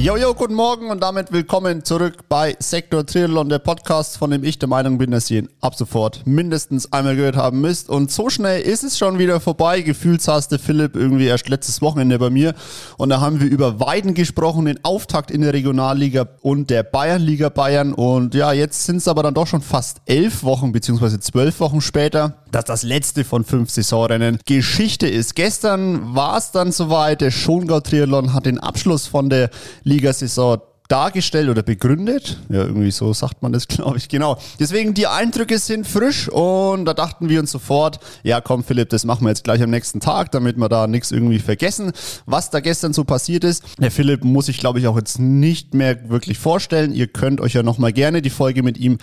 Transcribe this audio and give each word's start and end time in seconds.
Jojo, 0.00 0.32
guten 0.32 0.54
Morgen 0.54 0.92
und 0.92 1.02
damit 1.02 1.32
willkommen 1.32 1.82
zurück 1.82 2.28
bei 2.28 2.54
Sektor 2.60 3.04
Triathlon, 3.04 3.48
der 3.48 3.58
Podcast, 3.58 4.16
von 4.16 4.30
dem 4.30 4.44
ich 4.44 4.56
der 4.56 4.68
Meinung 4.68 4.96
bin, 4.96 5.10
dass 5.10 5.28
ihr 5.28 5.40
ihn 5.40 5.48
ab 5.60 5.74
sofort 5.74 6.24
mindestens 6.24 6.92
einmal 6.92 7.16
gehört 7.16 7.34
haben 7.34 7.60
müsst. 7.60 7.88
Und 7.88 8.12
so 8.12 8.30
schnell 8.30 8.62
ist 8.62 8.84
es 8.84 8.96
schon 8.96 9.18
wieder 9.18 9.40
vorbei. 9.40 9.82
Der 9.82 9.96
Philipp 9.96 10.94
irgendwie 10.94 11.26
erst 11.26 11.48
letztes 11.48 11.82
Wochenende 11.82 12.16
bei 12.20 12.30
mir 12.30 12.54
und 12.96 13.08
da 13.08 13.20
haben 13.20 13.40
wir 13.40 13.48
über 13.48 13.80
Weiden 13.80 14.14
gesprochen, 14.14 14.66
den 14.66 14.84
Auftakt 14.84 15.32
in 15.32 15.40
der 15.40 15.52
Regionalliga 15.52 16.28
und 16.42 16.70
der 16.70 16.84
Bayernliga 16.84 17.48
Bayern. 17.48 17.92
Und 17.92 18.36
ja, 18.36 18.52
jetzt 18.52 18.84
sind 18.84 18.98
es 18.98 19.08
aber 19.08 19.24
dann 19.24 19.34
doch 19.34 19.48
schon 19.48 19.62
fast 19.62 19.98
elf 20.06 20.44
Wochen 20.44 20.70
beziehungsweise 20.70 21.18
zwölf 21.18 21.58
Wochen 21.58 21.80
später, 21.80 22.44
dass 22.52 22.64
das 22.64 22.84
letzte 22.84 23.24
von 23.24 23.44
fünf 23.44 23.70
Saisonrennen 23.70 24.38
Geschichte 24.46 25.08
ist. 25.08 25.34
Gestern 25.34 26.14
war 26.14 26.38
es 26.38 26.52
dann 26.52 26.70
soweit, 26.70 27.20
der 27.20 27.32
Schongau 27.32 27.80
Triathlon 27.80 28.32
hat 28.32 28.46
den 28.46 28.60
Abschluss 28.60 29.08
von 29.08 29.28
der 29.28 29.50
Ligasaison 29.88 30.60
dargestellt 30.88 31.50
oder 31.50 31.62
begründet. 31.62 32.38
Ja, 32.48 32.62
irgendwie 32.62 32.90
so 32.90 33.12
sagt 33.12 33.42
man 33.42 33.52
das, 33.52 33.68
glaube 33.68 33.98
ich. 33.98 34.08
Genau. 34.08 34.38
Deswegen, 34.58 34.94
die 34.94 35.06
Eindrücke 35.06 35.58
sind 35.58 35.86
frisch 35.86 36.28
und 36.30 36.86
da 36.86 36.94
dachten 36.94 37.28
wir 37.28 37.40
uns 37.40 37.50
sofort, 37.50 38.00
ja 38.22 38.40
komm 38.40 38.64
Philipp, 38.64 38.88
das 38.88 39.04
machen 39.04 39.24
wir 39.24 39.28
jetzt 39.28 39.44
gleich 39.44 39.62
am 39.62 39.70
nächsten 39.70 40.00
Tag, 40.00 40.32
damit 40.32 40.56
wir 40.56 40.68
da 40.68 40.86
nichts 40.86 41.12
irgendwie 41.12 41.38
vergessen, 41.38 41.92
was 42.24 42.50
da 42.50 42.60
gestern 42.60 42.94
so 42.94 43.04
passiert 43.04 43.44
ist. 43.44 43.62
Der 43.78 43.90
Philipp 43.90 44.24
muss 44.24 44.48
ich, 44.48 44.58
glaube 44.58 44.78
ich, 44.78 44.86
auch 44.86 44.96
jetzt 44.96 45.18
nicht 45.18 45.74
mehr 45.74 46.08
wirklich 46.08 46.38
vorstellen. 46.38 46.92
Ihr 46.92 47.06
könnt 47.06 47.40
euch 47.40 47.52
ja 47.52 47.62
nochmal 47.62 47.92
gerne 47.92 48.22
die 48.22 48.30
Folge 48.30 48.62
mit 48.62 48.78
ihm 48.78 48.98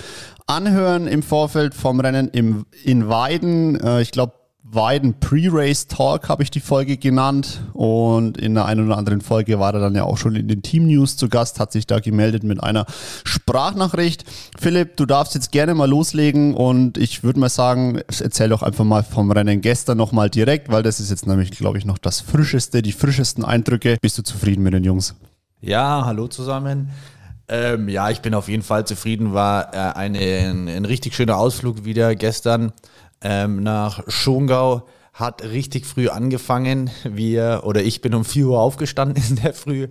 anhören 0.47 1.07
im 1.07 1.21
Vorfeld 1.21 1.75
vom 1.75 1.99
Rennen 1.99 2.29
im, 2.29 2.65
in 2.83 3.07
Weiden. 3.07 3.79
Äh, 3.79 4.01
ich 4.01 4.11
glaube, 4.11 4.33
Weiden 4.67 5.19
Pre-Race 5.19 5.85
Talk 5.85 6.27
habe 6.27 6.41
ich 6.41 6.49
die 6.49 6.59
Folge 6.59 6.97
genannt 6.97 7.61
und 7.73 8.35
in 8.37 8.55
der 8.55 8.65
einen 8.65 8.87
oder 8.87 8.97
anderen 8.97 9.21
Folge 9.21 9.59
war 9.59 9.75
er 9.75 9.79
dann 9.79 9.93
ja 9.93 10.03
auch 10.03 10.17
schon 10.17 10.35
in 10.35 10.47
den 10.47 10.63
Team 10.63 10.87
News 10.87 11.17
zu 11.17 11.29
Gast, 11.29 11.59
hat 11.59 11.71
sich 11.71 11.85
da 11.85 11.99
gemeldet 11.99 12.43
mit 12.43 12.63
einer 12.63 12.87
Sprachnachricht. 13.23 14.25
Philipp, 14.59 14.97
du 14.97 15.05
darfst 15.05 15.35
jetzt 15.35 15.51
gerne 15.51 15.75
mal 15.75 15.87
loslegen 15.87 16.55
und 16.55 16.97
ich 16.97 17.23
würde 17.23 17.39
mal 17.39 17.49
sagen, 17.49 18.01
erzähl 18.07 18.49
doch 18.49 18.63
einfach 18.63 18.85
mal 18.85 19.03
vom 19.03 19.31
Rennen 19.31 19.61
gestern 19.61 19.99
nochmal 19.99 20.31
direkt, 20.31 20.69
weil 20.69 20.81
das 20.81 20.99
ist 20.99 21.11
jetzt 21.11 21.27
nämlich, 21.27 21.51
glaube 21.51 21.77
ich, 21.77 21.85
noch 21.85 21.99
das 21.99 22.21
frischeste, 22.21 22.81
die 22.81 22.91
frischesten 22.91 23.45
Eindrücke. 23.45 23.97
Bist 24.01 24.17
du 24.17 24.23
zufrieden 24.23 24.63
mit 24.63 24.73
den 24.73 24.83
Jungs? 24.83 25.13
Ja, 25.61 26.05
hallo 26.05 26.27
zusammen. 26.27 26.89
Ähm, 27.47 27.87
ja, 27.87 28.09
ich 28.09 28.21
bin 28.21 28.33
auf 28.33 28.49
jeden 28.49 28.63
Fall 28.63 28.87
zufrieden. 28.87 29.33
War 29.33 29.73
äh, 29.73 29.77
eine, 29.77 30.17
ein, 30.19 30.67
ein 30.67 30.85
richtig 30.85 31.13
schöner 31.13 31.37
Ausflug 31.37 31.85
wieder 31.85 32.15
gestern 32.15 32.73
ähm, 33.25 33.63
nach 33.63 34.03
Schongau. 34.07 34.83
Hat 35.13 35.43
richtig 35.43 35.85
früh 35.85 36.09
angefangen. 36.09 36.89
Wir 37.03 37.61
oder 37.63 37.81
ich 37.81 38.01
bin 38.01 38.13
um 38.13 38.25
4 38.25 38.47
Uhr 38.47 38.59
aufgestanden 38.59 39.23
in 39.29 39.37
der 39.37 39.53
Früh, 39.53 39.87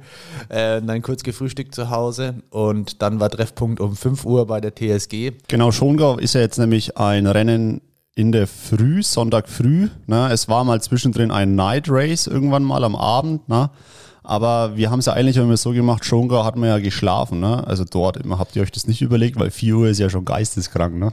äh, 0.50 0.82
dann 0.82 1.02
kurz 1.02 1.22
gefrühstückt 1.22 1.74
zu 1.74 1.90
Hause 1.90 2.42
und 2.50 3.00
dann 3.02 3.20
war 3.20 3.30
Treffpunkt 3.30 3.80
um 3.80 3.96
5 3.96 4.24
Uhr 4.26 4.46
bei 4.46 4.60
der 4.60 4.74
TSG. 4.74 5.32
Genau, 5.48 5.72
Schongau 5.72 6.18
ist 6.18 6.34
ja 6.34 6.42
jetzt 6.42 6.58
nämlich 6.58 6.98
ein 6.98 7.26
Rennen 7.26 7.80
in 8.14 8.32
der 8.32 8.46
Früh, 8.46 9.02
Sonntag 9.02 9.48
früh. 9.48 9.88
Ne? 10.06 10.28
Es 10.30 10.48
war 10.48 10.62
mal 10.62 10.80
zwischendrin 10.80 11.30
ein 11.30 11.54
Night 11.54 11.86
Race 11.88 12.26
irgendwann 12.26 12.62
mal 12.62 12.84
am 12.84 12.94
Abend. 12.94 13.48
Ne? 13.48 13.70
Aber 14.22 14.76
wir 14.76 14.90
haben 14.90 15.00
es 15.00 15.06
ja 15.06 15.14
eigentlich 15.14 15.38
immer 15.38 15.56
so 15.56 15.72
gemacht, 15.72 16.04
Schongau 16.04 16.44
hat 16.44 16.56
man 16.56 16.68
ja 16.68 16.78
geschlafen. 16.78 17.40
Ne? 17.40 17.66
Also 17.66 17.84
dort 17.84 18.18
immer 18.18 18.38
habt 18.38 18.54
ihr 18.56 18.62
euch 18.62 18.72
das 18.72 18.86
nicht 18.86 19.02
überlegt, 19.02 19.40
weil 19.40 19.50
4 19.50 19.74
Uhr 19.74 19.88
ist 19.88 19.98
ja 19.98 20.10
schon 20.10 20.24
geisteskrank. 20.24 20.96
Ne? 20.96 21.12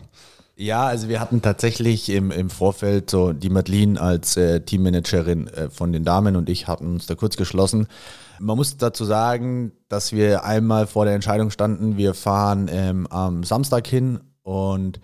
Ja, 0.56 0.86
also 0.86 1.08
wir 1.08 1.20
hatten 1.20 1.42
tatsächlich 1.42 2.10
im, 2.10 2.30
im 2.30 2.50
Vorfeld 2.50 3.10
so 3.10 3.34
die 3.34 3.50
Madeline 3.50 4.00
als 4.00 4.38
äh, 4.38 4.62
Teammanagerin 4.62 5.48
äh, 5.48 5.70
von 5.70 5.92
den 5.92 6.04
Damen 6.04 6.36
und 6.36 6.50
ich 6.50 6.68
hatten 6.68 6.88
uns 6.88 7.08
da 7.08 7.16
kurz 7.16 7.38
geschlossen. 7.38 7.88
Man 8.40 8.58
muss 8.58 8.78
dazu 8.78 9.06
sagen, 9.06 9.72
dass 9.88 10.12
wir 10.12 10.44
einmal 10.44 10.88
vor 10.88 11.06
der 11.06 11.16
Entscheidung 11.16 11.52
standen, 11.52 11.98
wir 11.98 12.14
fahren 12.14 12.70
ähm, 12.72 13.08
am 13.08 13.44
Samstag 13.44 13.88
hin 13.88 14.20
und 14.44 15.00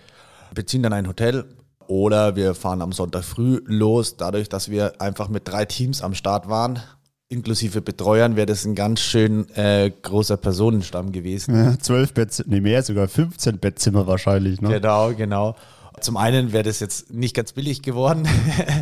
beziehen 0.53 0.84
dann 0.84 0.94
ein 0.94 1.07
Hotel 1.07 1.46
oder 1.88 2.36
wir 2.36 2.53
fahren 2.53 2.81
am 2.81 2.91
Sonntag 2.91 3.24
früh 3.24 3.62
los, 3.66 4.18
dadurch, 4.18 4.50
dass 4.50 4.69
wir 4.69 5.02
einfach 5.02 5.30
mit 5.30 5.47
drei 5.47 5.66
Teams 5.66 6.02
am 6.02 6.13
Start 6.13 6.50
waren 6.50 6.81
inklusive 7.29 7.81
Betreuern 7.81 8.35
wäre 8.35 8.45
das 8.45 8.65
ein 8.65 8.75
ganz 8.75 9.01
schön 9.01 9.49
äh, 9.55 9.91
großer 10.01 10.38
Personenstamm 10.38 11.11
gewesen. 11.11 11.55
Ja, 11.55 11.77
zwölf 11.79 12.13
Bettzimmer, 12.13 12.49
nee, 12.49 12.61
mehr 12.61 12.83
sogar 12.83 13.07
15 13.07 13.59
Bettzimmer 13.59 14.07
wahrscheinlich. 14.07 14.61
Ne? 14.61 14.69
Genau, 14.69 15.13
genau. 15.13 15.55
Zum 16.02 16.18
einen 16.18 16.53
wäre 16.53 16.63
das 16.63 16.80
jetzt 16.80 17.12
nicht 17.13 17.35
ganz 17.35 17.53
billig 17.53 17.81
geworden 17.81 18.28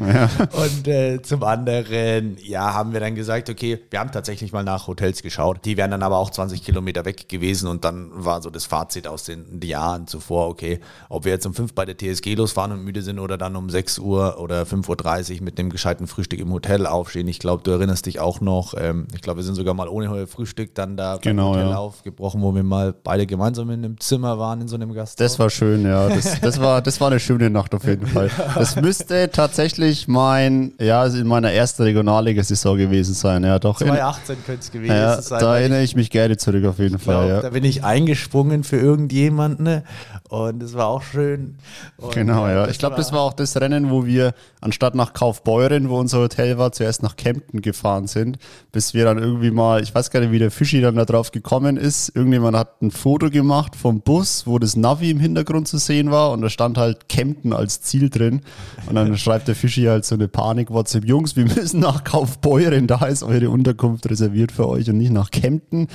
ja. 0.07 0.29
und 0.51 0.87
äh, 0.87 1.21
zum 1.21 1.43
anderen, 1.43 2.37
ja, 2.43 2.73
haben 2.73 2.93
wir 2.93 2.99
dann 2.99 3.15
gesagt, 3.15 3.49
okay, 3.49 3.79
wir 3.89 3.99
haben 3.99 4.11
tatsächlich 4.11 4.51
mal 4.51 4.63
nach 4.63 4.87
Hotels 4.87 5.21
geschaut. 5.21 5.59
Die 5.65 5.77
wären 5.77 5.91
dann 5.91 6.03
aber 6.03 6.17
auch 6.17 6.29
20 6.29 6.63
Kilometer 6.63 7.05
weg 7.05 7.29
gewesen 7.29 7.67
und 7.67 7.85
dann 7.85 8.11
war 8.13 8.41
so 8.41 8.49
das 8.49 8.65
Fazit 8.65 9.07
aus 9.07 9.23
den 9.23 9.61
Jahren 9.61 10.07
zuvor, 10.07 10.47
okay, 10.47 10.79
ob 11.09 11.25
wir 11.25 11.31
jetzt 11.31 11.45
um 11.45 11.53
5 11.53 11.73
bei 11.73 11.85
der 11.85 11.97
TSG 11.97 12.35
losfahren 12.35 12.71
und 12.71 12.83
müde 12.83 13.01
sind 13.01 13.19
oder 13.19 13.37
dann 13.37 13.55
um 13.55 13.69
6 13.69 13.99
Uhr 13.99 14.39
oder 14.39 14.63
5.30 14.63 15.35
Uhr 15.35 15.43
mit 15.43 15.57
dem 15.57 15.69
gescheiten 15.69 16.07
Frühstück 16.07 16.39
im 16.39 16.51
Hotel 16.51 16.85
aufstehen. 16.85 17.27
Ich 17.27 17.39
glaube, 17.39 17.63
du 17.63 17.71
erinnerst 17.71 18.05
dich 18.05 18.19
auch 18.19 18.41
noch, 18.41 18.73
ähm, 18.77 19.07
ich 19.13 19.21
glaube, 19.21 19.37
wir 19.37 19.43
sind 19.43 19.55
sogar 19.55 19.73
mal 19.73 19.87
ohne 19.87 20.27
Frühstück 20.27 20.75
dann 20.75 20.97
da 20.97 21.17
genau, 21.21 21.51
Hotel 21.51 21.69
ja. 21.69 21.77
aufgebrochen, 21.77 22.41
wo 22.41 22.53
wir 22.53 22.63
mal 22.63 22.93
beide 22.93 23.25
gemeinsam 23.25 23.69
in 23.69 23.85
einem 23.85 23.99
Zimmer 23.99 24.37
waren, 24.39 24.61
in 24.61 24.67
so 24.67 24.75
einem 24.75 24.93
Gast. 24.93 25.19
Das 25.19 25.39
war 25.39 25.49
schön, 25.49 25.83
ja. 25.83 26.09
Das, 26.09 26.39
das, 26.41 26.59
war, 26.59 26.81
das 26.81 26.99
war 27.01 27.04
war 27.05 27.11
eine 27.11 27.19
schöne 27.19 27.51
Nacht 27.51 27.75
auf 27.75 27.85
jeden 27.85 28.07
Fall. 28.07 28.31
Das 28.55 28.75
müsste 28.77 29.29
tatsächlich 29.29 30.07
mein, 30.07 30.73
ja, 30.79 31.05
in 31.05 31.27
meiner 31.27 31.51
ersten 31.51 31.83
Regionalliga-Saison 31.83 32.77
gewesen 32.77 33.13
sein. 33.13 33.43
Ja, 33.43 33.59
doch. 33.59 33.77
2018 33.77 34.37
könnte 34.43 34.61
es 34.61 34.71
gewesen 34.71 34.91
ja, 34.91 35.21
sein. 35.21 35.39
Da 35.39 35.57
erinnere 35.59 35.83
ich 35.83 35.95
mich 35.95 36.09
gerne 36.09 36.37
zurück 36.37 36.65
auf 36.65 36.79
jeden 36.79 36.97
Fall. 36.97 37.27
Glaub, 37.27 37.29
ja. 37.29 37.41
Da 37.41 37.49
bin 37.51 37.63
ich 37.63 37.83
eingesprungen 37.83 38.63
für 38.63 38.77
irgendjemanden 38.77 39.83
und 40.29 40.63
es 40.63 40.73
war 40.73 40.87
auch 40.87 41.03
schön. 41.03 41.57
Und 41.97 42.11
genau, 42.13 42.47
ja. 42.47 42.67
Ich 42.69 42.79
glaube, 42.79 42.95
das 42.95 43.13
war 43.13 43.21
auch 43.21 43.33
das 43.33 43.55
Rennen, 43.61 43.91
wo 43.91 44.07
wir 44.07 44.33
anstatt 44.61 44.95
nach 44.95 45.13
Kaufbeuren, 45.13 45.89
wo 45.89 45.99
unser 45.99 46.19
Hotel 46.19 46.57
war, 46.57 46.71
zuerst 46.71 47.03
nach 47.03 47.15
Kempten 47.15 47.61
gefahren 47.61 48.07
sind, 48.07 48.39
bis 48.71 48.95
wir 48.95 49.05
dann 49.05 49.19
irgendwie 49.19 49.51
mal, 49.51 49.83
ich 49.83 49.93
weiß 49.93 50.09
gar 50.09 50.21
nicht, 50.21 50.31
wie 50.31 50.39
der 50.39 50.49
Fischi 50.49 50.81
dann 50.81 50.95
da 50.95 51.05
drauf 51.05 51.31
gekommen 51.31 51.77
ist. 51.77 52.15
Irgendjemand 52.15 52.57
hat 52.57 52.81
ein 52.81 52.89
Foto 52.89 53.29
gemacht 53.29 53.75
vom 53.75 54.01
Bus, 54.01 54.47
wo 54.47 54.57
das 54.57 54.75
Navi 54.75 55.11
im 55.11 55.19
Hintergrund 55.19 55.67
zu 55.67 55.77
sehen 55.77 56.09
war 56.09 56.31
und 56.31 56.41
da 56.41 56.49
stand 56.49 56.79
halt 56.79 56.94
Kempten 57.09 57.53
als 57.53 57.81
Ziel 57.81 58.09
drin. 58.09 58.41
Und 58.87 58.95
dann 58.95 59.17
schreibt 59.17 59.47
der 59.47 59.55
Fischi 59.55 59.83
halt 59.83 60.05
so 60.05 60.15
eine 60.15 60.27
Panik-WhatsApp, 60.27 61.05
Jungs, 61.05 61.35
wir 61.35 61.45
müssen 61.45 61.79
nach 61.79 62.03
Kaufbeuren, 62.03 62.87
da 62.87 63.05
ist 63.05 63.23
eure 63.23 63.49
Unterkunft 63.49 64.09
reserviert 64.09 64.51
für 64.51 64.67
euch 64.67 64.89
und 64.89 64.97
nicht 64.97 65.11
nach 65.11 65.31
Kempten. 65.31 65.87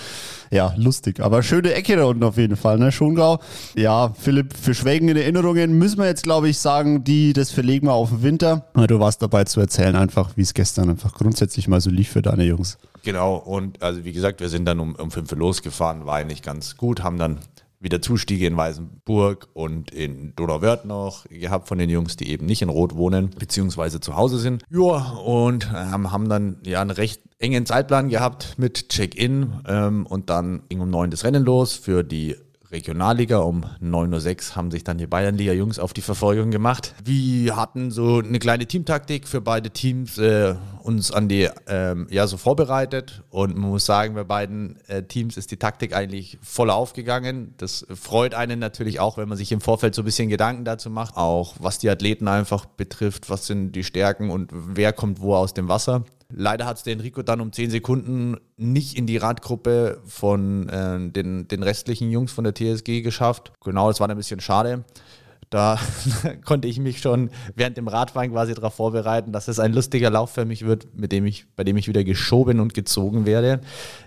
Ja, 0.50 0.74
lustig, 0.76 1.20
aber 1.20 1.42
schöne 1.42 1.74
Ecke 1.74 1.96
da 1.96 2.04
unten 2.04 2.24
auf 2.24 2.36
jeden 2.36 2.56
Fall, 2.56 2.78
ne? 2.78 2.92
Schongau. 2.92 3.40
Ja, 3.76 4.12
Philipp, 4.18 4.54
für 4.56 4.74
Schwägen 4.74 5.08
in 5.08 5.16
Erinnerungen 5.16 5.78
müssen 5.78 5.98
wir 5.98 6.06
jetzt, 6.06 6.24
glaube 6.24 6.48
ich, 6.48 6.58
sagen, 6.58 7.04
die, 7.04 7.32
das 7.32 7.50
verlegen 7.50 7.86
wir 7.86 7.94
auf 7.94 8.10
den 8.10 8.22
Winter. 8.22 8.66
Du 8.74 8.98
warst 8.98 9.22
dabei 9.22 9.44
zu 9.44 9.60
erzählen, 9.60 9.96
einfach, 9.96 10.36
wie 10.36 10.42
es 10.42 10.54
gestern 10.54 10.90
einfach 10.90 11.14
grundsätzlich 11.14 11.68
mal 11.68 11.80
so 11.80 11.90
lief 11.90 12.10
für 12.10 12.22
deine 12.22 12.44
Jungs. 12.44 12.78
Genau, 13.02 13.36
und 13.36 13.82
also 13.82 14.04
wie 14.04 14.12
gesagt, 14.12 14.40
wir 14.40 14.48
sind 14.48 14.66
dann 14.66 14.78
um, 14.78 14.94
um 14.94 15.10
5 15.10 15.32
Uhr 15.32 15.38
losgefahren, 15.38 16.04
war 16.04 16.16
eigentlich 16.16 16.42
ganz 16.42 16.76
gut, 16.76 17.02
haben 17.02 17.18
dann 17.18 17.38
wieder 17.80 18.02
Zustiege 18.02 18.46
in 18.46 18.56
Weißenburg 18.56 19.48
und 19.54 19.91
in 19.91 20.34
Donauwörth 20.36 20.84
noch 20.84 21.24
gehabt 21.28 21.66
von 21.66 21.78
den 21.78 21.91
Jungs, 21.91 22.16
die 22.16 22.30
eben 22.30 22.46
nicht 22.46 22.62
in 22.62 22.68
Rot 22.68 22.94
wohnen, 22.94 23.30
beziehungsweise 23.30 24.00
zu 24.00 24.16
Hause 24.16 24.38
sind. 24.38 24.62
Ja, 24.70 25.12
und 25.24 25.68
ähm, 25.74 26.12
haben 26.12 26.28
dann 26.28 26.58
ja 26.64 26.80
einen 26.82 26.91
recht 26.91 27.22
engen 27.38 27.64
Zeitplan 27.64 28.10
gehabt 28.10 28.56
mit 28.58 28.91
Check-in 28.91 29.60
ähm, 29.66 30.06
und 30.06 30.28
dann 30.28 30.62
ging 30.68 30.80
um 30.80 30.91
neun 30.91 31.10
das 31.10 31.24
Rennen 31.24 31.44
los 31.44 31.74
für 31.74 32.04
die 32.04 32.36
Regionalliga. 32.70 33.38
Um 33.38 33.64
9.06 33.82 34.50
Uhr 34.50 34.56
haben 34.56 34.70
sich 34.70 34.84
dann 34.84 34.98
die 34.98 35.06
Bayernliga-Jungs 35.06 35.78
auf 35.78 35.92
die 35.92 36.02
Verfolgung 36.02 36.50
gemacht. 36.50 36.94
Wir 37.04 37.56
hatten 37.56 37.90
so 37.90 38.18
eine 38.18 38.38
kleine 38.38 38.66
Teamtaktik 38.66 39.26
für 39.26 39.40
beide 39.40 39.70
Teams 39.70 40.18
äh, 40.18 40.54
uns 40.82 41.10
an 41.12 41.28
die, 41.28 41.48
ähm, 41.66 42.06
ja, 42.10 42.26
so 42.26 42.36
vorbereitet. 42.36 43.22
Und 43.30 43.56
man 43.56 43.70
muss 43.70 43.86
sagen, 43.86 44.14
bei 44.14 44.24
beiden 44.24 44.78
äh, 44.86 45.02
Teams 45.02 45.36
ist 45.36 45.50
die 45.50 45.56
Taktik 45.56 45.94
eigentlich 45.94 46.38
voll 46.42 46.70
aufgegangen. 46.70 47.54
Das 47.58 47.86
freut 47.94 48.34
einen 48.34 48.58
natürlich 48.58 49.00
auch, 49.00 49.16
wenn 49.16 49.28
man 49.28 49.38
sich 49.38 49.52
im 49.52 49.60
Vorfeld 49.60 49.94
so 49.94 50.02
ein 50.02 50.04
bisschen 50.04 50.28
Gedanken 50.28 50.64
dazu 50.64 50.90
macht. 50.90 51.16
Auch 51.16 51.54
was 51.58 51.78
die 51.78 51.90
Athleten 51.90 52.28
einfach 52.28 52.66
betrifft, 52.66 53.30
was 53.30 53.46
sind 53.46 53.72
die 53.72 53.84
Stärken 53.84 54.30
und 54.30 54.50
wer 54.52 54.92
kommt 54.92 55.20
wo 55.20 55.34
aus 55.34 55.54
dem 55.54 55.68
Wasser. 55.68 56.04
Leider 56.32 56.66
hat 56.66 56.78
es 56.78 56.82
der 56.82 56.94
Enrico 56.94 57.22
dann 57.22 57.41
um 57.41 57.53
10 57.53 57.71
Sekunden 57.71 58.36
nicht 58.56 58.97
in 58.97 59.06
die 59.06 59.16
Radgruppe 59.16 60.00
von 60.04 60.68
äh, 60.68 61.10
den, 61.10 61.48
den 61.48 61.62
restlichen 61.62 62.10
Jungs 62.10 62.32
von 62.32 62.44
der 62.44 62.54
TSG 62.54 63.03
geschafft. 63.03 63.53
Genau, 63.65 63.88
das 63.88 64.00
war 64.00 64.09
ein 64.09 64.16
bisschen 64.16 64.41
schade. 64.41 64.84
Da 65.50 65.80
konnte 66.44 66.68
ich 66.68 66.78
mich 66.78 67.00
schon 67.00 67.30
während 67.56 67.77
dem 67.77 67.88
Radfahren 67.88 68.30
quasi 68.30 68.54
darauf 68.54 68.74
vorbereiten, 68.74 69.32
dass 69.32 69.48
es 69.48 69.59
ein 69.59 69.72
lustiger 69.72 70.09
Lauf 70.09 70.30
für 70.30 70.44
mich 70.44 70.65
wird, 70.65 70.86
mit 70.94 71.10
dem 71.10 71.27
ich, 71.27 71.47
bei 71.56 71.65
dem 71.65 71.77
ich 71.77 71.88
wieder 71.88 72.04
geschoben 72.04 72.60
und 72.60 72.72
gezogen 72.72 73.27
werde. 73.27 73.60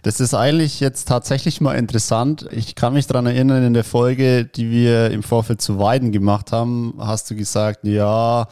Das 0.04 0.22
ist 0.22 0.34
eigentlich 0.34 0.80
jetzt 0.80 1.06
tatsächlich 1.10 1.60
mal 1.60 1.74
interessant. 1.74 2.48
Ich 2.52 2.76
kann 2.76 2.94
mich 2.94 3.08
daran 3.08 3.26
erinnern, 3.26 3.62
in 3.64 3.74
der 3.74 3.84
Folge, 3.84 4.46
die 4.46 4.72
wir 4.72 5.12
im 5.12 5.22
Vorfeld 5.22 5.62
zu 5.62 5.80
Weiden 5.80 6.14
gemacht 6.14 6.54
haben, 6.54 6.94
hast 6.98 7.30
du 7.30 7.36
gesagt, 7.36 7.86
ja, 7.86 8.48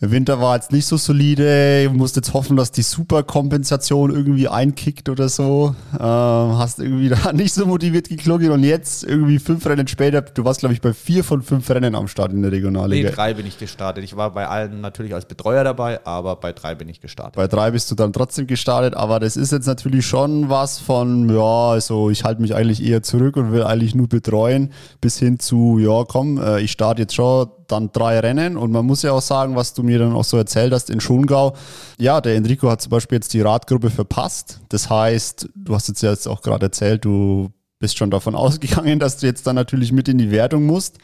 der 0.00 0.10
Winter 0.10 0.40
war 0.40 0.56
jetzt 0.56 0.72
nicht 0.72 0.86
so 0.86 0.96
solide. 0.96 1.84
Du 1.84 1.90
musst 1.90 2.16
jetzt 2.16 2.32
hoffen, 2.32 2.56
dass 2.56 2.72
die 2.72 2.80
Superkompensation 2.80 4.10
irgendwie 4.10 4.48
einkickt 4.48 5.10
oder 5.10 5.28
so. 5.28 5.74
Ähm, 5.92 6.00
hast 6.00 6.78
irgendwie 6.78 7.08
da 7.10 7.32
nicht 7.32 7.52
so 7.52 7.66
motiviert 7.66 8.08
geklungen 8.08 8.50
und 8.50 8.64
jetzt 8.64 9.04
irgendwie 9.04 9.38
fünf 9.38 9.66
Rennen 9.66 9.86
später, 9.88 10.22
du 10.22 10.44
warst 10.44 10.60
glaube 10.60 10.72
ich 10.72 10.80
bei 10.80 10.94
vier 10.94 11.22
von 11.22 11.42
fünf 11.42 11.68
Rennen 11.68 11.94
am 11.94 12.08
Start 12.08 12.32
in 12.32 12.40
der 12.40 12.50
Regionalliga. 12.50 13.10
Nee, 13.10 13.14
drei 13.14 13.34
bin 13.34 13.44
ich 13.44 13.58
gestartet. 13.58 14.02
Ich 14.04 14.16
war 14.16 14.30
bei 14.30 14.48
allen 14.48 14.80
natürlich 14.80 15.14
als 15.14 15.26
Betreuer 15.26 15.64
dabei, 15.64 16.04
aber 16.06 16.36
bei 16.36 16.52
drei 16.52 16.74
bin 16.74 16.88
ich 16.88 17.00
gestartet. 17.00 17.34
Bei 17.34 17.46
drei 17.46 17.70
bist 17.70 17.90
du 17.90 17.94
dann 17.94 18.14
trotzdem 18.14 18.46
gestartet, 18.46 18.94
aber 18.94 19.20
das 19.20 19.36
ist 19.36 19.52
jetzt 19.52 19.66
natürlich 19.66 20.06
schon 20.06 20.48
was 20.48 20.78
von, 20.78 21.28
ja, 21.28 21.70
also 21.70 22.08
ich 22.08 22.24
halte 22.24 22.40
mich 22.40 22.54
eigentlich 22.54 22.82
eher 22.82 23.02
zurück 23.02 23.36
und 23.36 23.52
will 23.52 23.64
eigentlich 23.64 23.94
nur 23.94 24.08
betreuen, 24.08 24.72
bis 25.02 25.18
hin 25.18 25.38
zu, 25.38 25.78
ja 25.78 26.04
komm, 26.04 26.38
äh, 26.38 26.60
ich 26.60 26.72
starte 26.72 27.02
jetzt 27.02 27.14
schon 27.14 27.48
dann 27.70 27.90
drei 27.92 28.18
Rennen 28.20 28.56
und 28.56 28.70
man 28.72 28.84
muss 28.84 29.02
ja 29.02 29.12
auch 29.12 29.22
sagen, 29.22 29.56
was 29.56 29.74
du 29.74 29.82
mir 29.82 29.89
dann 29.98 30.12
auch 30.12 30.24
so 30.24 30.36
erzählt 30.36 30.72
hast 30.72 30.90
in 30.90 31.00
Schongau. 31.00 31.54
Ja, 31.98 32.20
der 32.20 32.36
Enrico 32.36 32.70
hat 32.70 32.82
zum 32.82 32.90
Beispiel 32.90 33.16
jetzt 33.16 33.32
die 33.34 33.40
Radgruppe 33.40 33.90
verpasst. 33.90 34.60
Das 34.68 34.90
heißt, 34.90 35.48
du 35.54 35.74
hast 35.74 35.88
jetzt 35.88 36.02
ja 36.02 36.10
jetzt 36.10 36.28
auch 36.28 36.42
gerade 36.42 36.66
erzählt, 36.66 37.04
du 37.04 37.50
bist 37.80 37.98
schon 37.98 38.10
davon 38.10 38.34
ausgegangen, 38.36 38.98
dass 38.98 39.16
du 39.16 39.26
jetzt 39.26 39.46
dann 39.46 39.56
natürlich 39.56 39.90
mit 39.90 40.08
in 40.08 40.18
die 40.18 40.30
Wertung 40.30 40.66
musst. 40.66 40.98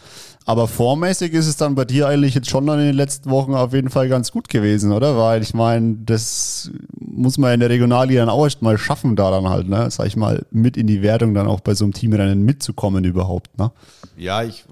Aber 0.48 0.68
vormäßig 0.68 1.32
ist 1.32 1.48
es 1.48 1.56
dann 1.56 1.74
bei 1.74 1.84
dir 1.84 2.06
eigentlich 2.06 2.36
jetzt 2.36 2.48
schon 2.48 2.68
in 2.68 2.78
den 2.78 2.94
letzten 2.94 3.30
Wochen 3.30 3.54
auf 3.54 3.72
jeden 3.72 3.90
Fall 3.90 4.08
ganz 4.08 4.30
gut 4.30 4.48
gewesen, 4.48 4.92
oder? 4.92 5.18
Weil 5.18 5.42
ich 5.42 5.54
meine, 5.54 5.96
das 6.04 6.70
muss 7.00 7.36
man 7.36 7.54
in 7.54 7.60
der 7.60 7.68
Regionalliga 7.68 8.20
dann 8.20 8.28
auch 8.28 8.44
erst 8.44 8.62
mal 8.62 8.78
schaffen, 8.78 9.16
da 9.16 9.32
dann 9.32 9.48
halt, 9.48 9.68
ne? 9.68 9.90
Sag 9.90 10.06
ich 10.06 10.14
mal, 10.14 10.46
mit 10.52 10.76
in 10.76 10.86
die 10.86 11.02
Wertung 11.02 11.34
dann 11.34 11.48
auch 11.48 11.58
bei 11.58 11.74
so 11.74 11.84
einem 11.84 11.94
Teamrennen 11.94 12.44
mitzukommen 12.44 13.02
überhaupt, 13.02 13.58
ne? 13.58 13.72
Ja, 14.16 14.44
ich 14.44 14.64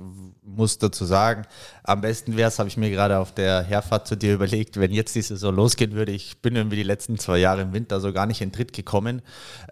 muss 0.56 0.78
dazu 0.78 1.04
sagen, 1.04 1.42
am 1.82 2.00
besten 2.00 2.36
wäre 2.36 2.48
es, 2.48 2.58
habe 2.58 2.68
ich 2.68 2.76
mir 2.76 2.90
gerade 2.90 3.18
auf 3.18 3.32
der 3.32 3.62
Herfahrt 3.62 4.06
zu 4.06 4.16
dir 4.16 4.34
überlegt, 4.34 4.78
wenn 4.78 4.92
jetzt 4.92 5.14
die 5.14 5.22
Saison 5.22 5.54
losgehen 5.54 5.92
würde. 5.92 6.12
Ich 6.12 6.38
bin 6.38 6.56
irgendwie 6.56 6.76
die 6.76 6.82
letzten 6.82 7.18
zwei 7.18 7.38
Jahre 7.38 7.62
im 7.62 7.72
Winter 7.72 8.00
so 8.00 8.12
gar 8.12 8.26
nicht 8.26 8.40
in 8.40 8.52
Tritt 8.52 8.72
gekommen 8.72 9.22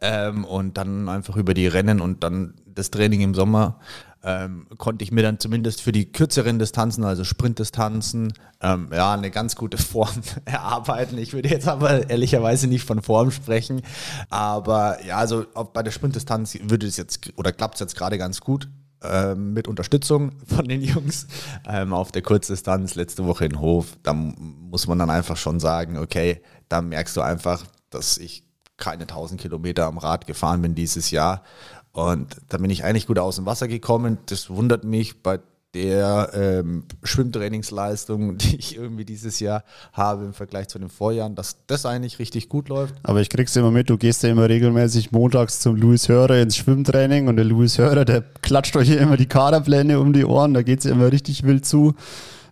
ähm, 0.01 0.45
und 0.45 0.77
dann 0.77 1.09
einfach 1.09 1.37
über 1.37 1.55
die 1.55 1.67
Rennen 1.67 2.01
und 2.01 2.25
dann 2.25 2.55
das 2.67 2.91
Training 2.91 3.21
im 3.21 3.35
Sommer 3.35 3.79
ähm, 4.25 4.67
konnte 4.79 5.03
ich 5.03 5.11
mir 5.11 5.23
dann 5.23 5.39
zumindest 5.39 5.83
für 5.83 5.93
die 5.93 6.11
kürzeren 6.11 6.59
Distanzen, 6.59 7.05
also 7.05 7.25
Sprintdistanzen, 7.25 8.33
ähm, 8.61 8.89
ja, 8.93 9.15
eine 9.15 9.31
ganz 9.31 9.57
gute 9.57 9.79
Form 9.79 10.23
erarbeiten. 10.45 11.19
Ich 11.19 11.33
würde 11.33 11.49
jetzt 11.49 11.67
aber 11.67 12.09
ehrlicherweise 12.09 12.69
nicht 12.69 12.85
von 12.85 13.03
Form 13.03 13.31
sprechen, 13.31 13.83
aber 14.31 15.05
ja, 15.05 15.17
also 15.17 15.45
bei 15.73 15.83
der 15.83 15.91
Sprintdistanz 15.91 16.57
würde 16.63 16.87
es 16.87 16.97
jetzt 16.97 17.33
oder 17.37 17.53
klappt 17.53 17.75
es 17.75 17.81
jetzt 17.81 17.97
gerade 17.97 18.19
ganz 18.19 18.41
gut. 18.41 18.69
Ähm, 19.05 19.53
mit 19.53 19.67
Unterstützung 19.67 20.33
von 20.47 20.69
den 20.69 20.81
Jungs 20.81 21.27
ähm, 21.69 21.93
auf 21.93 22.13
der 22.13 22.23
Kurzdistanz 22.23 22.95
letzte 22.95 23.27
Woche 23.27 23.45
in 23.45 23.59
Hof. 23.59 23.97
Da 24.03 24.13
muss 24.13 24.87
man 24.87 24.99
dann 24.99 25.11
einfach 25.11 25.37
schon 25.37 25.59
sagen, 25.59 25.99
okay, 25.99 26.41
da 26.69 26.81
merkst 26.83 27.17
du 27.17 27.21
einfach, 27.21 27.65
dass 27.91 28.19
ich 28.19 28.45
keine 28.77 29.03
1000 29.03 29.41
Kilometer 29.41 29.87
am 29.87 29.99
Rad 29.99 30.27
gefahren 30.27 30.63
bin 30.63 30.75
dieses 30.75 31.11
Jahr. 31.11 31.43
Und 31.93 32.37
da 32.49 32.59
bin 32.59 32.71
ich 32.71 32.85
eigentlich 32.85 33.07
gut 33.07 33.19
aus 33.19 33.37
dem 33.37 33.47
Wasser 33.47 33.69
gekommen. 33.69 34.19
Das 34.27 34.51
wundert 34.51 34.85
mich 34.85 35.23
bei 35.23 35.41
der 35.75 36.31
ähm, 36.35 36.85
Schwimmtrainingsleistung, 37.03 38.37
die 38.39 38.57
ich 38.57 38.77
irgendwie 38.77 39.05
dieses 39.05 39.41
Jahr 39.41 39.65
habe 39.93 40.25
im 40.25 40.33
Vergleich 40.33 40.69
zu 40.69 40.79
den 40.79 40.89
Vorjahren, 40.89 41.35
dass 41.35 41.57
das 41.67 41.87
eigentlich 41.87 42.19
richtig 42.19 42.49
gut 42.49 42.69
läuft. 42.69 42.95
Aber 43.03 43.21
ich 43.21 43.31
krieg's 43.31 43.57
immer 43.57 43.71
mit, 43.71 43.91
du 43.91 43.97
gehst 43.97 44.23
ja 44.23 44.31
immer 44.31 44.49
regelmäßig 44.49 45.13
montags 45.13 45.61
zum 45.61 45.77
Louis 45.77 46.09
Hörer 46.09 46.41
ins 46.41 46.57
Schwimmtraining 46.57 47.29
und 47.29 47.37
der 47.37 47.45
Louis 47.45 47.79
Hörer, 47.79 48.05
der 48.05 48.23
klatscht 48.43 48.77
euch 48.77 48.89
hier 48.89 49.01
immer 49.01 49.17
die 49.17 49.27
Kaderpläne 49.27 49.99
um 49.99 50.13
die 50.13 50.25
Ohren, 50.25 50.55
da 50.55 50.63
geht's 50.63 50.85
ja 50.85 50.93
immer 50.93 51.11
richtig 51.11 51.45
wild 51.45 51.65
zu. 51.65 51.95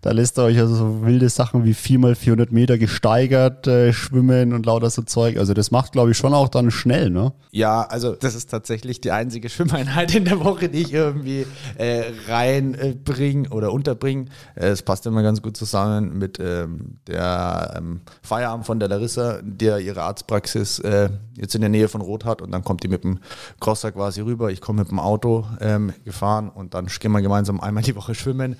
Da 0.01 0.11
lässt 0.11 0.39
er 0.39 0.45
euch 0.45 0.57
also 0.57 0.73
so 0.73 1.05
wilde 1.05 1.29
Sachen 1.29 1.63
wie 1.63 1.73
4x400 1.73 2.47
Meter 2.49 2.79
gesteigert 2.79 3.67
äh, 3.67 3.93
schwimmen 3.93 4.51
und 4.51 4.65
lauter 4.65 4.89
so 4.89 5.03
Zeug. 5.03 5.37
Also 5.37 5.53
das 5.53 5.69
macht, 5.69 5.91
glaube 5.91 6.11
ich, 6.11 6.17
schon 6.17 6.33
auch 6.33 6.49
dann 6.49 6.71
schnell, 6.71 7.11
ne? 7.11 7.33
Ja, 7.51 7.83
also 7.83 8.15
das 8.15 8.33
ist 8.33 8.49
tatsächlich 8.49 9.01
die 9.01 9.11
einzige 9.11 9.49
Schwimmeinheit 9.49 10.15
in 10.15 10.25
der 10.25 10.43
Woche, 10.43 10.69
die 10.69 10.81
ich 10.81 10.93
irgendwie 10.93 11.45
äh, 11.77 12.05
reinbringe 12.27 13.47
äh, 13.47 13.51
oder 13.51 13.71
unterbringe. 13.71 14.25
Es 14.55 14.81
passt 14.81 15.05
immer 15.05 15.21
ganz 15.21 15.43
gut 15.43 15.55
zusammen 15.55 16.17
mit 16.17 16.39
ähm, 16.39 16.97
der 17.05 17.75
ähm, 17.77 18.01
Feierabend 18.23 18.65
von 18.65 18.79
der 18.79 18.89
Larissa, 18.89 19.39
der 19.43 19.79
ihre 19.79 20.01
Arztpraxis 20.01 20.79
äh, 20.79 21.09
jetzt 21.37 21.53
in 21.53 21.61
der 21.61 21.69
Nähe 21.69 21.87
von 21.87 22.01
Rot 22.01 22.25
hat 22.25 22.41
und 22.41 22.51
dann 22.51 22.63
kommt 22.63 22.81
die 22.83 22.87
mit 22.87 23.03
dem 23.03 23.19
Crosser 23.59 23.91
quasi 23.91 24.21
rüber. 24.21 24.49
Ich 24.49 24.61
komme 24.61 24.81
mit 24.81 24.89
dem 24.89 24.99
Auto 24.99 25.45
ähm, 25.59 25.93
gefahren 26.05 26.49
und 26.49 26.73
dann 26.73 26.87
gehen 26.87 27.11
wir 27.11 27.21
gemeinsam 27.21 27.59
einmal 27.59 27.83
die 27.83 27.95
Woche 27.95 28.15
schwimmen 28.15 28.55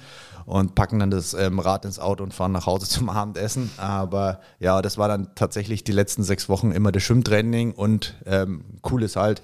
und 0.45 0.75
packen 0.75 0.99
dann 0.99 1.11
das 1.11 1.33
ähm, 1.33 1.59
Rad 1.59 1.85
ins 1.85 1.99
Auto 1.99 2.23
und 2.23 2.33
fahren 2.33 2.51
nach 2.51 2.65
Hause 2.65 2.85
zum 2.89 3.09
Abendessen. 3.09 3.71
Aber 3.77 4.41
ja, 4.59 4.81
das 4.81 4.97
war 4.97 5.07
dann 5.07 5.29
tatsächlich 5.35 5.83
die 5.83 5.91
letzten 5.91 6.23
sechs 6.23 6.49
Wochen 6.49 6.71
immer 6.71 6.91
das 6.91 7.03
Schwimmtraining 7.03 7.73
und 7.73 8.15
ähm, 8.25 8.65
cool 8.89 9.03
ist 9.03 9.15
halt, 9.15 9.41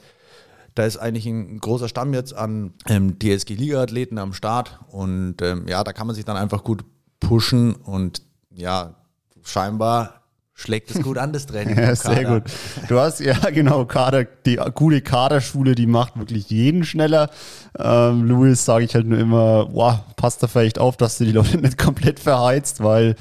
da 0.75 0.85
ist 0.85 0.97
eigentlich 0.97 1.25
ein 1.25 1.59
großer 1.59 1.87
Stamm 1.87 2.13
jetzt 2.13 2.35
an 2.35 2.73
ähm, 2.87 3.17
DSG-Liga-Athleten 3.17 4.19
am 4.19 4.33
Start 4.33 4.79
und 4.89 5.41
ähm, 5.41 5.67
ja, 5.67 5.83
da 5.83 5.91
kann 5.91 6.05
man 6.05 6.15
sich 6.15 6.25
dann 6.25 6.37
einfach 6.37 6.63
gut 6.63 6.85
pushen 7.19 7.73
und 7.73 8.21
ja, 8.51 8.93
scheinbar 9.43 10.21
schlägt 10.57 10.89
es 10.89 11.01
gut 11.01 11.17
an, 11.19 11.31
das 11.31 11.45
Training. 11.45 11.77
ja, 11.77 11.95
sehr 11.95 12.25
gut. 12.25 12.43
Du 12.89 12.99
hast, 12.99 13.19
ja 13.19 13.37
genau, 13.53 13.85
Kader, 13.85 14.25
die 14.25 14.59
gute 14.73 15.01
Kaderschule, 15.01 15.75
die 15.75 15.85
macht 15.85 16.17
wirklich 16.17 16.49
jeden 16.49 16.83
schneller. 16.83 17.29
Ähm, 17.77 18.23
Louis 18.23 18.65
sage 18.65 18.83
ich 18.83 18.95
halt 18.95 19.05
nur 19.05 19.19
immer, 19.19 19.69
wow, 19.71 19.99
passt 20.15 20.41
da 20.41 20.47
vielleicht 20.47 20.79
auf, 20.79 20.97
dass 20.97 21.19
du 21.19 21.25
die 21.25 21.31
Leute 21.31 21.57
nicht 21.61 21.77
komplett 21.77 22.19
verheizt, 22.19 22.83
weil 22.83 23.15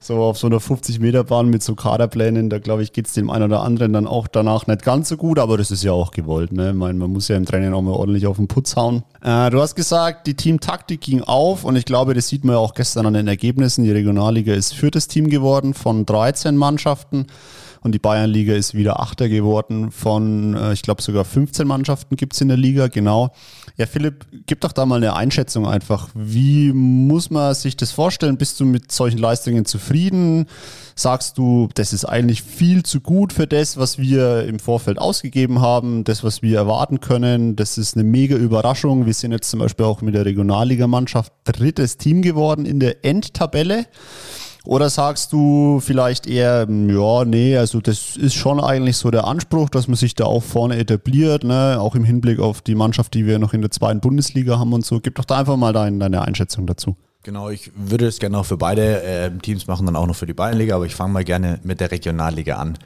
so 0.00 0.22
auf 0.22 0.38
so 0.38 0.46
einer 0.46 0.58
50-Meter-Bahn 0.58 1.48
mit 1.48 1.62
so 1.62 1.74
Kaderplänen, 1.74 2.50
da 2.50 2.58
glaube 2.58 2.82
ich, 2.82 2.92
geht 2.92 3.06
es 3.06 3.14
dem 3.14 3.30
einen 3.30 3.44
oder 3.44 3.62
anderen 3.62 3.92
dann 3.92 4.06
auch 4.06 4.28
danach 4.28 4.66
nicht 4.66 4.82
ganz 4.82 5.08
so 5.08 5.16
gut, 5.16 5.38
aber 5.38 5.58
das 5.58 5.70
ist 5.70 5.82
ja 5.82 5.92
auch 5.92 6.12
gewollt. 6.12 6.52
Ne? 6.52 6.70
Ich 6.70 6.76
meine, 6.76 6.98
man 6.98 7.10
muss 7.10 7.28
ja 7.28 7.36
im 7.36 7.44
Training 7.44 7.72
auch 7.72 7.82
mal 7.82 7.92
ordentlich 7.92 8.26
auf 8.26 8.36
den 8.36 8.46
Putz 8.46 8.76
hauen. 8.76 9.02
Äh, 9.22 9.50
du 9.50 9.60
hast 9.60 9.74
gesagt, 9.74 10.26
die 10.26 10.34
Teamtaktik 10.34 11.00
ging 11.00 11.22
auf 11.22 11.64
und 11.64 11.74
ich 11.76 11.84
glaube, 11.84 12.14
das 12.14 12.28
sieht 12.28 12.44
man 12.44 12.54
ja 12.54 12.60
auch 12.60 12.74
gestern 12.74 13.06
an 13.06 13.14
den 13.14 13.26
Ergebnissen. 13.26 13.84
Die 13.84 13.90
Regionalliga 13.90 14.54
ist 14.54 14.74
viertes 14.74 15.08
Team 15.08 15.28
geworden 15.30 15.74
von 15.74 16.06
13 16.06 16.56
Mannschaften 16.56 17.26
und 17.80 17.92
die 17.92 17.98
Bayernliga 17.98 18.54
ist 18.54 18.74
wieder 18.74 19.00
Achter 19.00 19.28
geworden 19.28 19.90
von, 19.90 20.54
äh, 20.54 20.72
ich 20.72 20.82
glaube, 20.82 21.02
sogar 21.02 21.24
15 21.24 21.66
Mannschaften 21.66 22.16
gibt 22.16 22.34
es 22.34 22.40
in 22.40 22.48
der 22.48 22.56
Liga, 22.56 22.86
genau. 22.88 23.30
Ja, 23.78 23.86
Philipp, 23.86 24.26
gib 24.46 24.60
doch 24.62 24.72
da 24.72 24.86
mal 24.86 24.96
eine 24.96 25.14
Einschätzung 25.14 25.64
einfach. 25.64 26.08
Wie 26.12 26.72
muss 26.72 27.30
man 27.30 27.54
sich 27.54 27.76
das 27.76 27.92
vorstellen? 27.92 28.36
Bist 28.36 28.58
du 28.58 28.64
mit 28.64 28.90
solchen 28.90 29.18
Leistungen 29.18 29.66
zufrieden? 29.66 30.46
Sagst 30.96 31.38
du, 31.38 31.68
das 31.74 31.92
ist 31.92 32.04
eigentlich 32.04 32.42
viel 32.42 32.82
zu 32.82 33.00
gut 33.00 33.32
für 33.32 33.46
das, 33.46 33.76
was 33.76 33.96
wir 33.96 34.46
im 34.46 34.58
Vorfeld 34.58 34.98
ausgegeben 34.98 35.60
haben, 35.60 36.02
das, 36.02 36.24
was 36.24 36.42
wir 36.42 36.58
erwarten 36.58 36.98
können? 36.98 37.54
Das 37.54 37.78
ist 37.78 37.94
eine 37.94 38.02
mega 38.02 38.34
Überraschung. 38.34 39.06
Wir 39.06 39.14
sind 39.14 39.30
jetzt 39.30 39.48
zum 39.48 39.60
Beispiel 39.60 39.86
auch 39.86 40.02
mit 40.02 40.16
der 40.16 40.24
Regionalligamannschaft 40.24 41.32
drittes 41.44 41.98
Team 41.98 42.20
geworden 42.20 42.66
in 42.66 42.80
der 42.80 43.04
Endtabelle. 43.04 43.86
Oder 44.64 44.90
sagst 44.90 45.32
du 45.32 45.80
vielleicht 45.80 46.26
eher, 46.26 46.66
ja, 46.68 47.24
nee, 47.24 47.56
also 47.56 47.80
das 47.80 48.16
ist 48.16 48.34
schon 48.34 48.60
eigentlich 48.60 48.96
so 48.96 49.10
der 49.10 49.26
Anspruch, 49.26 49.70
dass 49.70 49.88
man 49.88 49.96
sich 49.96 50.14
da 50.14 50.24
auch 50.24 50.42
vorne 50.42 50.76
etabliert, 50.76 51.44
ne? 51.44 51.78
auch 51.80 51.94
im 51.94 52.04
Hinblick 52.04 52.38
auf 52.38 52.60
die 52.60 52.74
Mannschaft, 52.74 53.14
die 53.14 53.26
wir 53.26 53.38
noch 53.38 53.54
in 53.54 53.62
der 53.62 53.70
zweiten 53.70 54.00
Bundesliga 54.00 54.58
haben 54.58 54.72
und 54.72 54.84
so. 54.84 55.00
Gib 55.00 55.14
doch 55.14 55.24
da 55.24 55.38
einfach 55.38 55.56
mal 55.56 55.72
dein, 55.72 56.00
deine 56.00 56.22
Einschätzung 56.22 56.66
dazu. 56.66 56.96
Genau, 57.22 57.50
ich 57.50 57.72
würde 57.74 58.06
es 58.06 58.18
gerne 58.18 58.38
auch 58.38 58.46
für 58.46 58.56
beide 58.56 59.02
äh, 59.02 59.30
Teams 59.38 59.66
machen, 59.66 59.86
dann 59.86 59.96
auch 59.96 60.06
noch 60.06 60.16
für 60.16 60.26
die 60.26 60.34
Bayernliga, 60.34 60.76
aber 60.76 60.86
ich 60.86 60.94
fange 60.94 61.12
mal 61.12 61.24
gerne 61.24 61.60
mit 61.62 61.80
der 61.80 61.90
Regionalliga 61.90 62.56
an. 62.56 62.78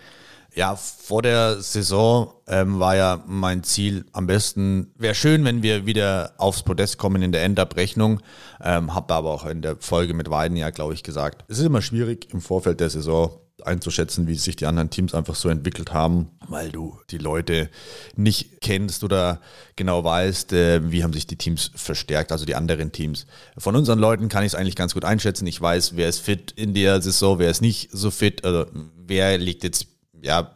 Ja, 0.54 0.76
vor 0.76 1.22
der 1.22 1.62
Saison 1.62 2.34
ähm, 2.46 2.78
war 2.78 2.94
ja 2.94 3.24
mein 3.26 3.62
Ziel 3.62 4.04
am 4.12 4.26
besten, 4.26 4.92
wäre 4.98 5.14
schön, 5.14 5.46
wenn 5.46 5.62
wir 5.62 5.86
wieder 5.86 6.34
aufs 6.36 6.62
Podest 6.62 6.98
kommen 6.98 7.22
in 7.22 7.32
der 7.32 7.42
Endabrechnung. 7.42 8.20
Ähm, 8.62 8.94
Habe 8.94 9.14
aber 9.14 9.30
auch 9.30 9.46
in 9.46 9.62
der 9.62 9.76
Folge 9.76 10.12
mit 10.12 10.28
Weiden 10.28 10.58
ja, 10.58 10.68
glaube 10.68 10.92
ich, 10.92 11.02
gesagt, 11.02 11.44
es 11.48 11.58
ist 11.58 11.64
immer 11.64 11.80
schwierig 11.80 12.28
im 12.34 12.42
Vorfeld 12.42 12.80
der 12.80 12.90
Saison 12.90 13.38
einzuschätzen, 13.64 14.26
wie 14.26 14.34
sich 14.34 14.56
die 14.56 14.66
anderen 14.66 14.90
Teams 14.90 15.14
einfach 15.14 15.36
so 15.36 15.48
entwickelt 15.48 15.92
haben, 15.94 16.30
weil 16.48 16.70
du 16.70 16.98
die 17.10 17.18
Leute 17.18 17.70
nicht 18.16 18.60
kennst 18.60 19.04
oder 19.04 19.40
genau 19.76 20.04
weißt, 20.04 20.52
äh, 20.52 20.90
wie 20.90 21.02
haben 21.02 21.12
sich 21.14 21.26
die 21.26 21.36
Teams 21.36 21.70
verstärkt, 21.74 22.30
also 22.30 22.44
die 22.44 22.56
anderen 22.56 22.92
Teams. 22.92 23.26
Von 23.56 23.76
unseren 23.76 23.98
Leuten 23.98 24.28
kann 24.28 24.42
ich 24.42 24.52
es 24.52 24.54
eigentlich 24.54 24.76
ganz 24.76 24.92
gut 24.92 25.04
einschätzen. 25.04 25.46
Ich 25.46 25.60
weiß, 25.60 25.96
wer 25.96 26.08
ist 26.10 26.18
fit 26.18 26.52
in 26.52 26.74
der 26.74 27.00
Saison, 27.00 27.38
wer 27.38 27.50
ist 27.50 27.62
nicht 27.62 27.90
so 27.92 28.10
fit, 28.10 28.44
also 28.44 28.66
wer 28.96 29.38
liegt 29.38 29.64
jetzt 29.64 29.86
ja, 30.22 30.54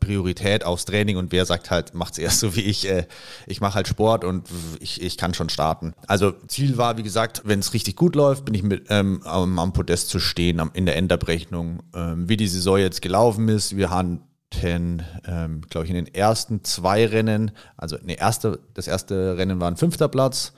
Priorität 0.00 0.64
aufs 0.64 0.86
Training 0.86 1.18
und 1.18 1.30
wer 1.30 1.44
sagt 1.44 1.70
halt, 1.70 1.94
macht 1.94 2.14
es 2.14 2.18
erst 2.18 2.40
so 2.40 2.56
wie 2.56 2.62
ich, 2.62 2.88
äh, 2.88 3.06
ich 3.46 3.60
mache 3.60 3.74
halt 3.74 3.86
Sport 3.86 4.24
und 4.24 4.48
ich, 4.80 5.02
ich 5.02 5.18
kann 5.18 5.34
schon 5.34 5.50
starten. 5.50 5.92
Also 6.06 6.32
Ziel 6.48 6.78
war, 6.78 6.96
wie 6.96 7.02
gesagt, 7.02 7.42
wenn 7.44 7.60
es 7.60 7.74
richtig 7.74 7.94
gut 7.94 8.16
läuft, 8.16 8.46
bin 8.46 8.54
ich 8.54 8.62
mit 8.62 8.86
ähm, 8.88 9.22
am, 9.24 9.58
am 9.58 9.72
Podest 9.74 10.08
zu 10.08 10.20
stehen, 10.20 10.58
am, 10.58 10.70
in 10.72 10.86
der 10.86 10.96
Endabrechnung, 10.96 11.82
ähm, 11.94 12.28
wie 12.28 12.38
die 12.38 12.48
Saison 12.48 12.78
jetzt 12.78 13.02
gelaufen 13.02 13.48
ist. 13.48 13.76
Wir 13.76 13.90
haben 13.90 14.22
ähm, 14.62 15.62
glaube 15.68 15.84
ich, 15.84 15.90
in 15.90 15.96
den 15.96 16.14
ersten 16.14 16.62
zwei 16.62 17.06
Rennen, 17.06 17.50
also 17.76 17.96
nee, 18.04 18.14
erste, 18.14 18.60
das 18.72 18.86
erste 18.86 19.36
Rennen 19.36 19.58
war 19.60 19.68
ein 19.68 19.76
fünfter 19.76 20.06
Platz 20.06 20.52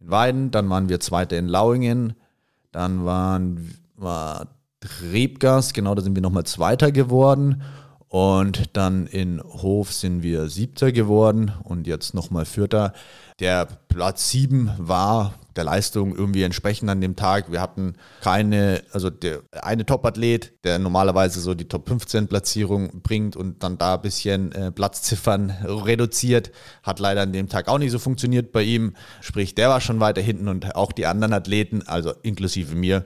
in 0.00 0.10
Weiden, 0.10 0.50
dann 0.50 0.68
waren 0.68 0.88
wir 0.88 0.98
Zweite 0.98 1.36
in 1.36 1.46
Lauingen, 1.46 2.14
dann 2.72 3.04
waren, 3.04 3.72
war 3.94 4.48
Rebgas, 5.12 5.72
genau, 5.74 5.94
da 5.94 6.02
sind 6.02 6.16
wir 6.16 6.22
nochmal 6.22 6.44
Zweiter 6.44 6.90
geworden. 6.90 7.62
Und 8.08 8.76
dann 8.76 9.06
in 9.06 9.42
Hof 9.42 9.92
sind 9.92 10.22
wir 10.22 10.48
Siebter 10.48 10.92
geworden 10.92 11.52
und 11.64 11.86
jetzt 11.86 12.14
nochmal 12.14 12.44
Vierter. 12.44 12.92
Der 13.40 13.66
Platz 13.88 14.30
sieben 14.30 14.70
war 14.78 15.34
der 15.56 15.64
Leistung 15.64 16.14
irgendwie 16.14 16.42
entsprechend 16.42 16.88
an 16.88 17.00
dem 17.00 17.16
Tag. 17.16 17.50
Wir 17.50 17.60
hatten 17.60 17.94
keine, 18.20 18.82
also 18.92 19.10
der 19.10 19.42
eine 19.60 19.84
Top-Athlet, 19.84 20.64
der 20.64 20.78
normalerweise 20.78 21.40
so 21.40 21.54
die 21.54 21.66
Top 21.66 21.88
15 21.88 22.28
Platzierung 22.28 23.02
bringt 23.02 23.36
und 23.36 23.62
dann 23.62 23.78
da 23.78 23.94
ein 23.94 24.02
bisschen 24.02 24.52
äh, 24.52 24.70
Platzziffern 24.70 25.50
reduziert, 25.64 26.52
hat 26.82 27.00
leider 27.00 27.22
an 27.22 27.32
dem 27.32 27.48
Tag 27.48 27.68
auch 27.68 27.78
nicht 27.78 27.90
so 27.90 27.98
funktioniert 27.98 28.52
bei 28.52 28.62
ihm. 28.62 28.94
Sprich, 29.20 29.54
der 29.54 29.68
war 29.68 29.80
schon 29.80 30.00
weiter 30.00 30.20
hinten 30.20 30.48
und 30.48 30.76
auch 30.76 30.92
die 30.92 31.06
anderen 31.06 31.32
Athleten, 31.32 31.82
also 31.86 32.12
inklusive 32.22 32.74
mir, 32.74 33.04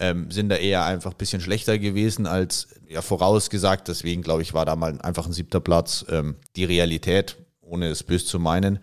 ähm, 0.00 0.30
sind 0.30 0.48
da 0.48 0.56
eher 0.56 0.84
einfach 0.84 1.12
ein 1.12 1.16
bisschen 1.16 1.40
schlechter 1.40 1.78
gewesen 1.78 2.26
als 2.26 2.68
ja, 2.88 3.02
vorausgesagt. 3.02 3.88
Deswegen 3.88 4.22
glaube 4.22 4.42
ich, 4.42 4.54
war 4.54 4.64
da 4.64 4.76
mal 4.76 5.00
einfach 5.02 5.26
ein 5.26 5.32
siebter 5.32 5.60
Platz 5.60 6.04
ähm, 6.08 6.36
die 6.56 6.64
Realität, 6.64 7.36
ohne 7.60 7.88
es 7.88 8.02
böse 8.02 8.26
zu 8.26 8.38
meinen. 8.38 8.78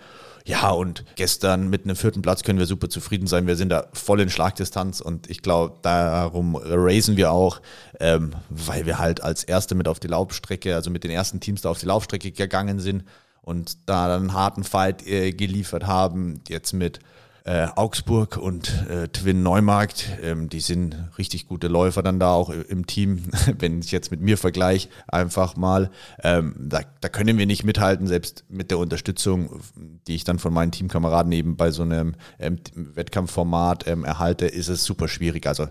Ja, 0.46 0.72
und 0.72 1.06
gestern 1.16 1.70
mit 1.70 1.84
einem 1.84 1.96
vierten 1.96 2.24
Platz 2.24 2.42
können 2.42 2.58
wir 2.58 2.66
super 2.66 2.90
zufrieden 2.90 3.28
sein. 3.28 3.46
Wir 3.46 3.56
sind 3.56 3.70
da 3.70 3.88
voll 3.94 4.20
in 4.20 4.32
Schlagdistanz 4.32 5.00
und 5.00 5.30
ich 5.30 5.44
glaube, 5.44 5.78
darum 5.84 6.56
raisen 6.56 7.18
wir 7.18 7.32
auch, 7.32 7.62
ähm, 8.00 8.32
weil 8.50 8.88
wir 8.88 8.98
halt 8.98 9.22
als 9.22 9.44
Erste 9.44 9.76
mit 9.76 9.88
auf 9.88 10.00
die 10.00 10.08
Laufstrecke, 10.08 10.74
also 10.74 10.90
mit 10.90 11.04
den 11.04 11.12
ersten 11.12 11.40
Teams 11.40 11.62
da 11.62 11.70
auf 11.70 11.80
die 11.80 11.86
Laufstrecke 11.86 12.32
gegangen 12.32 12.80
sind 12.80 13.04
und 13.42 13.78
da 13.88 14.16
einen 14.16 14.34
harten 14.34 14.64
Fight 14.64 15.06
äh, 15.06 15.34
geliefert 15.34 15.86
haben. 15.86 16.42
Jetzt 16.48 16.74
mit 16.74 17.00
äh, 17.46 17.68
Augsburg 17.76 18.38
und 18.38 18.86
äh, 18.90 19.08
Twin 19.08 19.44
Neumarkt, 19.44 20.06
ähm, 20.22 20.50
die 20.50 20.60
sind 20.60 20.96
richtig 21.18 21.48
gute 21.48 21.68
Läufer 21.68 22.04
dann 22.04 22.20
da 22.20 22.32
auch 22.32 22.50
im 22.50 22.88
Team, 22.88 23.24
wenn 23.60 23.80
ich 23.80 23.92
jetzt 23.92 24.12
mit 24.12 24.22
mir 24.22 24.38
vergleiche, 24.38 24.90
einfach 25.08 25.56
mal. 25.56 25.90
Ähm, 26.24 26.56
da, 26.60 26.82
da 27.02 27.10
können 27.10 27.38
wir 27.38 27.46
nicht 27.46 27.64
mithalten, 27.64 28.08
selbst 28.08 28.46
mit 28.50 28.72
der 28.72 28.78
Unterstützung, 28.78 29.62
die 30.08 30.16
ich 30.16 30.24
dann 30.24 30.40
von 30.40 30.54
meinen 30.54 30.72
Teamkameraden 30.72 31.32
eben 31.32 31.58
bei 31.58 31.72
so 31.72 31.84
einem 31.84 32.16
ähm, 32.40 32.60
Wettkampfformat 32.76 33.88
ähm, 33.88 34.04
erhalte, 34.04 34.46
ist 34.46 34.68
es 34.68 34.84
super 34.84 35.08
schwierig. 35.08 35.48
Also 35.48 35.68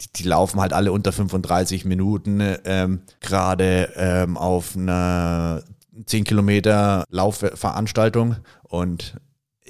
die, 0.00 0.12
die, 0.16 0.28
laufen 0.28 0.60
halt 0.60 0.72
alle 0.72 0.92
unter 0.92 1.12
35 1.12 1.84
Minuten, 1.84 2.40
ähm, 2.64 3.02
gerade 3.20 3.92
ähm, 3.96 4.36
auf 4.36 4.76
einer 4.76 5.62
10 6.06 6.24
Kilometer 6.24 7.04
Laufveranstaltung 7.10 8.36
und 8.62 9.14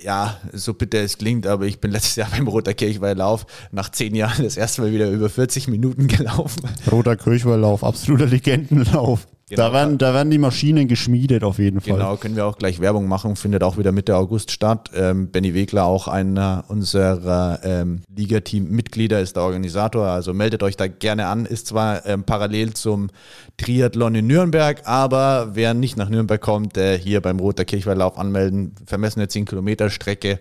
ja, 0.02 0.38
so 0.52 0.74
bitter 0.74 1.00
es 1.00 1.18
klingt, 1.18 1.46
aber 1.46 1.66
ich 1.66 1.80
bin 1.80 1.90
letztes 1.90 2.16
Jahr 2.16 2.28
beim 2.36 2.48
Roter 2.48 2.74
Kirchweihlauf 2.74 3.46
nach 3.70 3.90
zehn 3.90 4.14
Jahren 4.14 4.44
das 4.44 4.56
erste 4.56 4.82
Mal 4.82 4.92
wieder 4.92 5.10
über 5.10 5.28
40 5.28 5.68
Minuten 5.68 6.06
gelaufen. 6.08 6.68
Roter 6.90 7.16
Kirchweihlauf, 7.16 7.84
absoluter 7.84 8.26
Legendenlauf. 8.26 9.26
Genau. 9.52 9.68
Da, 9.68 9.72
werden, 9.74 9.98
da 9.98 10.14
werden 10.14 10.30
die 10.30 10.38
Maschinen 10.38 10.88
geschmiedet 10.88 11.44
auf 11.44 11.58
jeden 11.58 11.82
Fall. 11.82 11.98
Genau, 11.98 12.16
können 12.16 12.36
wir 12.36 12.46
auch 12.46 12.56
gleich 12.56 12.80
Werbung 12.80 13.06
machen, 13.06 13.36
findet 13.36 13.62
auch 13.62 13.76
wieder 13.76 13.92
Mitte 13.92 14.16
August 14.16 14.50
statt. 14.50 14.90
Ähm, 14.94 15.30
Benny 15.30 15.52
Wegler, 15.52 15.84
auch 15.84 16.08
einer 16.08 16.64
unserer 16.68 17.60
ähm, 17.62 18.00
Ligateam-Mitglieder, 18.16 19.20
ist 19.20 19.36
der 19.36 19.42
Organisator, 19.42 20.06
also 20.06 20.32
meldet 20.32 20.62
euch 20.62 20.78
da 20.78 20.86
gerne 20.86 21.26
an. 21.26 21.44
Ist 21.44 21.66
zwar 21.66 22.06
ähm, 22.06 22.24
parallel 22.24 22.72
zum 22.72 23.10
Triathlon 23.58 24.14
in 24.14 24.26
Nürnberg, 24.26 24.80
aber 24.86 25.50
wer 25.52 25.74
nicht 25.74 25.98
nach 25.98 26.08
Nürnberg 26.08 26.40
kommt, 26.40 26.78
äh, 26.78 26.98
hier 26.98 27.20
beim 27.20 27.38
Roter 27.38 27.66
Kirchweihlauf 27.66 28.16
anmelden, 28.16 28.74
vermessene 28.86 29.28
10 29.28 29.44
Kilometer 29.44 29.90
Strecke 29.90 30.40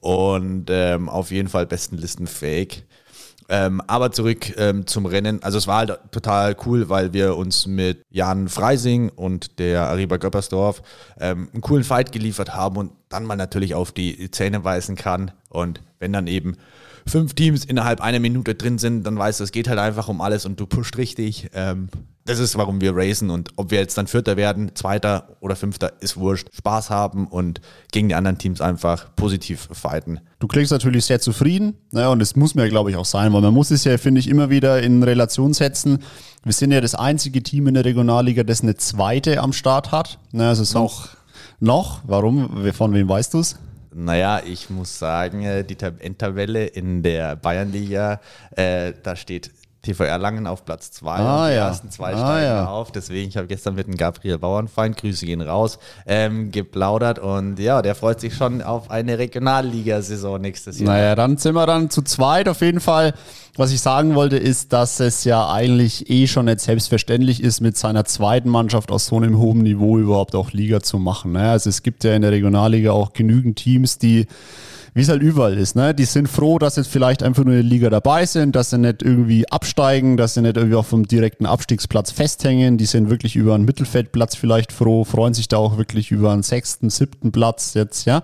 und 0.00 0.66
ähm, 0.68 1.08
auf 1.08 1.30
jeden 1.30 1.48
Fall 1.48 1.64
besten 1.64 1.96
Listen 1.96 2.26
fähig. 2.26 2.84
Ähm, 3.52 3.82
aber 3.88 4.12
zurück 4.12 4.56
ähm, 4.58 4.86
zum 4.86 5.06
Rennen. 5.06 5.42
Also 5.42 5.58
es 5.58 5.66
war 5.66 5.78
halt 5.78 5.98
total 6.12 6.56
cool, 6.66 6.88
weil 6.88 7.12
wir 7.12 7.36
uns 7.36 7.66
mit 7.66 8.00
Jan 8.08 8.48
Freising 8.48 9.08
und 9.08 9.58
der 9.58 9.88
Ariba 9.88 10.18
Göppersdorf 10.18 10.82
ähm, 11.18 11.48
einen 11.52 11.60
coolen 11.60 11.82
Fight 11.82 12.12
geliefert 12.12 12.54
haben 12.54 12.76
und 12.76 12.92
dann 13.08 13.26
mal 13.26 13.34
natürlich 13.34 13.74
auf 13.74 13.90
die 13.90 14.30
Zähne 14.30 14.62
weisen 14.62 14.94
kann. 14.94 15.32
Und 15.48 15.82
wenn 15.98 16.12
dann 16.12 16.28
eben 16.28 16.58
fünf 17.10 17.34
Teams 17.34 17.64
innerhalb 17.64 18.00
einer 18.00 18.20
Minute 18.20 18.54
drin 18.54 18.78
sind, 18.78 19.04
dann 19.04 19.18
weißt 19.18 19.40
du, 19.40 19.44
es 19.44 19.52
geht 19.52 19.68
halt 19.68 19.78
einfach 19.78 20.08
um 20.08 20.20
alles 20.20 20.46
und 20.46 20.58
du 20.58 20.66
pusht 20.66 20.96
richtig. 20.96 21.50
Ähm, 21.52 21.88
das 22.26 22.38
ist, 22.38 22.56
warum 22.56 22.80
wir 22.80 22.94
racen 22.94 23.30
und 23.30 23.50
ob 23.56 23.70
wir 23.70 23.78
jetzt 23.78 23.98
dann 23.98 24.06
Vierter 24.06 24.36
werden, 24.36 24.74
Zweiter 24.74 25.36
oder 25.40 25.56
Fünfter, 25.56 25.92
ist 26.00 26.16
wurscht. 26.16 26.48
Spaß 26.54 26.90
haben 26.90 27.26
und 27.26 27.60
gegen 27.92 28.08
die 28.08 28.14
anderen 28.14 28.38
Teams 28.38 28.60
einfach 28.60 29.14
positiv 29.16 29.68
fighten. 29.72 30.20
Du 30.38 30.46
klingst 30.46 30.70
natürlich 30.70 31.06
sehr 31.06 31.20
zufrieden 31.20 31.74
ne, 31.90 32.08
und 32.08 32.20
das 32.20 32.36
muss 32.36 32.54
mir, 32.54 32.68
glaube 32.68 32.90
ich, 32.90 32.96
auch 32.96 33.04
sein, 33.04 33.32
weil 33.32 33.40
man 33.40 33.54
muss 33.54 33.70
es 33.70 33.84
ja, 33.84 33.98
finde 33.98 34.20
ich, 34.20 34.28
immer 34.28 34.50
wieder 34.50 34.82
in 34.82 35.02
Relation 35.02 35.54
setzen. 35.54 35.98
Wir 36.44 36.52
sind 36.52 36.70
ja 36.70 36.80
das 36.80 36.94
einzige 36.94 37.42
Team 37.42 37.66
in 37.66 37.74
der 37.74 37.84
Regionalliga, 37.84 38.44
das 38.44 38.62
eine 38.62 38.76
Zweite 38.76 39.40
am 39.40 39.52
Start 39.52 39.90
hat. 39.90 40.18
Ne, 40.32 40.48
also 40.48 40.78
noch. 40.78 41.08
Noch? 41.58 42.00
Warum? 42.06 42.72
Von 42.72 42.94
wem 42.94 43.08
weißt 43.08 43.34
du 43.34 43.40
es? 43.40 43.56
Naja, 43.92 44.42
ich 44.44 44.70
muss 44.70 44.98
sagen, 44.98 45.42
äh, 45.42 45.64
die 45.64 45.76
Endtabelle 45.98 46.66
in 46.66 47.02
der 47.02 47.34
Bayernliga, 47.34 48.20
äh, 48.56 48.92
da 49.02 49.16
steht 49.16 49.50
TV 49.82 50.04
Erlangen 50.04 50.46
auf 50.46 50.64
Platz 50.64 50.90
2 50.92 51.10
ah, 51.10 51.48
die 51.48 51.54
ja. 51.54 51.68
ersten 51.68 51.90
zwei 51.90 52.12
ah, 52.14 52.18
steigen 52.18 52.46
ja. 52.46 52.66
auf. 52.66 52.92
Deswegen, 52.92 53.28
ich 53.28 53.36
habe 53.36 53.46
gestern 53.46 53.74
mit 53.74 53.86
dem 53.86 53.96
Gabriel 53.96 54.38
Bauernfeind, 54.38 54.96
Grüße 54.96 55.24
gehen 55.24 55.40
raus, 55.40 55.78
ähm, 56.06 56.50
geplaudert 56.50 57.18
und 57.18 57.58
ja, 57.58 57.80
der 57.80 57.94
freut 57.94 58.20
sich 58.20 58.34
schon 58.34 58.60
auf 58.60 58.90
eine 58.90 59.18
Regionalligasaison 59.18 60.40
nächstes 60.40 60.80
Jahr. 60.80 60.94
Naja, 60.94 61.14
dann 61.14 61.38
sind 61.38 61.54
wir 61.54 61.66
dann 61.66 61.88
zu 61.88 62.02
zweit 62.02 62.48
auf 62.48 62.60
jeden 62.60 62.80
Fall. 62.80 63.14
Was 63.56 63.72
ich 63.72 63.80
sagen 63.80 64.14
wollte, 64.14 64.36
ist, 64.36 64.72
dass 64.72 65.00
es 65.00 65.24
ja 65.24 65.50
eigentlich 65.50 66.08
eh 66.08 66.26
schon 66.26 66.44
nicht 66.44 66.60
selbstverständlich 66.60 67.42
ist, 67.42 67.60
mit 67.60 67.76
seiner 67.76 68.04
zweiten 68.04 68.48
Mannschaft 68.48 68.92
aus 68.92 69.06
so 69.06 69.16
einem 69.16 69.38
hohen 69.38 69.62
Niveau 69.62 69.98
überhaupt 69.98 70.34
auch 70.34 70.52
Liga 70.52 70.80
zu 70.80 70.98
machen. 70.98 71.32
Ne? 71.32 71.50
Also 71.50 71.68
es 71.68 71.82
gibt 71.82 72.04
ja 72.04 72.14
in 72.14 72.22
der 72.22 72.32
Regionalliga 72.32 72.92
auch 72.92 73.12
genügend 73.12 73.56
Teams, 73.56 73.98
die 73.98 74.26
wie 74.94 75.02
es 75.02 75.08
halt 75.08 75.22
überall 75.22 75.56
ist. 75.56 75.76
Ne? 75.76 75.94
Die 75.94 76.04
sind 76.04 76.28
froh, 76.28 76.58
dass 76.58 76.76
jetzt 76.76 76.88
vielleicht 76.88 77.22
einfach 77.22 77.44
nur 77.44 77.54
in 77.54 77.62
der 77.62 77.70
Liga 77.70 77.90
dabei 77.90 78.26
sind, 78.26 78.56
dass 78.56 78.70
sie 78.70 78.78
nicht 78.78 79.02
irgendwie 79.02 79.48
absteigen, 79.50 80.16
dass 80.16 80.34
sie 80.34 80.42
nicht 80.42 80.56
irgendwie 80.56 80.76
auf 80.76 80.90
dem 80.90 81.06
direkten 81.06 81.46
Abstiegsplatz 81.46 82.10
festhängen. 82.10 82.78
Die 82.78 82.86
sind 82.86 83.10
wirklich 83.10 83.36
über 83.36 83.54
einen 83.54 83.64
Mittelfeldplatz 83.64 84.34
vielleicht 84.34 84.72
froh, 84.72 85.04
freuen 85.04 85.34
sich 85.34 85.48
da 85.48 85.58
auch 85.58 85.78
wirklich 85.78 86.10
über 86.10 86.32
einen 86.32 86.42
sechsten, 86.42 86.90
siebten 86.90 87.32
Platz 87.32 87.74
jetzt, 87.74 88.04
ja. 88.04 88.22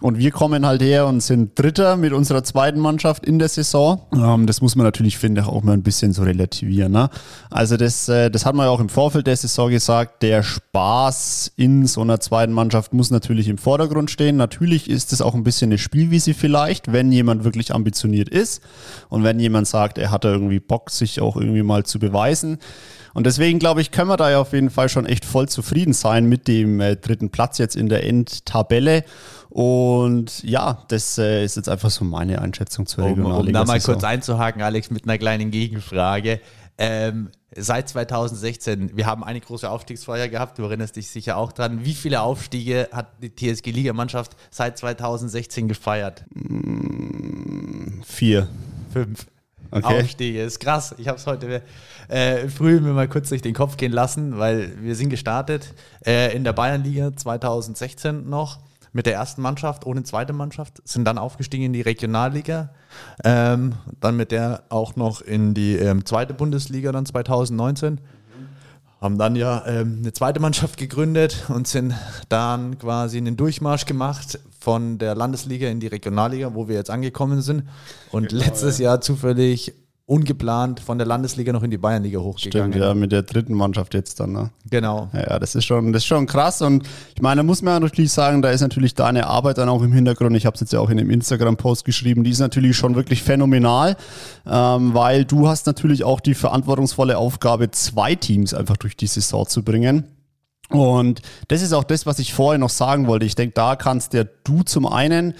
Und 0.00 0.18
wir 0.18 0.30
kommen 0.30 0.66
halt 0.66 0.82
her 0.82 1.06
und 1.06 1.22
sind 1.22 1.58
Dritter 1.58 1.96
mit 1.96 2.12
unserer 2.12 2.44
zweiten 2.44 2.80
Mannschaft 2.80 3.24
in 3.24 3.38
der 3.38 3.48
Saison. 3.48 4.02
Ähm, 4.14 4.46
das 4.46 4.60
muss 4.60 4.76
man 4.76 4.84
natürlich, 4.84 5.18
finde 5.18 5.40
ich, 5.40 5.46
auch 5.46 5.62
mal 5.62 5.72
ein 5.72 5.82
bisschen 5.82 6.12
so 6.12 6.22
relativieren. 6.22 6.92
Ne? 6.92 7.08
Also 7.50 7.76
das, 7.76 8.08
äh, 8.08 8.30
das 8.30 8.44
hat 8.44 8.54
man 8.54 8.66
ja 8.66 8.70
auch 8.70 8.80
im 8.80 8.88
Vorfeld 8.88 9.26
der 9.26 9.36
Saison 9.36 9.70
gesagt, 9.70 10.22
der 10.22 10.42
Spaß 10.42 11.52
in 11.56 11.86
so 11.86 12.02
einer 12.02 12.20
zweiten 12.20 12.52
Mannschaft 12.52 12.92
muss 12.92 13.10
natürlich 13.10 13.48
im 13.48 13.58
Vordergrund 13.58 14.10
stehen. 14.10 14.36
Natürlich 14.36 14.90
ist 14.90 15.12
es 15.12 15.22
auch 15.22 15.34
ein 15.34 15.44
bisschen 15.44 15.70
eine 15.70 15.78
Spiel 15.78 16.05
wie 16.10 16.18
sie 16.18 16.34
vielleicht, 16.34 16.92
wenn 16.92 17.12
jemand 17.12 17.44
wirklich 17.44 17.74
ambitioniert 17.74 18.28
ist 18.28 18.62
und 19.08 19.24
wenn 19.24 19.38
jemand 19.38 19.66
sagt, 19.68 19.98
er 19.98 20.10
hat 20.10 20.24
da 20.24 20.32
irgendwie 20.32 20.60
Bock, 20.60 20.90
sich 20.90 21.20
auch 21.20 21.36
irgendwie 21.36 21.62
mal 21.62 21.84
zu 21.84 21.98
beweisen. 21.98 22.58
Und 23.14 23.24
deswegen 23.24 23.58
glaube 23.58 23.80
ich, 23.80 23.92
können 23.92 24.08
wir 24.08 24.18
da 24.18 24.30
ja 24.30 24.40
auf 24.40 24.52
jeden 24.52 24.68
Fall 24.68 24.90
schon 24.90 25.06
echt 25.06 25.24
voll 25.24 25.48
zufrieden 25.48 25.94
sein 25.94 26.26
mit 26.26 26.48
dem 26.48 26.80
äh, 26.80 26.96
dritten 26.96 27.30
Platz 27.30 27.56
jetzt 27.56 27.74
in 27.74 27.88
der 27.88 28.04
Endtabelle. 28.04 29.04
Und 29.48 30.42
ja, 30.42 30.84
das 30.88 31.16
äh, 31.16 31.42
ist 31.42 31.56
jetzt 31.56 31.70
einfach 31.70 31.90
so 31.90 32.04
meine 32.04 32.42
Einschätzung 32.42 32.84
zur 32.84 33.04
um, 33.04 33.10
Regionalliga. 33.10 33.60
Um 33.60 33.66
da 33.66 33.72
mal 33.72 33.80
kurz 33.80 34.04
einzuhaken, 34.04 34.60
Alex, 34.60 34.90
mit 34.90 35.04
einer 35.04 35.16
kleinen 35.16 35.50
Gegenfrage. 35.50 36.40
Ähm, 36.78 37.30
seit 37.54 37.88
2016, 37.88 38.96
wir 38.96 39.06
haben 39.06 39.24
eine 39.24 39.40
große 39.40 39.68
Aufstiegsfeier 39.68 40.28
gehabt, 40.28 40.58
du 40.58 40.64
erinnerst 40.64 40.96
dich 40.96 41.08
sicher 41.08 41.36
auch 41.36 41.52
dran. 41.52 41.84
Wie 41.84 41.94
viele 41.94 42.20
Aufstiege 42.20 42.88
hat 42.92 43.08
die 43.22 43.34
TSG-Ligamannschaft 43.34 44.36
seit 44.50 44.76
2016 44.76 45.68
gefeiert? 45.68 46.24
Mm, 46.34 48.02
vier. 48.02 48.48
Fünf. 48.92 49.26
Okay. 49.70 50.00
Aufstiege, 50.00 50.42
ist 50.42 50.60
krass. 50.60 50.94
Ich 50.98 51.08
habe 51.08 51.18
es 51.18 51.26
heute 51.26 51.62
äh, 52.08 52.48
früh 52.48 52.80
mir 52.80 52.92
mal 52.92 53.08
kurz 53.08 53.30
durch 53.30 53.42
den 53.42 53.54
Kopf 53.54 53.76
gehen 53.76 53.92
lassen, 53.92 54.38
weil 54.38 54.72
wir 54.82 54.94
sind 54.94 55.10
gestartet 55.10 55.74
äh, 56.06 56.34
in 56.36 56.44
der 56.44 56.52
Bayernliga 56.52 57.16
2016 57.16 58.28
noch 58.28 58.60
mit 58.96 59.06
der 59.06 59.14
ersten 59.14 59.42
Mannschaft, 59.42 59.86
ohne 59.86 60.02
zweite 60.02 60.32
Mannschaft, 60.32 60.80
sind 60.84 61.04
dann 61.04 61.18
aufgestiegen 61.18 61.66
in 61.66 61.72
die 61.74 61.82
Regionalliga, 61.82 62.70
ähm, 63.22 63.74
dann 64.00 64.16
mit 64.16 64.32
der 64.32 64.64
auch 64.70 64.96
noch 64.96 65.20
in 65.20 65.52
die 65.52 65.76
ähm, 65.76 66.06
zweite 66.06 66.32
Bundesliga 66.32 66.92
dann 66.92 67.04
2019. 67.04 68.00
haben 69.00 69.18
dann 69.18 69.36
ja 69.36 69.64
ähm, 69.66 69.98
eine 70.00 70.14
zweite 70.14 70.40
Mannschaft 70.40 70.78
gegründet 70.78 71.44
und 71.48 71.68
sind 71.68 71.94
dann 72.30 72.78
quasi 72.78 73.18
einen 73.18 73.36
Durchmarsch 73.36 73.84
gemacht 73.84 74.40
von 74.58 74.96
der 74.96 75.14
Landesliga 75.14 75.68
in 75.68 75.78
die 75.78 75.88
Regionalliga, 75.88 76.54
wo 76.54 76.66
wir 76.66 76.76
jetzt 76.76 76.90
angekommen 76.90 77.42
sind. 77.42 77.64
Und 78.10 78.30
genau, 78.30 78.44
letztes 78.44 78.78
ja. 78.78 78.86
Jahr 78.86 79.00
zufällig 79.02 79.74
ungeplant 80.06 80.78
von 80.78 80.98
der 80.98 81.06
Landesliga 81.06 81.52
noch 81.52 81.64
in 81.64 81.70
die 81.72 81.78
Bayernliga 81.78 82.20
hochgegangen. 82.20 82.72
Stimmt, 82.72 82.84
ja, 82.84 82.94
mit 82.94 83.10
der 83.10 83.22
dritten 83.22 83.54
Mannschaft 83.54 83.92
jetzt 83.92 84.20
dann. 84.20 84.32
Ne? 84.32 84.50
Genau. 84.70 85.10
Ja, 85.12 85.40
das 85.40 85.56
ist 85.56 85.64
schon, 85.64 85.92
das 85.92 86.02
ist 86.02 86.06
schon 86.06 86.26
krass 86.26 86.62
und 86.62 86.86
ich 87.16 87.22
meine, 87.22 87.40
da 87.40 87.42
muss 87.42 87.60
man 87.60 87.82
natürlich 87.82 88.12
sagen, 88.12 88.40
da 88.40 88.50
ist 88.50 88.60
natürlich 88.60 88.94
deine 88.94 89.26
Arbeit 89.26 89.58
dann 89.58 89.68
auch 89.68 89.82
im 89.82 89.92
Hintergrund. 89.92 90.36
Ich 90.36 90.46
habe 90.46 90.54
es 90.54 90.60
jetzt 90.60 90.72
ja 90.72 90.78
auch 90.78 90.90
in 90.90 90.98
dem 90.98 91.10
Instagram-Post 91.10 91.84
geschrieben. 91.84 92.22
Die 92.22 92.30
ist 92.30 92.38
natürlich 92.38 92.76
schon 92.76 92.94
wirklich 92.94 93.24
phänomenal, 93.24 93.96
ähm, 94.46 94.94
weil 94.94 95.24
du 95.24 95.48
hast 95.48 95.66
natürlich 95.66 96.04
auch 96.04 96.20
die 96.20 96.34
verantwortungsvolle 96.34 97.18
Aufgabe, 97.18 97.72
zwei 97.72 98.14
Teams 98.14 98.54
einfach 98.54 98.76
durch 98.76 98.96
die 98.96 99.08
Saison 99.08 99.48
zu 99.48 99.64
bringen. 99.64 100.04
Und 100.68 101.20
das 101.48 101.62
ist 101.62 101.72
auch 101.72 101.84
das, 101.84 102.06
was 102.06 102.20
ich 102.20 102.32
vorher 102.32 102.58
noch 102.58 102.70
sagen 102.70 103.08
wollte. 103.08 103.26
Ich 103.26 103.34
denke, 103.34 103.54
da 103.54 103.74
kannst 103.74 104.12
der 104.12 104.24
du 104.44 104.62
zum 104.62 104.86
einen 104.86 105.34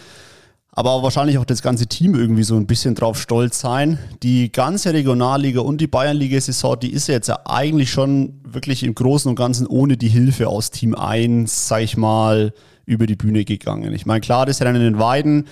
aber 0.77 1.03
wahrscheinlich 1.03 1.39
auch 1.39 1.47
das 1.47 1.63
ganze 1.63 1.87
Team 1.87 2.15
irgendwie 2.15 2.43
so 2.43 2.55
ein 2.55 2.67
bisschen 2.67 2.95
drauf 2.95 3.19
stolz 3.19 3.61
sein. 3.61 3.99
Die 4.23 4.53
ganze 4.53 4.93
Regionalliga 4.93 5.63
und 5.63 5.81
die 5.81 5.87
Bayernliga-Saison, 5.87 6.79
die 6.79 6.93
ist 6.93 7.09
jetzt 7.09 7.29
ja 7.29 7.41
eigentlich 7.47 7.91
schon 7.91 8.35
wirklich 8.45 8.83
im 8.83 8.95
Großen 8.95 9.27
und 9.27 9.37
Ganzen 9.37 9.67
ohne 9.67 9.97
die 9.97 10.09
Hilfe 10.09 10.49
aus 10.49 10.71
Team 10.71 10.95
1, 10.95 11.69
sag 11.69 11.81
ich 11.81 11.97
mal, 11.97 12.53
über 12.85 13.07
die 13.07 13.17
Bühne 13.17 13.47
gegangen. 13.47 13.95
Ich 13.95 14.05
meine, 14.05 14.21
klar, 14.21 14.45
das 14.45 14.61
Rennen 14.61 14.83
in 14.83 14.99
Weiden, 14.99 15.47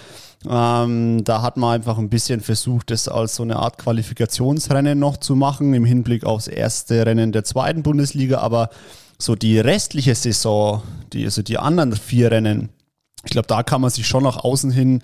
ähm, 0.46 1.24
da 1.24 1.40
hat 1.40 1.56
man 1.56 1.76
einfach 1.76 1.96
ein 1.96 2.10
bisschen 2.10 2.40
versucht, 2.40 2.90
das 2.90 3.08
als 3.08 3.36
so 3.36 3.44
eine 3.44 3.56
Art 3.56 3.78
Qualifikationsrennen 3.78 4.98
noch 4.98 5.16
zu 5.16 5.36
machen, 5.36 5.72
im 5.72 5.86
Hinblick 5.86 6.24
aufs 6.24 6.48
erste 6.48 7.06
Rennen 7.06 7.32
der 7.32 7.44
zweiten 7.44 7.82
Bundesliga, 7.82 8.40
aber 8.40 8.68
so 9.18 9.34
die 9.36 9.58
restliche 9.58 10.14
Saison, 10.14 10.82
die, 11.14 11.24
also 11.24 11.40
die 11.40 11.56
anderen 11.56 11.94
vier 11.94 12.30
Rennen, 12.30 12.68
ich 13.24 13.30
glaube, 13.32 13.48
da 13.48 13.62
kann 13.62 13.80
man 13.80 13.90
sich 13.90 14.06
schon 14.06 14.22
nach 14.22 14.36
außen 14.36 14.70
hin 14.70 15.02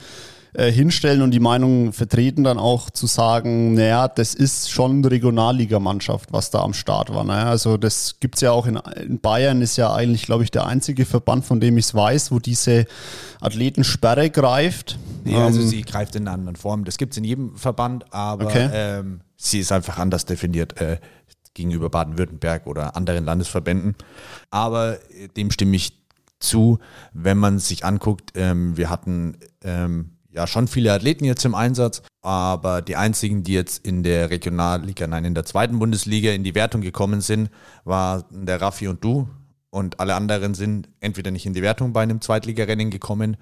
äh, 0.52 0.72
hinstellen 0.72 1.22
und 1.22 1.30
die 1.30 1.38
Meinung 1.38 1.92
vertreten, 1.92 2.42
dann 2.42 2.58
auch 2.58 2.90
zu 2.90 3.06
sagen, 3.06 3.74
naja, 3.74 4.08
das 4.08 4.34
ist 4.34 4.68
schon 4.68 5.04
Regionalligamannschaft, 5.04 6.32
was 6.32 6.50
da 6.50 6.62
am 6.62 6.74
Start 6.74 7.14
war. 7.14 7.22
Naja, 7.22 7.50
also 7.50 7.76
das 7.76 8.16
gibt 8.18 8.34
es 8.34 8.40
ja 8.40 8.50
auch 8.50 8.66
in, 8.66 8.74
in, 8.96 9.20
Bayern, 9.20 9.62
ist 9.62 9.76
ja 9.76 9.94
eigentlich, 9.94 10.22
glaube 10.22 10.42
ich, 10.42 10.50
der 10.50 10.66
einzige 10.66 11.04
Verband, 11.04 11.44
von 11.44 11.60
dem 11.60 11.78
ich 11.78 11.84
es 11.84 11.94
weiß, 11.94 12.32
wo 12.32 12.40
diese 12.40 12.86
Athletensperre 13.40 14.28
greift. 14.30 14.98
Nee, 15.22 15.36
also 15.36 15.60
ähm, 15.60 15.68
sie 15.68 15.82
greift 15.82 16.16
in 16.16 16.26
einer 16.26 16.34
anderen 16.34 16.56
Form. 16.56 16.84
Das 16.84 16.98
gibt 16.98 17.12
es 17.12 17.18
in 17.18 17.24
jedem 17.24 17.56
Verband, 17.56 18.12
aber 18.12 18.46
okay. 18.46 18.68
ähm, 18.72 19.20
sie 19.36 19.60
ist 19.60 19.70
einfach 19.70 19.98
anders 19.98 20.24
definiert. 20.24 20.80
Äh, 20.80 20.98
gegenüber 21.54 21.90
Baden-Württemberg 21.90 22.66
oder 22.66 22.96
anderen 22.96 23.24
Landesverbänden. 23.24 23.96
Aber 24.50 24.98
äh, 25.12 25.28
dem 25.36 25.50
stimme 25.50 25.76
ich 25.76 25.99
zu, 26.40 26.78
wenn 27.12 27.38
man 27.38 27.58
sich 27.58 27.84
anguckt, 27.84 28.32
ähm, 28.34 28.76
wir 28.76 28.90
hatten 28.90 29.36
ähm, 29.62 30.10
ja 30.32 30.46
schon 30.46 30.68
viele 30.68 30.92
Athleten 30.92 31.24
jetzt 31.24 31.44
im 31.44 31.54
Einsatz, 31.54 32.02
aber 32.22 32.82
die 32.82 32.96
einzigen, 32.96 33.42
die 33.42 33.52
jetzt 33.52 33.86
in 33.86 34.02
der 34.02 34.30
Regionalliga, 34.30 35.06
nein, 35.06 35.24
in 35.24 35.34
der 35.34 35.44
zweiten 35.44 35.78
Bundesliga 35.78 36.32
in 36.32 36.44
die 36.44 36.54
Wertung 36.54 36.80
gekommen 36.80 37.20
sind, 37.20 37.50
waren 37.84 38.24
der 38.46 38.60
Raffi 38.60 38.88
und 38.88 39.02
du. 39.04 39.28
Und 39.70 40.00
alle 40.00 40.16
anderen 40.16 40.54
sind 40.54 40.88
entweder 40.98 41.30
nicht 41.30 41.46
in 41.46 41.54
die 41.54 41.62
Wertung 41.62 41.92
bei 41.92 42.02
einem 42.02 42.20
Zweitligarennen 42.20 42.90
gekommen 42.90 43.36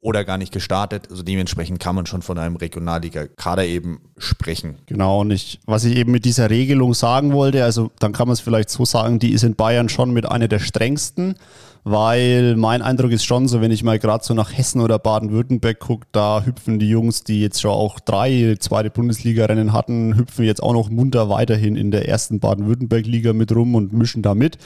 oder 0.00 0.24
gar 0.24 0.36
nicht 0.36 0.52
gestartet. 0.52 1.08
Also 1.10 1.22
dementsprechend 1.22 1.80
kann 1.80 1.94
man 1.94 2.06
schon 2.06 2.22
von 2.22 2.36
einem 2.38 2.56
Regionalliga-Kader 2.56 3.64
eben 3.64 4.00
sprechen. 4.18 4.76
Genau, 4.86 5.20
und 5.20 5.30
ich, 5.30 5.60
was 5.64 5.84
ich 5.84 5.96
eben 5.96 6.12
mit 6.12 6.24
dieser 6.26 6.50
Regelung 6.50 6.92
sagen 6.92 7.32
wollte, 7.32 7.64
also 7.64 7.90
dann 8.00 8.12
kann 8.12 8.28
man 8.28 8.34
es 8.34 8.40
vielleicht 8.40 8.68
so 8.68 8.84
sagen, 8.84 9.18
die 9.18 9.32
ist 9.32 9.44
in 9.44 9.54
Bayern 9.54 9.88
schon 9.88 10.12
mit 10.12 10.26
einer 10.26 10.48
der 10.48 10.58
strengsten 10.58 11.36
weil 11.84 12.56
mein 12.56 12.80
Eindruck 12.80 13.12
ist 13.12 13.24
schon 13.24 13.46
so, 13.46 13.60
wenn 13.60 13.70
ich 13.70 13.84
mal 13.84 13.98
gerade 13.98 14.24
so 14.24 14.32
nach 14.32 14.56
Hessen 14.56 14.80
oder 14.80 14.98
Baden-Württemberg 14.98 15.78
gucke, 15.78 16.06
da 16.12 16.42
hüpfen 16.42 16.78
die 16.78 16.88
Jungs, 16.88 17.24
die 17.24 17.42
jetzt 17.42 17.60
schon 17.60 17.72
auch 17.72 18.00
drei 18.00 18.56
zweite 18.58 18.88
Bundesliga-Rennen 18.88 19.74
hatten, 19.74 20.16
hüpfen 20.16 20.46
jetzt 20.46 20.62
auch 20.62 20.72
noch 20.72 20.88
munter 20.88 21.28
weiterhin 21.28 21.76
in 21.76 21.90
der 21.90 22.08
ersten 22.08 22.40
Baden-Württemberg-Liga 22.40 23.34
mit 23.34 23.54
rum 23.54 23.74
und 23.74 23.92
mischen 23.92 24.22
da 24.22 24.34
mit. 24.34 24.56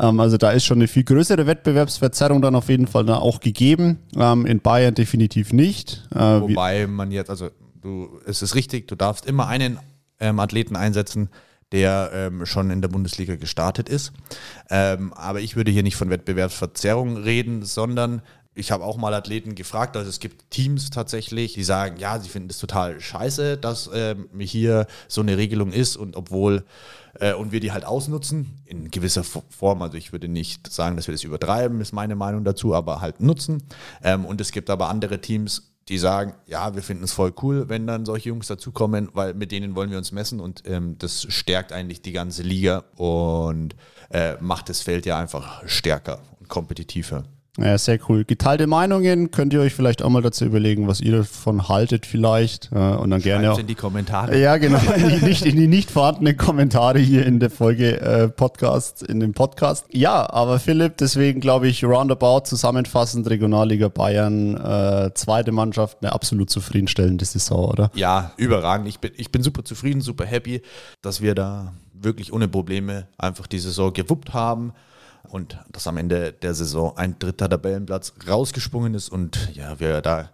Ähm, 0.00 0.20
also 0.20 0.36
da 0.36 0.52
ist 0.52 0.64
schon 0.64 0.78
eine 0.78 0.86
viel 0.86 1.02
größere 1.02 1.46
Wettbewerbsverzerrung 1.46 2.40
dann 2.40 2.54
auf 2.54 2.68
jeden 2.68 2.86
Fall 2.86 3.04
dann 3.04 3.18
auch 3.18 3.40
gegeben. 3.40 3.98
Ähm, 4.16 4.46
in 4.46 4.60
Bayern 4.60 4.94
definitiv 4.94 5.52
nicht. 5.52 6.06
Äh, 6.14 6.18
Wobei 6.18 6.86
man 6.86 7.10
jetzt, 7.10 7.30
also 7.30 7.50
du, 7.82 8.20
es 8.26 8.42
ist 8.42 8.54
richtig, 8.54 8.86
du 8.86 8.94
darfst 8.94 9.26
immer 9.26 9.48
einen 9.48 9.80
ähm, 10.20 10.38
Athleten 10.38 10.76
einsetzen, 10.76 11.30
der 11.72 12.10
ähm, 12.12 12.46
schon 12.46 12.70
in 12.70 12.82
der 12.82 12.88
Bundesliga 12.88 13.36
gestartet 13.36 13.88
ist. 13.88 14.12
Ähm, 14.70 15.12
aber 15.12 15.40
ich 15.40 15.56
würde 15.56 15.70
hier 15.70 15.82
nicht 15.82 15.96
von 15.96 16.10
Wettbewerbsverzerrung 16.10 17.16
reden, 17.16 17.64
sondern 17.64 18.22
ich 18.54 18.72
habe 18.72 18.84
auch 18.84 18.96
mal 18.96 19.14
Athleten 19.14 19.54
gefragt, 19.54 19.96
also 19.96 20.08
es 20.08 20.18
gibt 20.18 20.50
Teams 20.50 20.90
tatsächlich, 20.90 21.54
die 21.54 21.62
sagen, 21.62 21.96
ja, 21.98 22.18
sie 22.18 22.28
finden 22.28 22.50
es 22.50 22.58
total 22.58 23.00
scheiße, 23.00 23.56
dass 23.56 23.88
ähm, 23.94 24.28
hier 24.38 24.86
so 25.06 25.20
eine 25.20 25.36
Regelung 25.36 25.72
ist 25.72 25.96
und 25.96 26.16
obwohl 26.16 26.64
äh, 27.20 27.32
und 27.32 27.52
wir 27.52 27.60
die 27.60 27.72
halt 27.72 27.84
ausnutzen 27.84 28.60
in 28.66 28.90
gewisser 28.90 29.24
Form. 29.24 29.82
Also 29.82 29.96
ich 29.96 30.12
würde 30.12 30.28
nicht 30.28 30.70
sagen, 30.72 30.96
dass 30.96 31.06
wir 31.06 31.12
das 31.12 31.24
übertreiben, 31.24 31.80
ist 31.80 31.92
meine 31.92 32.16
Meinung 32.16 32.44
dazu, 32.44 32.74
aber 32.74 33.00
halt 33.00 33.20
nutzen. 33.20 33.62
Ähm, 34.02 34.24
und 34.24 34.40
es 34.40 34.52
gibt 34.52 34.68
aber 34.68 34.88
andere 34.88 35.20
Teams, 35.20 35.69
die 35.90 35.98
sagen, 35.98 36.34
ja, 36.46 36.74
wir 36.74 36.82
finden 36.82 37.04
es 37.04 37.12
voll 37.12 37.34
cool, 37.42 37.68
wenn 37.68 37.86
dann 37.86 38.06
solche 38.06 38.28
Jungs 38.28 38.46
dazukommen, 38.46 39.08
weil 39.12 39.34
mit 39.34 39.50
denen 39.50 39.74
wollen 39.74 39.90
wir 39.90 39.98
uns 39.98 40.12
messen 40.12 40.38
und 40.38 40.62
ähm, 40.66 40.96
das 40.98 41.26
stärkt 41.28 41.72
eigentlich 41.72 42.00
die 42.00 42.12
ganze 42.12 42.42
Liga 42.42 42.84
und 42.96 43.74
äh, 44.10 44.34
macht 44.40 44.68
das 44.68 44.80
Feld 44.80 45.04
ja 45.04 45.18
einfach 45.18 45.66
stärker 45.66 46.20
und 46.38 46.48
kompetitiver. 46.48 47.24
Ja, 47.58 47.76
sehr 47.76 47.98
cool. 48.08 48.24
Geteilte 48.24 48.66
Meinungen 48.66 49.32
könnt 49.32 49.52
ihr 49.52 49.60
euch 49.60 49.74
vielleicht 49.74 50.02
auch 50.02 50.08
mal 50.08 50.22
dazu 50.22 50.44
überlegen, 50.44 50.86
was 50.86 51.00
ihr 51.00 51.18
davon 51.18 51.68
haltet 51.68 52.06
vielleicht. 52.06 52.70
Und 52.72 53.10
dann 53.10 53.20
gerne 53.20 53.52
auch 53.52 53.58
in 53.58 53.66
die 53.66 53.74
Kommentare. 53.74 54.38
Ja, 54.38 54.56
genau. 54.56 54.78
In 54.78 55.08
die 55.08 55.24
nicht, 55.24 55.44
in 55.44 55.56
die 55.56 55.66
nicht 55.66 55.90
vorhandenen 55.90 56.36
Kommentare 56.36 57.00
hier 57.00 57.26
in 57.26 57.40
der 57.40 57.50
Folge 57.50 58.00
äh, 58.00 58.28
Podcast, 58.28 59.02
in 59.02 59.18
dem 59.18 59.32
Podcast. 59.32 59.86
Ja, 59.90 60.30
aber 60.30 60.60
Philipp, 60.60 60.96
deswegen 60.98 61.40
glaube 61.40 61.66
ich, 61.68 61.84
roundabout 61.84 62.42
zusammenfassend 62.44 63.28
Regionalliga 63.28 63.88
Bayern, 63.88 64.56
äh, 64.56 65.10
zweite 65.14 65.50
Mannschaft, 65.50 65.98
eine 66.02 66.12
absolut 66.12 66.50
zufriedenstellende 66.50 67.24
Saison, 67.24 67.64
oder? 67.64 67.90
Ja, 67.94 68.32
überragend. 68.36 68.88
Ich 68.88 69.00
bin, 69.00 69.10
ich 69.16 69.32
bin 69.32 69.42
super 69.42 69.64
zufrieden, 69.64 70.00
super 70.00 70.24
happy, 70.24 70.62
dass 71.02 71.20
wir 71.20 71.34
da 71.34 71.72
wirklich 71.92 72.32
ohne 72.32 72.48
Probleme 72.48 73.08
einfach 73.18 73.46
die 73.48 73.58
Saison 73.58 73.92
gewuppt 73.92 74.32
haben 74.32 74.72
und 75.28 75.58
dass 75.70 75.86
am 75.86 75.96
Ende 75.96 76.32
der 76.32 76.54
Saison 76.54 76.96
ein 76.96 77.18
dritter 77.18 77.48
Tabellenplatz 77.48 78.14
rausgesprungen 78.28 78.94
ist 78.94 79.08
und 79.08 79.50
ja, 79.54 79.80
wir 79.80 80.00
da 80.00 80.30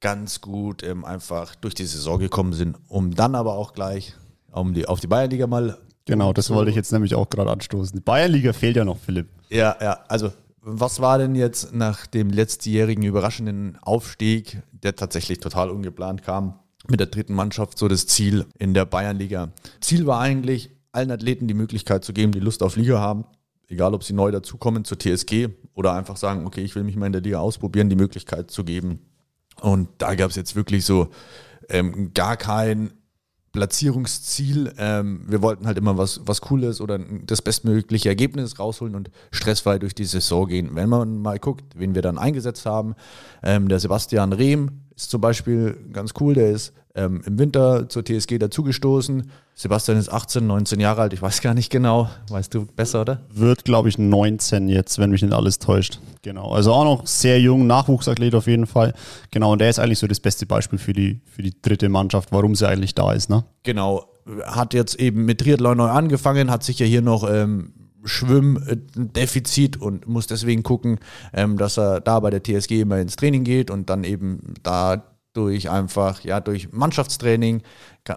ganz 0.00 0.40
gut 0.40 0.82
ähm, 0.82 1.04
einfach 1.04 1.54
durch 1.56 1.74
die 1.74 1.86
Saison 1.86 2.18
gekommen 2.18 2.52
sind, 2.52 2.76
um 2.88 3.14
dann 3.14 3.34
aber 3.34 3.54
auch 3.54 3.72
gleich 3.72 4.14
um 4.52 4.74
die, 4.74 4.86
auf 4.86 5.00
die 5.00 5.06
Bayernliga 5.06 5.46
mal. 5.46 5.78
Genau, 6.04 6.32
das 6.32 6.50
wollte 6.50 6.70
ich 6.70 6.76
jetzt 6.76 6.92
nämlich 6.92 7.14
auch 7.14 7.28
gerade 7.28 7.50
anstoßen. 7.50 7.98
Die 7.98 8.02
Bayernliga 8.02 8.52
fehlt 8.52 8.76
ja 8.76 8.84
noch, 8.84 8.98
Philipp. 8.98 9.28
Ja, 9.50 9.76
ja, 9.80 10.00
also 10.08 10.32
was 10.60 11.00
war 11.00 11.18
denn 11.18 11.34
jetzt 11.34 11.74
nach 11.74 12.06
dem 12.06 12.30
letztjährigen 12.30 13.04
überraschenden 13.04 13.78
Aufstieg, 13.82 14.62
der 14.72 14.96
tatsächlich 14.96 15.40
total 15.40 15.70
ungeplant 15.70 16.22
kam, 16.22 16.58
mit 16.88 17.00
der 17.00 17.06
dritten 17.08 17.34
Mannschaft 17.34 17.78
so 17.78 17.88
das 17.88 18.06
Ziel 18.06 18.46
in 18.58 18.74
der 18.74 18.84
Bayernliga? 18.84 19.50
Ziel 19.80 20.06
war 20.06 20.20
eigentlich, 20.20 20.70
allen 20.92 21.10
Athleten 21.10 21.46
die 21.46 21.54
Möglichkeit 21.54 22.04
zu 22.04 22.12
geben, 22.12 22.32
die 22.32 22.40
Lust 22.40 22.62
auf 22.62 22.76
Liga 22.76 22.98
haben, 22.98 23.24
egal 23.68 23.94
ob 23.94 24.02
sie 24.02 24.12
neu 24.12 24.30
dazukommen 24.30 24.84
zur 24.84 24.98
TSG 24.98 25.48
oder 25.74 25.92
einfach 25.92 26.16
sagen, 26.16 26.46
okay, 26.46 26.62
ich 26.62 26.74
will 26.74 26.84
mich 26.84 26.96
mal 26.96 27.06
in 27.06 27.12
der 27.12 27.22
Liga 27.22 27.38
ausprobieren, 27.38 27.88
die 27.88 27.96
Möglichkeit 27.96 28.50
zu 28.50 28.64
geben. 28.64 29.00
Und 29.60 29.88
da 29.98 30.14
gab 30.14 30.30
es 30.30 30.36
jetzt 30.36 30.56
wirklich 30.56 30.84
so 30.84 31.08
ähm, 31.68 32.12
gar 32.14 32.36
kein 32.36 32.92
Platzierungsziel. 33.52 34.72
Ähm, 34.78 35.24
wir 35.26 35.42
wollten 35.42 35.66
halt 35.66 35.78
immer 35.78 35.96
was, 35.98 36.20
was 36.24 36.40
Cooles 36.40 36.80
oder 36.80 36.98
das 36.98 37.42
bestmögliche 37.42 38.08
Ergebnis 38.08 38.58
rausholen 38.58 38.94
und 38.94 39.10
stressfrei 39.30 39.78
durch 39.78 39.94
die 39.94 40.04
Saison 40.04 40.46
gehen. 40.46 40.70
Wenn 40.74 40.88
man 40.88 41.18
mal 41.18 41.38
guckt, 41.38 41.64
wen 41.76 41.94
wir 41.94 42.02
dann 42.02 42.18
eingesetzt 42.18 42.66
haben, 42.66 42.94
ähm, 43.42 43.68
der 43.68 43.80
Sebastian 43.80 44.32
Rehm 44.32 44.82
ist 44.94 45.10
zum 45.10 45.20
Beispiel 45.20 45.76
ganz 45.92 46.14
cool, 46.20 46.34
der 46.34 46.50
ist 46.50 46.72
ähm, 46.98 47.22
im 47.24 47.38
Winter 47.38 47.88
zur 47.88 48.04
TSG 48.04 48.38
dazugestoßen. 48.38 49.30
Sebastian 49.54 49.98
ist 49.98 50.08
18, 50.08 50.46
19 50.46 50.80
Jahre 50.80 51.02
alt, 51.02 51.12
ich 51.12 51.22
weiß 51.22 51.40
gar 51.40 51.54
nicht 51.54 51.70
genau. 51.70 52.08
Weißt 52.28 52.52
du 52.54 52.66
besser, 52.66 53.02
oder? 53.02 53.22
Wird, 53.32 53.64
glaube 53.64 53.88
ich, 53.88 53.98
19 53.98 54.68
jetzt, 54.68 54.98
wenn 54.98 55.10
mich 55.10 55.22
nicht 55.22 55.34
alles 55.34 55.58
täuscht. 55.58 56.00
Genau. 56.22 56.52
Also 56.52 56.72
auch 56.72 56.84
noch 56.84 57.06
sehr 57.06 57.40
jung, 57.40 57.66
Nachwuchsathlet 57.66 58.34
auf 58.34 58.46
jeden 58.46 58.66
Fall. 58.66 58.94
Genau, 59.30 59.52
und 59.52 59.60
der 59.60 59.70
ist 59.70 59.78
eigentlich 59.78 59.98
so 59.98 60.06
das 60.06 60.20
beste 60.20 60.46
Beispiel 60.46 60.78
für 60.78 60.92
die, 60.92 61.20
für 61.24 61.42
die 61.42 61.54
dritte 61.60 61.88
Mannschaft, 61.88 62.32
warum 62.32 62.54
sie 62.54 62.68
eigentlich 62.68 62.94
da 62.94 63.12
ist, 63.12 63.30
ne? 63.30 63.44
Genau. 63.62 64.06
Hat 64.44 64.74
jetzt 64.74 64.96
eben 64.96 65.24
mit 65.24 65.40
Triathlon 65.40 65.78
neu 65.78 65.88
angefangen, 65.88 66.50
hat 66.50 66.62
sich 66.62 66.78
ja 66.78 66.86
hier 66.86 67.02
noch 67.02 67.28
ähm, 67.28 67.72
Schwimmdefizit 68.04 69.76
und 69.80 70.06
muss 70.06 70.26
deswegen 70.26 70.62
gucken, 70.62 70.98
ähm, 71.32 71.56
dass 71.56 71.78
er 71.78 72.00
da 72.00 72.20
bei 72.20 72.30
der 72.30 72.42
TSG 72.42 72.80
immer 72.82 72.98
ins 72.98 73.16
Training 73.16 73.44
geht 73.44 73.70
und 73.70 73.90
dann 73.90 74.04
eben 74.04 74.54
da 74.62 75.02
durch 75.32 75.70
einfach, 75.70 76.22
ja, 76.24 76.40
durch 76.40 76.72
Mannschaftstraining 76.72 77.62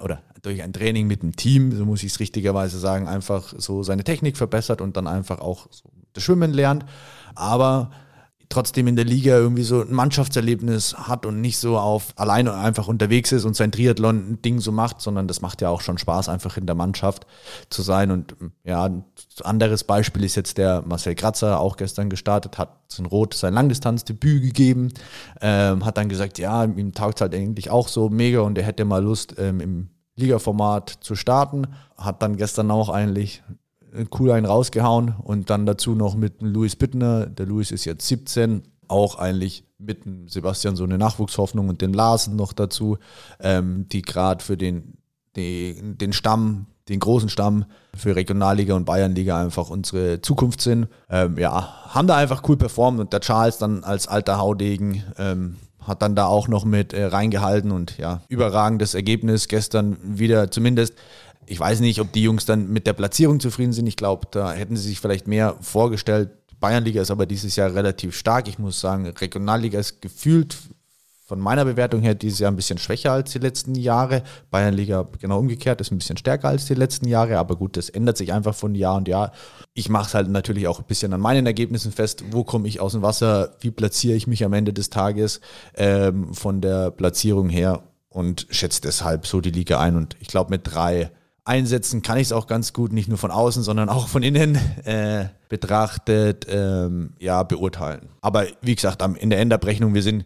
oder 0.01 0.23
durch 0.41 0.63
ein 0.63 0.73
Training 0.73 1.07
mit 1.07 1.21
dem 1.21 1.35
Team, 1.35 1.75
so 1.75 1.85
muss 1.85 2.03
ich 2.03 2.13
es 2.13 2.19
richtigerweise 2.19 2.79
sagen, 2.79 3.07
einfach 3.07 3.53
so 3.57 3.83
seine 3.83 4.03
Technik 4.03 4.37
verbessert 4.37 4.81
und 4.81 4.97
dann 4.97 5.07
einfach 5.07 5.39
auch 5.39 5.67
so 5.69 5.89
das 6.13 6.23
Schwimmen 6.23 6.53
lernt. 6.53 6.85
Aber 7.35 7.91
trotzdem 8.51 8.87
in 8.87 8.95
der 8.95 9.05
Liga 9.05 9.35
irgendwie 9.35 9.63
so 9.63 9.81
ein 9.81 9.93
Mannschaftserlebnis 9.93 10.95
hat 10.95 11.25
und 11.25 11.41
nicht 11.41 11.57
so 11.57 11.77
auf 11.77 12.13
alleine 12.15 12.53
einfach 12.53 12.87
unterwegs 12.87 13.31
ist 13.31 13.45
und 13.45 13.55
sein 13.55 13.71
Triathlon-Ding 13.71 14.59
so 14.59 14.71
macht, 14.71 15.01
sondern 15.01 15.27
das 15.27 15.41
macht 15.41 15.61
ja 15.61 15.69
auch 15.69 15.81
schon 15.81 15.97
Spaß, 15.97 16.29
einfach 16.29 16.57
in 16.57 16.65
der 16.65 16.75
Mannschaft 16.75 17.25
zu 17.69 17.81
sein. 17.81 18.11
Und 18.11 18.35
ja, 18.63 18.85
ein 18.85 19.03
anderes 19.43 19.83
Beispiel 19.83 20.23
ist 20.23 20.35
jetzt 20.35 20.57
der 20.57 20.83
Marcel 20.83 21.15
Kratzer, 21.15 21.59
auch 21.59 21.77
gestern 21.77 22.09
gestartet, 22.09 22.57
hat 22.57 22.77
in 22.97 23.05
Rot 23.05 23.33
sein 23.33 23.53
Langdistanzdebüt 23.53 24.43
gegeben, 24.43 24.89
ähm, 25.41 25.85
hat 25.85 25.97
dann 25.97 26.09
gesagt, 26.09 26.37
ja, 26.37 26.63
ihm 26.63 26.93
taugt 26.93 27.15
es 27.15 27.21
halt 27.21 27.33
eigentlich 27.33 27.69
auch 27.69 27.87
so 27.87 28.09
mega 28.09 28.41
und 28.41 28.57
er 28.57 28.65
hätte 28.65 28.85
mal 28.85 29.03
Lust 29.03 29.35
ähm, 29.37 29.61
im 29.61 29.89
Ligaformat 30.15 30.97
zu 31.01 31.15
starten. 31.15 31.67
Hat 31.97 32.21
dann 32.21 32.35
gestern 32.37 32.69
auch 32.71 32.89
eigentlich 32.89 33.43
cool 34.17 34.31
einen 34.31 34.45
rausgehauen 34.45 35.15
und 35.21 35.49
dann 35.49 35.65
dazu 35.65 35.95
noch 35.95 36.15
mit 36.15 36.41
Louis 36.41 36.75
Bittner. 36.75 37.25
Der 37.25 37.45
Louis 37.45 37.71
ist 37.71 37.85
jetzt 37.85 38.07
17, 38.07 38.63
auch 38.87 39.15
eigentlich 39.17 39.65
mit 39.77 40.03
Sebastian 40.27 40.75
so 40.75 40.83
eine 40.83 40.97
Nachwuchshoffnung 40.97 41.69
und 41.69 41.81
den 41.81 41.93
Larsen 41.93 42.35
noch 42.35 42.53
dazu, 42.53 42.97
ähm, 43.39 43.87
die 43.89 44.01
gerade 44.01 44.43
für 44.43 44.57
den, 44.57 44.97
den, 45.35 45.97
den 45.97 46.13
Stamm, 46.13 46.67
den 46.89 46.99
großen 46.99 47.29
Stamm 47.29 47.65
für 47.95 48.15
Regionalliga 48.15 48.75
und 48.75 48.85
Bayernliga 48.85 49.41
einfach 49.41 49.69
unsere 49.69 50.21
Zukunft 50.21 50.61
sind. 50.61 50.87
Ähm, 51.09 51.37
ja, 51.37 51.73
haben 51.87 52.07
da 52.07 52.17
einfach 52.17 52.43
cool 52.47 52.57
performt 52.57 52.99
und 52.99 53.13
der 53.13 53.21
Charles 53.21 53.57
dann 53.57 53.83
als 53.83 54.07
alter 54.07 54.37
Haudegen 54.37 55.03
ähm, 55.17 55.55
hat 55.81 56.01
dann 56.01 56.15
da 56.15 56.27
auch 56.27 56.47
noch 56.47 56.63
mit 56.63 56.93
äh, 56.93 57.05
reingehalten 57.05 57.71
und 57.71 57.97
ja, 57.97 58.21
überragendes 58.27 58.93
Ergebnis 58.93 59.47
gestern 59.47 59.97
wieder 60.03 60.51
zumindest 60.51 60.93
ich 61.51 61.59
weiß 61.59 61.81
nicht, 61.81 61.99
ob 61.99 62.13
die 62.13 62.23
Jungs 62.23 62.45
dann 62.45 62.69
mit 62.69 62.87
der 62.87 62.93
Platzierung 62.93 63.41
zufrieden 63.41 63.73
sind. 63.73 63.85
Ich 63.85 63.97
glaube, 63.97 64.25
da 64.31 64.53
hätten 64.53 64.77
sie 64.77 64.87
sich 64.87 65.01
vielleicht 65.01 65.27
mehr 65.27 65.57
vorgestellt. 65.59 66.29
Bayernliga 66.61 67.01
ist 67.01 67.11
aber 67.11 67.25
dieses 67.25 67.57
Jahr 67.57 67.75
relativ 67.75 68.15
stark. 68.15 68.47
Ich 68.47 68.57
muss 68.57 68.79
sagen, 68.79 69.05
Regionalliga 69.05 69.77
ist 69.77 70.01
gefühlt 70.01 70.55
von 71.25 71.41
meiner 71.41 71.65
Bewertung 71.65 72.01
her 72.01 72.15
dieses 72.15 72.39
Jahr 72.39 72.51
ein 72.51 72.55
bisschen 72.55 72.77
schwächer 72.77 73.11
als 73.11 73.33
die 73.33 73.39
letzten 73.39 73.75
Jahre. 73.75 74.23
Bayernliga 74.49 75.09
genau 75.19 75.39
umgekehrt 75.39 75.81
ist 75.81 75.91
ein 75.91 75.97
bisschen 75.97 76.15
stärker 76.15 76.47
als 76.47 76.67
die 76.67 76.73
letzten 76.73 77.05
Jahre, 77.05 77.37
aber 77.37 77.57
gut, 77.57 77.75
das 77.75 77.89
ändert 77.89 78.15
sich 78.15 78.31
einfach 78.31 78.55
von 78.55 78.73
Jahr 78.73 78.95
und 78.95 79.09
Jahr. 79.09 79.33
Ich 79.73 79.89
mache 79.89 80.07
es 80.07 80.13
halt 80.13 80.29
natürlich 80.29 80.69
auch 80.69 80.79
ein 80.79 80.85
bisschen 80.85 81.11
an 81.11 81.19
meinen 81.19 81.45
Ergebnissen 81.45 81.91
fest. 81.91 82.23
Wo 82.31 82.45
komme 82.45 82.69
ich 82.69 82.79
aus 82.79 82.93
dem 82.93 83.01
Wasser? 83.01 83.57
Wie 83.59 83.71
platziere 83.71 84.15
ich 84.15 84.25
mich 84.25 84.45
am 84.45 84.53
Ende 84.53 84.71
des 84.71 84.89
Tages 84.89 85.41
ähm, 85.75 86.33
von 86.33 86.61
der 86.61 86.91
Platzierung 86.91 87.49
her? 87.49 87.83
Und 88.07 88.47
schätze 88.49 88.81
deshalb 88.81 89.27
so 89.27 89.41
die 89.41 89.51
Liga 89.51 89.79
ein. 89.79 89.97
Und 89.97 90.15
ich 90.19 90.27
glaube, 90.27 90.49
mit 90.49 90.61
drei 90.63 91.11
einsetzen 91.43 92.01
kann 92.01 92.17
ich 92.17 92.27
es 92.27 92.31
auch 92.31 92.47
ganz 92.47 92.73
gut, 92.73 92.93
nicht 92.93 93.09
nur 93.09 93.17
von 93.17 93.31
außen, 93.31 93.63
sondern 93.63 93.89
auch 93.89 94.07
von 94.07 94.23
innen 94.23 94.55
äh, 94.85 95.25
betrachtet, 95.49 96.45
ähm, 96.49 97.13
ja, 97.19 97.43
beurteilen. 97.43 98.09
Aber 98.21 98.45
wie 98.61 98.75
gesagt, 98.75 99.01
in 99.19 99.29
der 99.29 99.39
Endabrechnung, 99.39 99.93
wir 99.93 100.03
sind, 100.03 100.25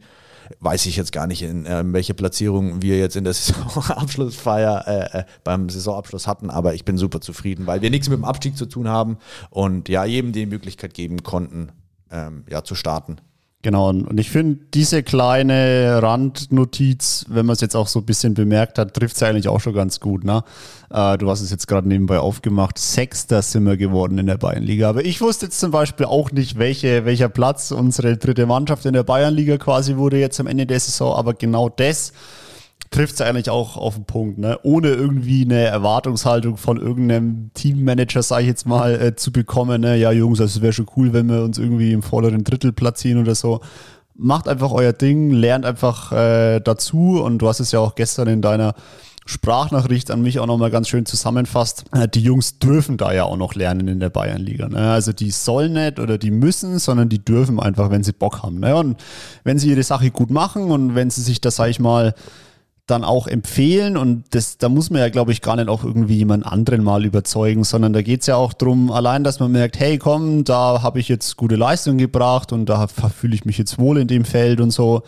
weiß 0.60 0.86
ich 0.86 0.98
jetzt 0.98 1.12
gar 1.12 1.28
nicht, 1.28 1.42
in 1.42 1.66
äh, 1.66 1.84
welche 1.86 2.14
Platzierung 2.14 2.82
wir 2.82 2.98
jetzt 2.98 3.16
in 3.16 3.24
der 3.24 3.34
Saisonabschlussfeier 3.34 4.88
äh, 4.88 5.20
äh, 5.20 5.24
beim 5.44 5.70
Saisonabschluss 5.70 6.28
hatten, 6.28 6.50
aber 6.50 6.74
ich 6.74 6.84
bin 6.84 6.98
super 6.98 7.22
zufrieden, 7.22 7.66
weil 7.66 7.82
wir 7.82 7.90
nichts 7.90 8.10
mit 8.10 8.18
dem 8.18 8.26
Abstieg 8.26 8.58
zu 8.58 8.66
tun 8.66 8.90
haben 8.90 9.18
und 9.50 9.88
ja, 9.90 10.04
jedem 10.06 10.34
die 10.34 10.46
Möglichkeit 10.46 10.94
geben 10.94 11.24
konnten, 11.24 11.72
ähm, 12.12 12.44
ja, 12.50 12.64
zu 12.64 12.76
starten. 12.76 13.18
Genau, 13.66 13.90
und 13.90 14.20
ich 14.20 14.30
finde, 14.30 14.60
diese 14.76 15.02
kleine 15.02 16.00
Randnotiz, 16.00 17.26
wenn 17.30 17.48
man 17.48 17.56
es 17.56 17.62
jetzt 17.62 17.76
auch 17.76 17.88
so 17.88 17.98
ein 17.98 18.06
bisschen 18.06 18.36
bemerkt 18.36 18.78
hat, 18.78 18.94
trifft 18.94 19.16
es 19.16 19.24
eigentlich 19.24 19.48
auch 19.48 19.60
schon 19.60 19.74
ganz 19.74 20.00
gut. 20.00 20.24
Ne? 20.24 20.44
Äh, 20.92 21.18
du 21.18 21.28
hast 21.28 21.42
es 21.42 21.50
jetzt 21.50 21.68
gerade 21.68 21.88
nebenbei 21.88 22.20
aufgemacht. 22.20 22.78
Sechster 22.78 23.42
sind 23.42 23.66
wir 23.66 23.76
geworden 23.76 24.20
in 24.20 24.28
der 24.28 24.38
Bayernliga. 24.38 24.88
Aber 24.88 25.04
ich 25.04 25.20
wusste 25.20 25.48
jetzt 25.48 25.60
zum 25.60 25.72
Beispiel 25.72 26.06
auch 26.06 26.32
nicht, 26.32 26.60
welche, 26.60 27.06
welcher 27.06 27.28
Platz 27.28 27.72
unsere 27.72 28.18
dritte 28.18 28.46
Mannschaft 28.46 28.86
in 28.86 28.94
der 28.94 29.02
Bayernliga 29.02 29.58
quasi 29.58 29.98
wurde 29.98 30.20
jetzt 30.20 30.40
am 30.40 30.46
Ende 30.46 30.68
der 30.68 30.80
Saison. 30.80 31.16
Aber 31.16 31.34
genau 31.34 31.68
das 31.68 32.14
trifft 32.92 33.16
es 33.16 33.22
eigentlich 33.22 33.50
auch 33.50 33.78
auf 33.78 33.96
den 33.96 34.06
Punkt, 34.06 34.38
ne? 34.38 34.60
ohne 34.64 34.90
irgendwie 34.90 35.44
eine 35.44 35.64
Erwartungshaltung 35.64 36.58
von 36.58 36.78
irgendeinem 36.78 37.52
Teammanager, 37.54 38.24
sage 38.24 38.44
ich 38.44 38.48
jetzt 38.48 38.66
mal, 38.66 39.00
äh, 39.02 39.16
zu 39.16 39.32
bekommen. 39.32 39.82
Ne? 39.82 39.98
Ja, 39.98 40.12
Jungs, 40.12 40.40
es 40.40 40.62
wäre 40.62 40.74
schon 40.74 40.88
cool, 40.96 41.14
wenn 41.14 41.28
wir 41.28 41.44
uns 41.44 41.58
irgendwie 41.58 41.92
im 41.92 42.04
vorderen 42.04 42.44
Drittel 42.44 42.72
platzieren 42.72 43.22
oder 43.22 43.36
so. 43.36 43.62
Macht 44.16 44.48
einfach 44.48 44.72
euer 44.72 44.94
Ding, 44.94 45.32
lernt 45.32 45.66
einfach 45.66 46.12
äh, 46.12 46.62
dazu 46.62 47.22
und 47.22 47.40
du 47.40 47.48
hast 47.48 47.60
es 47.60 47.72
ja 47.72 47.80
auch 47.80 47.96
gestern 47.96 48.28
in 48.28 48.42
deiner 48.42 48.76
Sprachnachricht 49.28 50.12
an 50.12 50.22
mich 50.22 50.40
auch 50.40 50.46
nochmal 50.46 50.70
ganz 50.70 50.88
schön 50.88 51.06
zusammenfasst. 51.06 51.86
Äh, 51.92 52.08
die 52.08 52.22
Jungs 52.22 52.60
dürfen 52.60 52.96
da 52.98 53.12
ja 53.12 53.24
auch 53.24 53.38
noch 53.38 53.56
lernen 53.56 53.88
in 53.88 54.00
der 54.00 54.12
Bayernliga. 54.12 54.70
Ne? 54.70 54.92
Also 54.92 55.14
die 55.14 55.32
sollen 55.32 55.74
nicht 55.74 56.00
oder 56.00 56.20
die 56.20 56.32
müssen, 56.32 56.78
sondern 56.78 57.10
die 57.10 57.26
dürfen 57.26 57.60
einfach, 57.60 57.90
wenn 57.90 58.04
sie 58.04 58.14
Bock 58.14 58.44
haben. 58.44 58.60
Ne? 58.60 58.76
Und 58.76 58.98
wenn 59.44 59.58
sie 59.58 59.72
ihre 59.72 59.84
Sache 59.84 60.12
gut 60.12 60.30
machen 60.30 60.72
und 60.72 60.94
wenn 60.94 61.10
sie 61.10 61.24
sich 61.24 61.42
das, 61.42 61.56
sag 61.56 61.70
ich 61.70 61.80
mal, 61.80 62.14
dann 62.88 63.04
auch 63.04 63.28
empfehlen 63.28 63.98
und 63.98 64.26
das, 64.32 64.58
da 64.58 64.70
muss 64.70 64.92
man 64.92 65.02
ja, 65.02 65.10
glaube 65.10 65.32
ich, 65.32 65.42
gar 65.42 65.56
nicht 65.56 65.70
auch 65.70 65.84
irgendwie 65.84 66.18
jemand 66.18 66.46
anderen 66.46 66.84
mal 66.84 67.04
überzeugen, 67.04 67.64
sondern 67.64 67.94
da 67.94 68.04
geht 68.04 68.22
es 68.22 68.28
ja 68.28 68.36
auch 68.36 68.54
darum, 68.54 68.92
allein, 68.92 69.24
dass 69.24 69.40
man 69.40 69.52
merkt, 69.52 69.80
hey, 69.80 69.98
komm, 69.98 70.44
da 70.44 70.84
habe 70.84 71.00
ich 71.00 71.10
jetzt 71.10 71.36
gute 71.36 71.56
Leistung 71.56 71.98
gebracht 71.98 72.52
und 72.52 72.68
da 72.68 72.88
fühle 72.88 73.34
ich 73.34 73.46
mich 73.46 73.58
jetzt 73.58 73.80
wohl 73.80 73.98
in 73.98 74.08
dem 74.08 74.24
Feld 74.24 74.62
und 74.62 74.72
so 74.72 75.02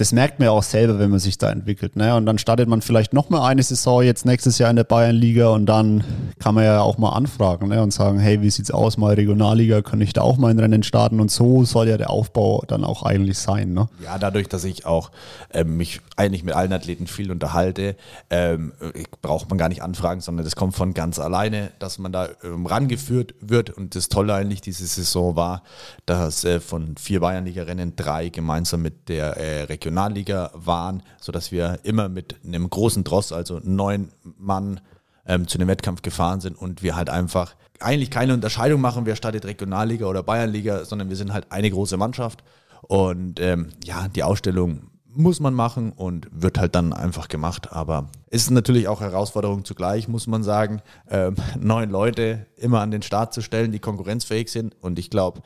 das 0.00 0.12
merkt 0.12 0.38
man 0.38 0.46
ja 0.46 0.52
auch 0.52 0.62
selber, 0.62 0.98
wenn 0.98 1.10
man 1.10 1.18
sich 1.18 1.36
da 1.36 1.50
entwickelt. 1.50 1.94
Ne? 1.94 2.16
Und 2.16 2.24
dann 2.24 2.38
startet 2.38 2.66
man 2.70 2.80
vielleicht 2.80 3.12
noch 3.12 3.28
mal 3.28 3.46
eine 3.46 3.62
Saison 3.62 4.02
jetzt 4.02 4.24
nächstes 4.24 4.56
Jahr 4.56 4.70
in 4.70 4.76
der 4.76 4.84
Bayernliga 4.84 5.50
und 5.50 5.66
dann 5.66 6.02
kann 6.38 6.54
man 6.54 6.64
ja 6.64 6.80
auch 6.80 6.96
mal 6.96 7.10
anfragen 7.10 7.68
ne? 7.68 7.82
und 7.82 7.92
sagen, 7.92 8.18
hey, 8.18 8.40
wie 8.40 8.48
sieht's 8.48 8.70
aus, 8.70 8.96
mal 8.96 9.12
Regionalliga, 9.12 9.82
kann 9.82 10.00
ich 10.00 10.14
da 10.14 10.22
auch 10.22 10.38
mal 10.38 10.48
ein 10.48 10.58
Rennen 10.58 10.82
starten? 10.84 11.20
Und 11.20 11.30
so 11.30 11.66
soll 11.66 11.86
ja 11.86 11.98
der 11.98 12.08
Aufbau 12.08 12.64
dann 12.66 12.82
auch 12.82 13.02
eigentlich 13.02 13.36
sein. 13.36 13.74
Ne? 13.74 13.90
Ja, 14.02 14.16
dadurch, 14.16 14.48
dass 14.48 14.64
ich 14.64 14.86
auch 14.86 15.10
ähm, 15.52 15.76
mich 15.76 16.00
eigentlich 16.16 16.44
mit 16.44 16.54
allen 16.54 16.72
Athleten 16.72 17.06
viel 17.06 17.30
unterhalte, 17.30 17.94
ähm, 18.30 18.72
braucht 19.20 19.50
man 19.50 19.58
gar 19.58 19.68
nicht 19.68 19.82
anfragen, 19.82 20.22
sondern 20.22 20.46
das 20.46 20.56
kommt 20.56 20.74
von 20.76 20.94
ganz 20.94 21.18
alleine, 21.18 21.72
dass 21.78 21.98
man 21.98 22.10
da 22.10 22.30
ähm, 22.42 22.64
rangeführt 22.64 23.34
wird. 23.42 23.68
Und 23.68 23.94
das 23.94 24.08
Tolle 24.08 24.32
eigentlich 24.32 24.62
diese 24.62 24.86
Saison 24.86 25.36
war, 25.36 25.62
dass 26.06 26.42
äh, 26.44 26.58
von 26.58 26.96
vier 26.96 27.20
Bayernliga-Rennen 27.20 27.96
drei 27.96 28.30
gemeinsam 28.30 28.80
mit 28.80 29.10
der 29.10 29.36
äh, 29.36 29.64
Regionalliga 29.64 29.89
Regionalliga 29.90 30.50
waren, 30.54 31.02
sodass 31.20 31.50
wir 31.50 31.80
immer 31.82 32.08
mit 32.08 32.36
einem 32.44 32.70
großen 32.70 33.04
Dross, 33.04 33.32
also 33.32 33.60
neun 33.62 34.10
Mann, 34.38 34.80
ähm, 35.26 35.48
zu 35.48 35.58
dem 35.58 35.68
Wettkampf 35.68 36.02
gefahren 36.02 36.40
sind 36.40 36.56
und 36.56 36.82
wir 36.82 36.96
halt 36.96 37.10
einfach 37.10 37.54
eigentlich 37.80 38.10
keine 38.10 38.34
Unterscheidung 38.34 38.80
machen, 38.80 39.06
wer 39.06 39.16
startet 39.16 39.44
Regionalliga 39.44 40.06
oder 40.06 40.22
Bayernliga, 40.22 40.84
sondern 40.84 41.08
wir 41.08 41.16
sind 41.16 41.32
halt 41.32 41.50
eine 41.50 41.70
große 41.70 41.96
Mannschaft. 41.96 42.42
Und 42.82 43.40
ähm, 43.40 43.70
ja, 43.84 44.08
die 44.08 44.22
Ausstellung 44.22 44.90
muss 45.12 45.40
man 45.40 45.54
machen 45.54 45.92
und 45.92 46.28
wird 46.30 46.58
halt 46.58 46.74
dann 46.74 46.92
einfach 46.92 47.28
gemacht. 47.28 47.72
Aber 47.72 48.08
ist 48.30 48.50
natürlich 48.50 48.88
auch 48.88 49.00
Herausforderung 49.00 49.64
zugleich, 49.64 50.08
muss 50.08 50.26
man 50.26 50.42
sagen, 50.42 50.82
ähm, 51.08 51.34
neun 51.58 51.90
Leute 51.90 52.46
immer 52.56 52.80
an 52.80 52.90
den 52.90 53.02
Start 53.02 53.34
zu 53.34 53.42
stellen, 53.42 53.72
die 53.72 53.78
konkurrenzfähig 53.78 54.50
sind. 54.50 54.76
Und 54.80 54.98
ich 54.98 55.10
glaube, 55.10 55.42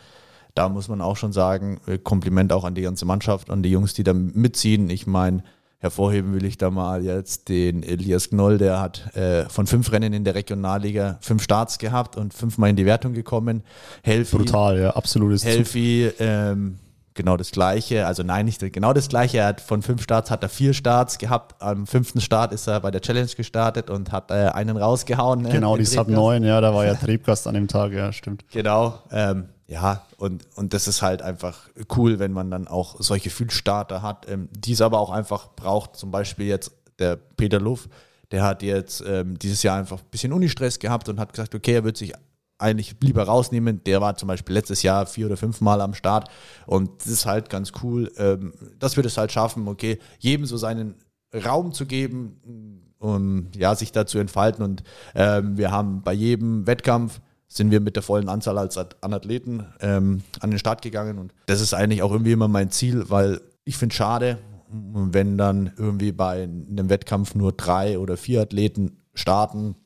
da 0.55 0.69
muss 0.69 0.89
man 0.89 1.01
auch 1.01 1.17
schon 1.17 1.33
sagen, 1.33 1.81
äh, 1.87 1.99
Kompliment 1.99 2.53
auch 2.53 2.65
an 2.65 2.75
die 2.75 2.83
ganze 2.83 3.05
Mannschaft, 3.05 3.51
an 3.51 3.63
die 3.63 3.71
Jungs, 3.71 3.95
die 3.95 4.05
da 4.05 4.13
mitziehen. 4.13 4.89
Ich 4.89 5.07
meine, 5.07 5.43
hervorheben 5.85 6.33
will 6.35 6.47
ich 6.47 6.57
da 6.57 6.71
mal 6.71 7.05
jetzt 7.05 7.49
den 7.49 7.83
Elias 7.83 8.31
Gnoll, 8.31 8.59
der 8.59 8.81
hat 8.81 9.15
äh, 9.17 9.49
von 9.51 9.67
fünf 9.67 9.93
Rennen 9.93 10.15
in 10.15 10.25
der 10.25 10.35
Regionalliga 10.35 11.19
fünf 11.21 11.43
Starts 11.43 11.79
gehabt 11.79 12.17
und 12.17 12.33
fünfmal 12.33 12.71
in 12.71 12.77
die 12.77 12.87
Wertung 12.87 13.13
gekommen. 13.13 13.63
Helfi, 14.03 14.37
Brutal, 14.37 14.81
ja, 14.81 14.91
absolutes 14.91 15.45
Helfi, 15.45 16.11
ähm, 16.19 16.79
genau 17.13 17.37
das 17.37 17.51
gleiche, 17.51 18.07
also 18.07 18.23
nein, 18.23 18.47
nicht 18.47 18.61
genau 18.73 18.95
das 18.95 19.09
gleiche. 19.09 19.39
Er 19.39 19.49
hat 19.49 19.61
von 19.61 19.83
fünf 19.83 20.03
Starts 20.03 20.31
hat 20.31 20.43
er 20.43 20.49
vier 20.49 20.73
Starts 20.73 21.19
gehabt. 21.19 21.61
Am 21.61 21.87
fünften 21.87 22.23
Start 22.23 22.53
ist 22.53 22.67
er 22.67 22.81
bei 22.81 22.91
der 22.91 23.03
Challenge 23.03 23.31
gestartet 23.37 23.91
und 23.91 24.11
hat 24.11 24.31
äh, 24.31 24.35
einen 24.35 24.79
rausgehauen. 24.79 25.43
Ne, 25.43 25.51
genau, 25.51 25.77
die 25.77 25.85
Sub 25.85 26.09
9, 26.09 26.45
ja, 26.45 26.63
da 26.63 26.75
war 26.75 26.87
ja 26.87 26.95
Triebgast 27.05 27.47
an 27.47 27.55
dem 27.55 27.69
Tag, 27.69 27.93
ja, 27.93 28.11
stimmt. 28.11 28.45
Genau, 28.51 29.01
ähm, 29.13 29.49
ja, 29.67 30.05
und, 30.19 30.47
und 30.57 30.75
das 30.75 30.89
ist 30.89 31.01
halt 31.01 31.23
einfach 31.23 31.69
cool, 31.97 32.19
wenn 32.19 32.33
man 32.33 32.51
dann 32.51 32.69
auch 32.69 32.97
solche 33.01 33.31
Fühlstarter 33.31 34.03
hat, 34.03 34.29
ähm, 34.29 34.49
die 34.53 34.73
es 34.73 34.81
aber 34.81 34.99
auch 34.99 35.11
einfach 35.11 35.55
braucht. 35.57 35.97
Zum 35.97 36.11
Beispiel 36.11 36.47
jetzt 36.47 36.73
der 36.99 37.17
Peter 37.17 37.61
Luff, 37.61 37.89
der 38.31 38.43
hat 38.43 38.63
jetzt 38.63 39.03
ähm, 39.07 39.39
dieses 39.39 39.63
Jahr 39.63 39.79
einfach 39.79 40.01
ein 40.01 40.11
bisschen 40.11 40.33
Unistress 40.33 40.79
gehabt 40.79 41.09
und 41.09 41.19
hat 41.19 41.33
gesagt, 41.33 41.55
okay, 41.55 41.73
er 41.73 41.85
wird 41.85 41.97
sich 41.97 42.13
eigentlich 42.59 42.97
lieber 43.01 43.25
rausnehmen. 43.25 43.83
Der 43.85 44.01
war 44.01 44.17
zum 44.17 44.29
Beispiel 44.29 44.55
letztes 44.55 44.83
Jahr 44.83 45.07
vier 45.07 45.27
oder 45.27 45.37
fünf 45.37 45.61
Mal 45.61 45.81
am 45.81 45.95
Start 45.95 46.29
und 46.67 46.91
das 47.01 47.07
ist 47.07 47.27
halt 47.27 47.49
ganz 47.49 47.73
cool, 47.83 48.13
ähm, 48.19 48.53
dass 48.79 48.97
wir 48.97 49.03
das 49.03 49.17
halt 49.17 49.33
schaffen, 49.33 49.67
okay, 49.67 49.99
jedem 50.19 50.47
so 50.47 50.57
seinen 50.57 50.95
Raum 51.35 51.73
zu 51.73 51.87
geben, 51.87 52.85
um 52.99 53.49
ja, 53.57 53.75
sich 53.75 53.93
da 53.93 54.07
zu 54.07 54.19
entfalten 54.19 54.63
und 54.65 54.83
ähm, 55.15 55.57
wir 55.57 55.71
haben 55.71 56.03
bei 56.03 56.13
jedem 56.13 56.67
Wettkampf 56.67 57.21
sind 57.49 57.71
wir 57.71 57.81
mit 57.81 57.97
der 57.97 58.03
vollen 58.03 58.29
Anzahl 58.29 58.59
als 58.59 58.77
an 58.77 59.13
Athleten 59.13 59.67
ähm, 59.81 60.23
an 60.41 60.51
den 60.51 60.59
Start 60.59 60.83
gegangen. 60.83 61.19
Und 61.19 61.33
das 61.47 61.61
ist 61.61 61.75
eigentlich 61.75 62.03
auch 62.03 62.11
irgendwie 62.11 62.33
immer 62.33 62.49
mein 62.49 62.71
Ziel, 62.71 63.09
weil 63.09 63.41
ich 63.65 63.77
finde 63.77 63.95
schade, 63.95 64.39
wenn 64.69 65.39
dann 65.39 65.73
irgendwie 65.77 66.13
bei 66.13 66.43
einem 66.43 66.91
Wettkampf 66.91 67.35
nur 67.35 67.53
drei 67.53 67.99
oder 67.99 68.17
vier 68.17 68.43
Athleten 68.43 69.03
starten 69.15 69.77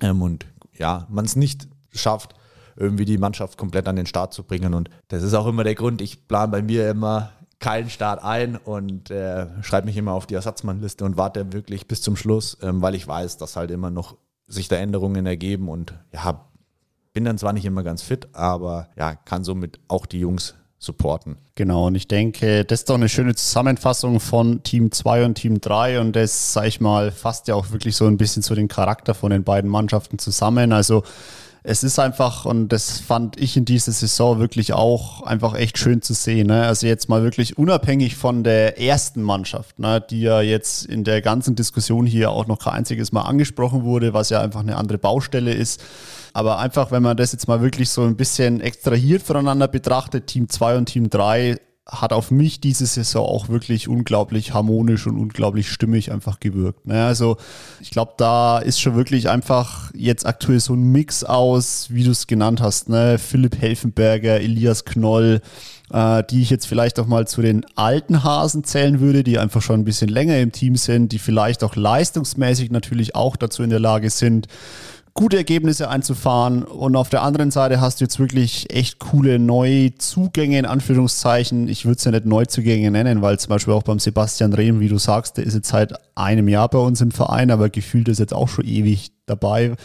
ähm, 0.00 0.22
und 0.22 0.46
ja, 0.76 1.06
man 1.08 1.24
es 1.24 1.36
nicht 1.36 1.68
schafft, 1.92 2.34
irgendwie 2.76 3.04
die 3.04 3.18
Mannschaft 3.18 3.56
komplett 3.56 3.86
an 3.86 3.96
den 3.96 4.06
Start 4.06 4.34
zu 4.34 4.42
bringen. 4.42 4.74
Und 4.74 4.90
das 5.08 5.22
ist 5.22 5.34
auch 5.34 5.46
immer 5.46 5.62
der 5.62 5.76
Grund, 5.76 6.00
ich 6.00 6.26
plane 6.26 6.50
bei 6.50 6.62
mir 6.62 6.90
immer 6.90 7.30
keinen 7.60 7.88
Start 7.88 8.22
ein 8.22 8.56
und 8.56 9.10
äh, 9.10 9.46
schreibe 9.62 9.86
mich 9.86 9.96
immer 9.96 10.12
auf 10.12 10.26
die 10.26 10.34
Ersatzmannliste 10.34 11.04
und 11.04 11.16
warte 11.16 11.52
wirklich 11.52 11.86
bis 11.86 12.02
zum 12.02 12.16
Schluss, 12.16 12.58
ähm, 12.62 12.82
weil 12.82 12.94
ich 12.94 13.06
weiß, 13.06 13.36
dass 13.38 13.56
halt 13.56 13.70
immer 13.70 13.90
noch 13.90 14.16
sich 14.46 14.68
da 14.68 14.76
Änderungen 14.76 15.24
ergeben 15.24 15.68
und 15.68 15.94
ja, 16.12 16.44
bin 17.14 17.24
dann 17.24 17.38
zwar 17.38 17.52
nicht 17.52 17.64
immer 17.64 17.82
ganz 17.82 18.02
fit, 18.02 18.28
aber 18.32 18.88
ja, 18.98 19.14
kann 19.14 19.44
somit 19.44 19.78
auch 19.88 20.04
die 20.04 20.18
Jungs 20.20 20.54
supporten. 20.78 21.36
Genau, 21.54 21.86
und 21.86 21.94
ich 21.94 22.08
denke, 22.08 22.64
das 22.64 22.80
ist 22.80 22.90
doch 22.90 22.96
eine 22.96 23.08
schöne 23.08 23.34
Zusammenfassung 23.34 24.20
von 24.20 24.62
Team 24.64 24.92
2 24.92 25.24
und 25.24 25.34
Team 25.36 25.60
3 25.60 26.00
und 26.00 26.14
das, 26.14 26.52
sag 26.52 26.66
ich 26.66 26.80
mal, 26.80 27.12
fasst 27.12 27.48
ja 27.48 27.54
auch 27.54 27.70
wirklich 27.70 27.96
so 27.96 28.06
ein 28.06 28.18
bisschen 28.18 28.42
zu 28.42 28.54
den 28.54 28.68
Charakter 28.68 29.14
von 29.14 29.30
den 29.30 29.44
beiden 29.44 29.70
Mannschaften 29.70 30.18
zusammen. 30.18 30.72
Also 30.72 31.04
es 31.66 31.82
ist 31.82 31.98
einfach, 31.98 32.44
und 32.44 32.68
das 32.68 33.00
fand 33.00 33.40
ich 33.40 33.56
in 33.56 33.64
dieser 33.64 33.90
Saison 33.90 34.38
wirklich 34.38 34.74
auch 34.74 35.22
einfach 35.22 35.54
echt 35.54 35.78
schön 35.78 36.02
zu 36.02 36.12
sehen. 36.12 36.48
Ne? 36.48 36.66
Also 36.66 36.86
jetzt 36.86 37.08
mal 37.08 37.22
wirklich 37.22 37.56
unabhängig 37.56 38.16
von 38.16 38.44
der 38.44 38.78
ersten 38.78 39.22
Mannschaft, 39.22 39.78
ne? 39.78 39.98
die 39.98 40.20
ja 40.20 40.42
jetzt 40.42 40.84
in 40.84 41.04
der 41.04 41.22
ganzen 41.22 41.56
Diskussion 41.56 42.04
hier 42.04 42.30
auch 42.32 42.46
noch 42.46 42.58
kein 42.58 42.74
einziges 42.74 43.12
Mal 43.12 43.22
angesprochen 43.22 43.82
wurde, 43.82 44.12
was 44.12 44.28
ja 44.28 44.42
einfach 44.42 44.60
eine 44.60 44.76
andere 44.76 44.98
Baustelle 44.98 45.54
ist. 45.54 45.82
Aber 46.34 46.58
einfach, 46.58 46.90
wenn 46.90 47.02
man 47.02 47.16
das 47.16 47.32
jetzt 47.32 47.48
mal 47.48 47.62
wirklich 47.62 47.88
so 47.88 48.02
ein 48.02 48.16
bisschen 48.16 48.60
extrahiert 48.60 49.22
voneinander 49.22 49.66
betrachtet, 49.66 50.26
Team 50.26 50.50
2 50.50 50.76
und 50.76 50.86
Team 50.86 51.08
3 51.08 51.56
hat 51.86 52.14
auf 52.14 52.30
mich 52.30 52.60
diese 52.60 52.86
Saison 52.86 53.26
auch 53.26 53.48
wirklich 53.48 53.88
unglaublich 53.88 54.54
harmonisch 54.54 55.06
und 55.06 55.18
unglaublich 55.18 55.70
stimmig 55.70 56.10
einfach 56.12 56.40
gewirkt. 56.40 56.86
Ne? 56.86 57.04
Also 57.04 57.36
ich 57.80 57.90
glaube, 57.90 58.14
da 58.16 58.58
ist 58.58 58.80
schon 58.80 58.96
wirklich 58.96 59.28
einfach 59.28 59.90
jetzt 59.94 60.24
aktuell 60.24 60.60
so 60.60 60.74
ein 60.74 60.92
Mix 60.92 61.24
aus, 61.24 61.88
wie 61.90 62.04
du 62.04 62.10
es 62.10 62.26
genannt 62.26 62.62
hast, 62.62 62.88
ne? 62.88 63.18
Philipp 63.18 63.60
Helfenberger, 63.60 64.40
Elias 64.40 64.86
Knoll, 64.86 65.42
äh, 65.92 66.22
die 66.30 66.40
ich 66.40 66.48
jetzt 66.48 66.66
vielleicht 66.66 66.98
auch 66.98 67.06
mal 67.06 67.26
zu 67.28 67.42
den 67.42 67.66
alten 67.74 68.24
Hasen 68.24 68.64
zählen 68.64 69.00
würde, 69.00 69.22
die 69.22 69.38
einfach 69.38 69.60
schon 69.60 69.80
ein 69.80 69.84
bisschen 69.84 70.08
länger 70.08 70.38
im 70.38 70.52
Team 70.52 70.76
sind, 70.76 71.12
die 71.12 71.18
vielleicht 71.18 71.62
auch 71.62 71.76
leistungsmäßig 71.76 72.70
natürlich 72.70 73.14
auch 73.14 73.36
dazu 73.36 73.62
in 73.62 73.70
der 73.70 73.80
Lage 73.80 74.08
sind, 74.08 74.48
gute 75.14 75.36
Ergebnisse 75.36 75.88
einzufahren. 75.88 76.64
Und 76.64 76.96
auf 76.96 77.08
der 77.08 77.22
anderen 77.22 77.50
Seite 77.50 77.80
hast 77.80 78.00
du 78.00 78.04
jetzt 78.04 78.18
wirklich 78.18 78.74
echt 78.74 78.98
coole 78.98 79.38
Neuzugänge 79.38 80.58
in 80.58 80.66
Anführungszeichen. 80.66 81.68
Ich 81.68 81.84
würde 81.84 81.98
es 81.98 82.04
ja 82.04 82.10
nicht 82.10 82.26
Neuzugänge 82.26 82.90
nennen, 82.90 83.22
weil 83.22 83.38
zum 83.38 83.50
Beispiel 83.50 83.72
auch 83.74 83.84
beim 83.84 84.00
Sebastian 84.00 84.52
Rehm, 84.52 84.80
wie 84.80 84.88
du 84.88 84.98
sagst, 84.98 85.36
der 85.36 85.44
ist 85.44 85.54
jetzt 85.54 85.68
seit 85.68 85.94
einem 86.16 86.48
Jahr 86.48 86.68
bei 86.68 86.78
uns 86.78 87.00
im 87.00 87.12
Verein, 87.12 87.50
aber 87.50 87.70
gefühlt 87.70 88.08
ist 88.08 88.18
jetzt 88.18 88.34
auch 88.34 88.48
schon 88.48 88.66
ewig 88.66 89.12
dabei 89.26 89.76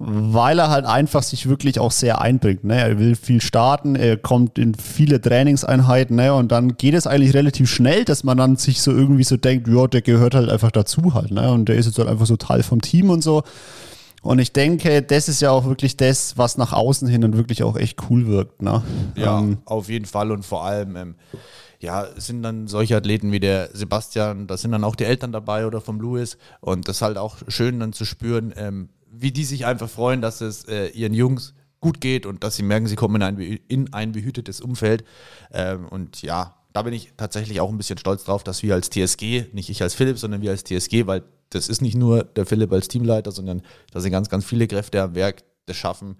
weil 0.00 0.60
er 0.60 0.70
halt 0.70 0.84
einfach 0.84 1.24
sich 1.24 1.48
wirklich 1.48 1.80
auch 1.80 1.90
sehr 1.90 2.20
einbringt. 2.20 2.62
Ne? 2.62 2.76
Er 2.76 2.98
will 3.00 3.16
viel 3.16 3.40
starten, 3.40 3.96
er 3.96 4.16
kommt 4.16 4.56
in 4.56 4.74
viele 4.76 5.20
Trainingseinheiten 5.20 6.14
ne? 6.14 6.32
und 6.34 6.52
dann 6.52 6.76
geht 6.76 6.94
es 6.94 7.08
eigentlich 7.08 7.34
relativ 7.34 7.68
schnell, 7.68 8.04
dass 8.04 8.22
man 8.22 8.38
dann 8.38 8.56
sich 8.56 8.80
so 8.80 8.92
irgendwie 8.92 9.24
so 9.24 9.36
denkt, 9.36 9.66
ja, 9.66 9.88
der 9.88 10.02
gehört 10.02 10.36
halt 10.36 10.50
einfach 10.50 10.70
dazu 10.70 11.14
halt. 11.14 11.32
Ne? 11.32 11.50
Und 11.50 11.68
der 11.68 11.76
ist 11.76 11.86
jetzt 11.86 11.98
halt 11.98 12.08
einfach 12.08 12.26
so 12.26 12.36
Teil 12.36 12.62
vom 12.62 12.80
Team 12.80 13.10
und 13.10 13.22
so. 13.22 13.42
Und 14.22 14.38
ich 14.40 14.52
denke, 14.52 15.02
das 15.02 15.28
ist 15.28 15.40
ja 15.40 15.50
auch 15.50 15.64
wirklich 15.64 15.96
das, 15.96 16.36
was 16.36 16.58
nach 16.58 16.72
außen 16.72 17.08
hin 17.08 17.20
dann 17.20 17.36
wirklich 17.36 17.62
auch 17.62 17.76
echt 17.76 18.10
cool 18.10 18.26
wirkt. 18.26 18.62
Ne? 18.62 18.82
Ja, 19.14 19.38
ähm, 19.38 19.58
auf 19.64 19.88
jeden 19.88 20.06
Fall 20.06 20.32
und 20.32 20.44
vor 20.44 20.64
allem, 20.64 20.96
ähm, 20.96 21.14
ja, 21.80 22.08
sind 22.16 22.42
dann 22.42 22.66
solche 22.66 22.96
Athleten 22.96 23.30
wie 23.30 23.40
der 23.40 23.70
Sebastian, 23.72 24.48
da 24.48 24.56
sind 24.56 24.72
dann 24.72 24.82
auch 24.82 24.96
die 24.96 25.04
Eltern 25.04 25.30
dabei 25.30 25.66
oder 25.66 25.80
vom 25.80 26.00
Louis 26.00 26.36
und 26.60 26.88
das 26.88 26.96
ist 26.96 27.02
halt 27.02 27.18
auch 27.18 27.36
schön 27.46 27.78
dann 27.78 27.92
zu 27.92 28.04
spüren, 28.04 28.52
ähm, 28.56 28.88
wie 29.10 29.30
die 29.30 29.44
sich 29.44 29.64
einfach 29.64 29.88
freuen, 29.88 30.20
dass 30.20 30.40
es 30.40 30.64
äh, 30.64 30.88
ihren 30.88 31.14
Jungs 31.14 31.54
gut 31.80 32.00
geht 32.00 32.26
und 32.26 32.42
dass 32.42 32.56
sie 32.56 32.64
merken, 32.64 32.88
sie 32.88 32.96
kommen 32.96 33.16
in 33.16 33.22
ein, 33.22 33.38
in 33.68 33.92
ein 33.92 34.12
behütetes 34.12 34.60
Umfeld. 34.60 35.04
Ähm, 35.52 35.86
und 35.88 36.22
ja, 36.22 36.56
da 36.72 36.82
bin 36.82 36.92
ich 36.92 37.12
tatsächlich 37.16 37.60
auch 37.60 37.70
ein 37.70 37.78
bisschen 37.78 37.98
stolz 37.98 38.24
drauf, 38.24 38.42
dass 38.42 38.62
wir 38.62 38.74
als 38.74 38.90
TSG, 38.90 39.46
nicht 39.52 39.70
ich 39.70 39.82
als 39.82 39.94
Philipp, 39.94 40.18
sondern 40.18 40.42
wir 40.42 40.50
als 40.50 40.64
TSG, 40.64 41.06
weil 41.06 41.22
das 41.50 41.68
ist 41.68 41.80
nicht 41.80 41.96
nur 41.96 42.24
der 42.24 42.46
Philipp 42.46 42.72
als 42.72 42.88
Teamleiter, 42.88 43.32
sondern 43.32 43.62
da 43.92 44.00
sind 44.00 44.12
ganz, 44.12 44.28
ganz 44.28 44.44
viele 44.44 44.66
Kräfte 44.66 45.02
am 45.02 45.14
Werk, 45.14 45.44
das 45.66 45.76
schaffen, 45.76 46.16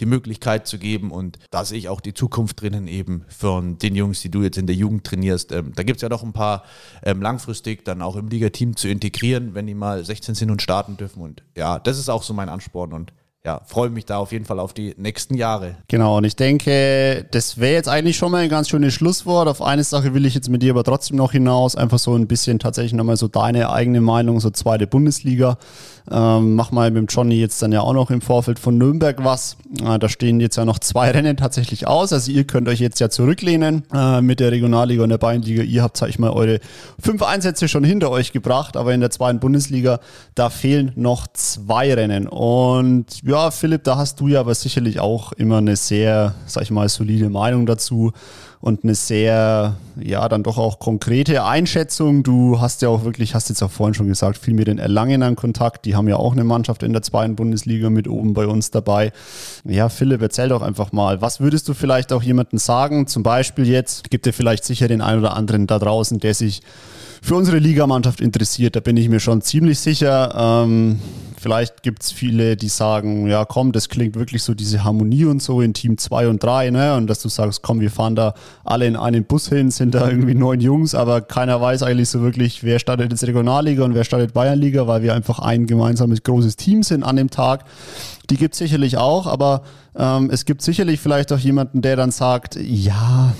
die 0.00 0.06
Möglichkeit 0.06 0.66
zu 0.66 0.78
geben. 0.78 1.10
Und 1.10 1.38
da 1.50 1.64
sehe 1.64 1.78
ich 1.78 1.88
auch 1.88 2.00
die 2.00 2.14
Zukunft 2.14 2.60
drinnen 2.60 2.86
eben 2.86 3.24
von 3.28 3.78
den 3.78 3.96
Jungs, 3.96 4.20
die 4.20 4.30
du 4.30 4.42
jetzt 4.42 4.58
in 4.58 4.66
der 4.66 4.76
Jugend 4.76 5.04
trainierst. 5.04 5.52
Ähm, 5.52 5.72
da 5.74 5.82
gibt 5.82 5.96
es 5.96 6.02
ja 6.02 6.08
doch 6.08 6.22
ein 6.22 6.32
paar 6.32 6.64
ähm, 7.02 7.22
langfristig 7.22 7.84
dann 7.84 8.02
auch 8.02 8.16
im 8.16 8.28
Ligateam 8.28 8.76
zu 8.76 8.88
integrieren, 8.88 9.54
wenn 9.54 9.66
die 9.66 9.74
mal 9.74 10.04
16 10.04 10.34
sind 10.34 10.50
und 10.50 10.62
starten 10.62 10.96
dürfen. 10.96 11.22
Und 11.22 11.42
ja, 11.56 11.78
das 11.78 11.98
ist 11.98 12.08
auch 12.08 12.22
so 12.22 12.34
mein 12.34 12.48
Ansporn 12.48 12.92
und 12.92 13.12
ja, 13.46 13.60
freue 13.64 13.90
mich 13.90 14.04
da 14.04 14.18
auf 14.18 14.32
jeden 14.32 14.44
Fall 14.44 14.58
auf 14.58 14.74
die 14.74 14.94
nächsten 14.98 15.36
Jahre. 15.36 15.76
Genau, 15.86 16.16
und 16.16 16.24
ich 16.24 16.34
denke, 16.34 17.24
das 17.30 17.58
wäre 17.58 17.74
jetzt 17.74 17.88
eigentlich 17.88 18.16
schon 18.16 18.32
mal 18.32 18.42
ein 18.42 18.48
ganz 18.48 18.68
schönes 18.68 18.92
Schlusswort. 18.92 19.46
Auf 19.46 19.62
eine 19.62 19.84
Sache 19.84 20.14
will 20.14 20.26
ich 20.26 20.34
jetzt 20.34 20.48
mit 20.48 20.62
dir 20.62 20.72
aber 20.72 20.82
trotzdem 20.82 21.16
noch 21.16 21.30
hinaus. 21.30 21.76
Einfach 21.76 22.00
so 22.00 22.16
ein 22.16 22.26
bisschen 22.26 22.58
tatsächlich 22.58 22.94
nochmal 22.94 23.16
so 23.16 23.28
deine 23.28 23.70
eigene 23.70 24.00
Meinung, 24.00 24.40
so 24.40 24.50
zweite 24.50 24.88
Bundesliga. 24.88 25.58
Ähm, 26.10 26.54
mach 26.54 26.70
mal 26.70 26.90
mit 26.90 26.98
dem 26.98 27.06
Johnny 27.06 27.40
jetzt 27.40 27.60
dann 27.62 27.72
ja 27.72 27.80
auch 27.80 27.92
noch 27.92 28.10
im 28.10 28.20
Vorfeld 28.20 28.58
von 28.58 28.78
Nürnberg 28.78 29.24
was. 29.24 29.56
Äh, 29.82 29.98
da 29.98 30.08
stehen 30.08 30.38
jetzt 30.40 30.56
ja 30.56 30.64
noch 30.64 30.78
zwei 30.78 31.10
Rennen 31.10 31.36
tatsächlich 31.36 31.86
aus. 31.86 32.12
Also 32.12 32.30
ihr 32.30 32.44
könnt 32.44 32.68
euch 32.68 32.78
jetzt 32.78 33.00
ja 33.00 33.10
zurücklehnen 33.10 33.82
äh, 33.92 34.20
mit 34.20 34.38
der 34.38 34.52
Regionalliga 34.52 35.02
und 35.02 35.08
der 35.08 35.18
Bayernliga. 35.18 35.62
Ihr 35.62 35.82
habt, 35.82 35.96
sag 35.96 36.08
ich 36.08 36.18
mal, 36.18 36.30
eure 36.30 36.60
fünf 37.00 37.22
Einsätze 37.22 37.68
schon 37.68 37.82
hinter 37.82 38.10
euch 38.10 38.32
gebracht, 38.32 38.76
aber 38.76 38.94
in 38.94 39.00
der 39.00 39.10
zweiten 39.10 39.40
Bundesliga, 39.40 40.00
da 40.34 40.50
fehlen 40.50 40.92
noch 40.94 41.26
zwei 41.32 41.92
Rennen. 41.92 42.28
Und 42.28 43.06
ja, 43.22 43.50
Philipp, 43.50 43.84
da 43.84 43.96
hast 43.96 44.20
du 44.20 44.28
ja 44.28 44.40
aber 44.40 44.54
sicherlich 44.54 45.00
auch 45.00 45.32
immer 45.32 45.58
eine 45.58 45.76
sehr, 45.76 46.34
sag 46.46 46.62
ich 46.62 46.70
mal, 46.70 46.88
solide 46.88 47.30
Meinung 47.30 47.66
dazu 47.66 48.12
und 48.60 48.84
eine 48.84 48.94
sehr, 48.94 49.76
ja, 50.00 50.28
dann 50.28 50.42
doch 50.42 50.58
auch 50.58 50.78
konkrete 50.78 51.44
Einschätzung. 51.44 52.22
Du 52.22 52.60
hast 52.60 52.82
ja 52.82 52.88
auch 52.88 53.04
wirklich, 53.04 53.34
hast 53.34 53.48
jetzt 53.48 53.62
auch 53.62 53.70
vorhin 53.70 53.94
schon 53.94 54.08
gesagt, 54.08 54.38
viel 54.38 54.54
mit 54.54 54.66
den 54.66 54.78
Erlangenern 54.78 55.36
Kontakt. 55.36 55.84
Die 55.84 55.94
haben 55.94 56.08
ja 56.08 56.16
auch 56.16 56.32
eine 56.32 56.44
Mannschaft 56.44 56.82
in 56.82 56.92
der 56.92 57.02
zweiten 57.02 57.36
Bundesliga 57.36 57.90
mit 57.90 58.08
oben 58.08 58.34
bei 58.34 58.46
uns 58.46 58.70
dabei. 58.70 59.12
Ja, 59.64 59.88
Philipp, 59.88 60.22
erzähl 60.22 60.48
doch 60.48 60.62
einfach 60.62 60.92
mal, 60.92 61.20
was 61.20 61.40
würdest 61.40 61.68
du 61.68 61.74
vielleicht 61.74 62.12
auch 62.12 62.22
jemandem 62.22 62.58
sagen? 62.58 63.06
Zum 63.06 63.22
Beispiel 63.22 63.66
jetzt, 63.68 64.10
gibt 64.10 64.26
dir 64.26 64.32
vielleicht 64.32 64.64
sicher 64.64 64.88
den 64.88 65.02
einen 65.02 65.20
oder 65.20 65.36
anderen 65.36 65.66
da 65.66 65.78
draußen, 65.78 66.18
der 66.18 66.34
sich 66.34 66.62
für 67.22 67.34
unsere 67.34 67.58
Ligamannschaft 67.58 68.20
interessiert. 68.20 68.76
Da 68.76 68.80
bin 68.80 68.96
ich 68.96 69.08
mir 69.08 69.20
schon 69.20 69.42
ziemlich 69.42 69.78
sicher. 69.80 70.34
Ähm, 70.64 71.00
vielleicht 71.46 71.84
gibt 71.84 72.02
es 72.02 72.10
viele, 72.10 72.56
die 72.56 72.66
sagen, 72.66 73.28
ja 73.28 73.44
komm, 73.44 73.70
das 73.70 73.88
klingt 73.88 74.16
wirklich 74.16 74.42
so 74.42 74.52
diese 74.52 74.82
Harmonie 74.82 75.26
und 75.26 75.40
so 75.40 75.60
in 75.60 75.74
Team 75.74 75.96
2 75.96 76.26
und 76.26 76.42
3, 76.42 76.70
ne? 76.70 76.96
Und 76.96 77.06
dass 77.06 77.20
du 77.20 77.28
sagst, 77.28 77.62
komm, 77.62 77.78
wir 77.78 77.92
fahren 77.92 78.16
da 78.16 78.34
alle 78.64 78.84
in 78.84 78.96
einen 78.96 79.22
Bus 79.22 79.48
hin, 79.48 79.70
sind 79.70 79.94
da 79.94 80.08
irgendwie 80.10 80.34
neun 80.34 80.58
Jungs, 80.58 80.96
aber 80.96 81.20
keiner 81.20 81.60
weiß 81.60 81.84
eigentlich 81.84 82.08
so 82.08 82.20
wirklich, 82.20 82.64
wer 82.64 82.80
startet 82.80 83.12
jetzt 83.12 83.22
Regionalliga 83.22 83.84
und 83.84 83.94
wer 83.94 84.02
startet 84.02 84.34
Bayernliga, 84.34 84.88
weil 84.88 85.02
wir 85.02 85.14
einfach 85.14 85.38
ein 85.38 85.68
gemeinsames 85.68 86.24
großes 86.24 86.56
Team 86.56 86.82
sind 86.82 87.04
an 87.04 87.14
dem 87.14 87.30
Tag. 87.30 87.64
Die 88.28 88.36
gibt 88.36 88.54
es 88.54 88.58
sicherlich 88.58 88.96
auch, 88.96 89.28
aber 89.28 89.62
ähm, 89.94 90.30
es 90.32 90.46
gibt 90.46 90.62
sicherlich 90.62 90.98
vielleicht 90.98 91.32
auch 91.32 91.38
jemanden, 91.38 91.80
der 91.80 91.94
dann 91.94 92.10
sagt, 92.10 92.56
ja, 92.60 93.32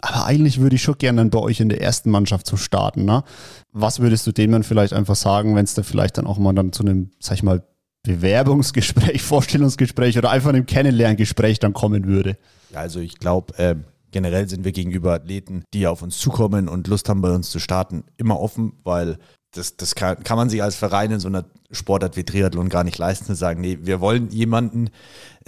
aber 0.00 0.26
eigentlich 0.26 0.60
würde 0.60 0.76
ich 0.76 0.82
schon 0.82 0.98
gerne 0.98 1.18
dann 1.18 1.30
bei 1.30 1.38
euch 1.38 1.60
in 1.60 1.68
der 1.68 1.80
ersten 1.80 2.10
Mannschaft 2.10 2.46
zu 2.46 2.56
starten. 2.56 3.04
Ne? 3.04 3.24
Was 3.72 4.00
würdest 4.00 4.26
du 4.26 4.32
dem 4.32 4.52
dann 4.52 4.62
vielleicht 4.62 4.92
einfach 4.92 5.16
sagen, 5.16 5.56
wenn 5.56 5.64
es 5.64 5.74
da 5.74 5.82
vielleicht 5.82 6.18
dann 6.18 6.26
auch 6.26 6.38
mal 6.38 6.52
dann 6.52 6.72
zu 6.72 6.82
einem, 6.82 7.10
sag 7.18 7.34
ich 7.34 7.42
mal, 7.42 7.62
Bewerbungsgespräch, 8.04 9.22
Vorstellungsgespräch 9.22 10.16
oder 10.16 10.30
einfach 10.30 10.50
einem 10.50 10.66
Kennenlerngespräch 10.66 11.58
dann 11.58 11.72
kommen 11.72 12.06
würde? 12.06 12.36
Ja, 12.72 12.80
also 12.80 13.00
ich 13.00 13.18
glaube, 13.18 13.58
äh, 13.58 13.74
generell 14.12 14.48
sind 14.48 14.64
wir 14.64 14.72
gegenüber 14.72 15.14
Athleten, 15.14 15.64
die 15.74 15.86
auf 15.86 16.02
uns 16.02 16.18
zukommen 16.18 16.68
und 16.68 16.86
Lust 16.86 17.08
haben, 17.08 17.20
bei 17.20 17.34
uns 17.34 17.50
zu 17.50 17.58
starten, 17.58 18.04
immer 18.16 18.40
offen, 18.40 18.74
weil 18.84 19.18
das, 19.52 19.76
das 19.76 19.94
kann, 19.94 20.22
kann 20.22 20.36
man 20.36 20.50
sich 20.50 20.62
als 20.62 20.76
Verein 20.76 21.10
in 21.10 21.20
so 21.20 21.28
einer 21.28 21.46
Sportart 21.70 22.16
wie 22.16 22.24
Triathlon 22.24 22.68
gar 22.68 22.84
nicht 22.84 22.98
leisten, 22.98 23.26
zu 23.26 23.34
sagen, 23.34 23.60
nee, 23.60 23.78
wir 23.82 24.00
wollen 24.00 24.30
jemanden 24.30 24.90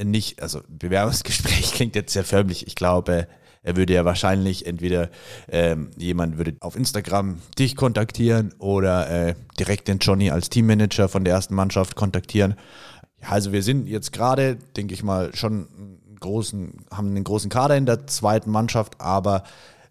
nicht, 0.02 0.42
also 0.42 0.60
Bewerbungsgespräch 0.68 1.72
klingt 1.74 1.94
jetzt 1.94 2.12
sehr 2.12 2.24
förmlich. 2.24 2.66
Ich 2.66 2.74
glaube, 2.74 3.28
er 3.62 3.77
würde 3.77 3.92
ja 3.92 4.05
wahrscheinlich 4.05 4.66
entweder 4.66 5.11
ähm, 5.49 5.90
jemand 5.96 6.38
würde 6.38 6.57
auf 6.61 6.77
Instagram 6.77 7.40
dich 7.59 7.77
kontaktieren 7.77 8.55
oder 8.59 9.11
äh, 9.11 9.35
direkt 9.59 9.88
den 9.88 9.99
Johnny 9.99 10.31
als 10.31 10.49
Teammanager 10.49 11.09
von 11.09 11.25
der 11.25 11.35
ersten 11.35 11.55
Mannschaft 11.55 11.94
kontaktieren. 11.94 12.55
Also 13.20 13.53
wir 13.53 13.62
sind 13.62 13.87
jetzt 13.87 14.12
gerade, 14.12 14.57
denke 14.77 14.94
ich 14.94 15.03
mal, 15.03 15.35
schon 15.35 15.68
einen 15.77 16.16
großen, 16.20 16.87
haben 16.90 17.09
einen 17.09 17.25
großen 17.25 17.51
Kader 17.51 17.77
in 17.77 17.85
der 17.85 18.07
zweiten 18.07 18.51
Mannschaft, 18.51 18.99
aber 18.99 19.44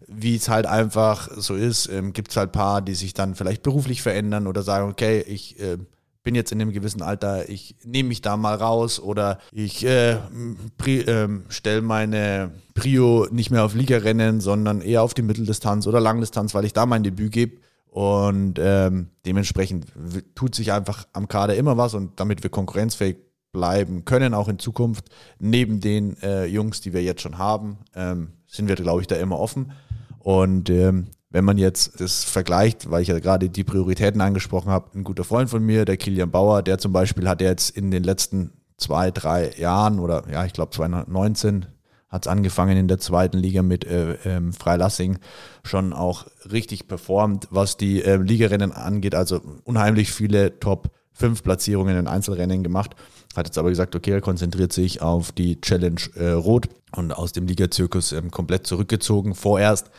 wie 0.08 0.34
es 0.34 0.48
halt 0.48 0.66
einfach 0.66 1.28
so 1.36 1.54
ist, 1.54 1.86
ähm, 1.86 2.12
gibt 2.12 2.30
es 2.30 2.36
halt 2.36 2.50
paar, 2.50 2.82
die 2.82 2.94
sich 2.94 3.14
dann 3.14 3.36
vielleicht 3.36 3.62
beruflich 3.62 4.02
verändern 4.02 4.48
oder 4.48 4.62
sagen, 4.62 4.90
okay, 4.90 5.20
ich 5.20 5.60
äh, 5.60 5.78
bin 6.22 6.34
jetzt 6.34 6.52
in 6.52 6.60
einem 6.60 6.72
gewissen 6.72 7.02
Alter, 7.02 7.48
ich 7.48 7.76
nehme 7.84 8.10
mich 8.10 8.20
da 8.20 8.36
mal 8.36 8.54
raus 8.54 9.00
oder 9.00 9.38
ich 9.52 9.84
äh, 9.84 10.12
äh, 10.12 11.28
stelle 11.48 11.82
meine 11.82 12.50
Prio 12.74 13.26
nicht 13.30 13.50
mehr 13.50 13.64
auf 13.64 13.74
Ligarennen, 13.74 14.40
sondern 14.40 14.80
eher 14.82 15.02
auf 15.02 15.14
die 15.14 15.22
Mitteldistanz 15.22 15.86
oder 15.86 16.00
Langdistanz, 16.00 16.54
weil 16.54 16.64
ich 16.64 16.72
da 16.72 16.86
mein 16.86 17.02
Debüt 17.02 17.32
gebe. 17.32 17.56
Und 17.86 18.58
ähm, 18.60 19.08
dementsprechend 19.26 19.86
tut 20.34 20.54
sich 20.54 20.72
einfach 20.72 21.08
am 21.12 21.26
Kader 21.26 21.56
immer 21.56 21.76
was 21.76 21.94
und 21.94 22.20
damit 22.20 22.42
wir 22.42 22.50
konkurrenzfähig 22.50 23.16
bleiben 23.52 24.04
können, 24.04 24.32
auch 24.32 24.48
in 24.48 24.60
Zukunft, 24.60 25.06
neben 25.40 25.80
den 25.80 26.16
äh, 26.22 26.44
Jungs, 26.46 26.80
die 26.80 26.92
wir 26.92 27.02
jetzt 27.02 27.22
schon 27.22 27.38
haben, 27.38 27.78
ähm, 27.96 28.28
sind 28.46 28.68
wir, 28.68 28.76
glaube 28.76 29.00
ich, 29.00 29.08
da 29.08 29.16
immer 29.16 29.40
offen. 29.40 29.72
Und 30.20 30.70
ähm, 30.70 31.08
wenn 31.30 31.44
man 31.44 31.58
jetzt 31.58 32.00
das 32.00 32.24
vergleicht, 32.24 32.90
weil 32.90 33.02
ich 33.02 33.08
ja 33.08 33.18
gerade 33.20 33.48
die 33.48 33.64
Prioritäten 33.64 34.20
angesprochen 34.20 34.70
habe, 34.70 34.98
ein 34.98 35.04
guter 35.04 35.24
Freund 35.24 35.48
von 35.48 35.64
mir, 35.64 35.84
der 35.84 35.96
Kilian 35.96 36.30
Bauer, 36.30 36.62
der 36.62 36.78
zum 36.78 36.92
Beispiel 36.92 37.28
hat 37.28 37.40
jetzt 37.40 37.70
in 37.70 37.90
den 37.90 38.02
letzten 38.02 38.52
zwei, 38.76 39.10
drei 39.10 39.52
Jahren 39.56 40.00
oder 40.00 40.24
ja, 40.30 40.44
ich 40.44 40.52
glaube 40.52 40.72
2019 40.72 41.66
hat 42.08 42.26
es 42.26 42.30
angefangen 42.30 42.76
in 42.76 42.88
der 42.88 42.98
zweiten 42.98 43.38
Liga 43.38 43.62
mit 43.62 43.84
äh, 43.84 44.14
ähm, 44.24 44.52
Freilassing 44.52 45.18
schon 45.62 45.92
auch 45.92 46.26
richtig 46.50 46.88
performt, 46.88 47.46
was 47.50 47.76
die 47.76 48.02
äh, 48.02 48.16
Ligarennen 48.16 48.72
angeht. 48.72 49.14
Also 49.14 49.40
unheimlich 49.62 50.10
viele 50.10 50.58
Top 50.58 50.90
5 51.12 51.44
Platzierungen 51.44 51.96
in 51.96 52.08
Einzelrennen 52.08 52.64
gemacht. 52.64 52.96
Hat 53.36 53.46
jetzt 53.46 53.58
aber 53.58 53.68
gesagt, 53.68 53.94
okay, 53.94 54.10
er 54.10 54.20
konzentriert 54.20 54.72
sich 54.72 55.02
auf 55.02 55.30
die 55.30 55.60
Challenge 55.60 56.00
äh, 56.16 56.30
Rot 56.30 56.68
und 56.96 57.12
aus 57.12 57.30
dem 57.30 57.46
Liga-Zirkus 57.46 58.10
ähm, 58.10 58.32
komplett 58.32 58.66
zurückgezogen. 58.66 59.36
Vorerst 59.36 59.90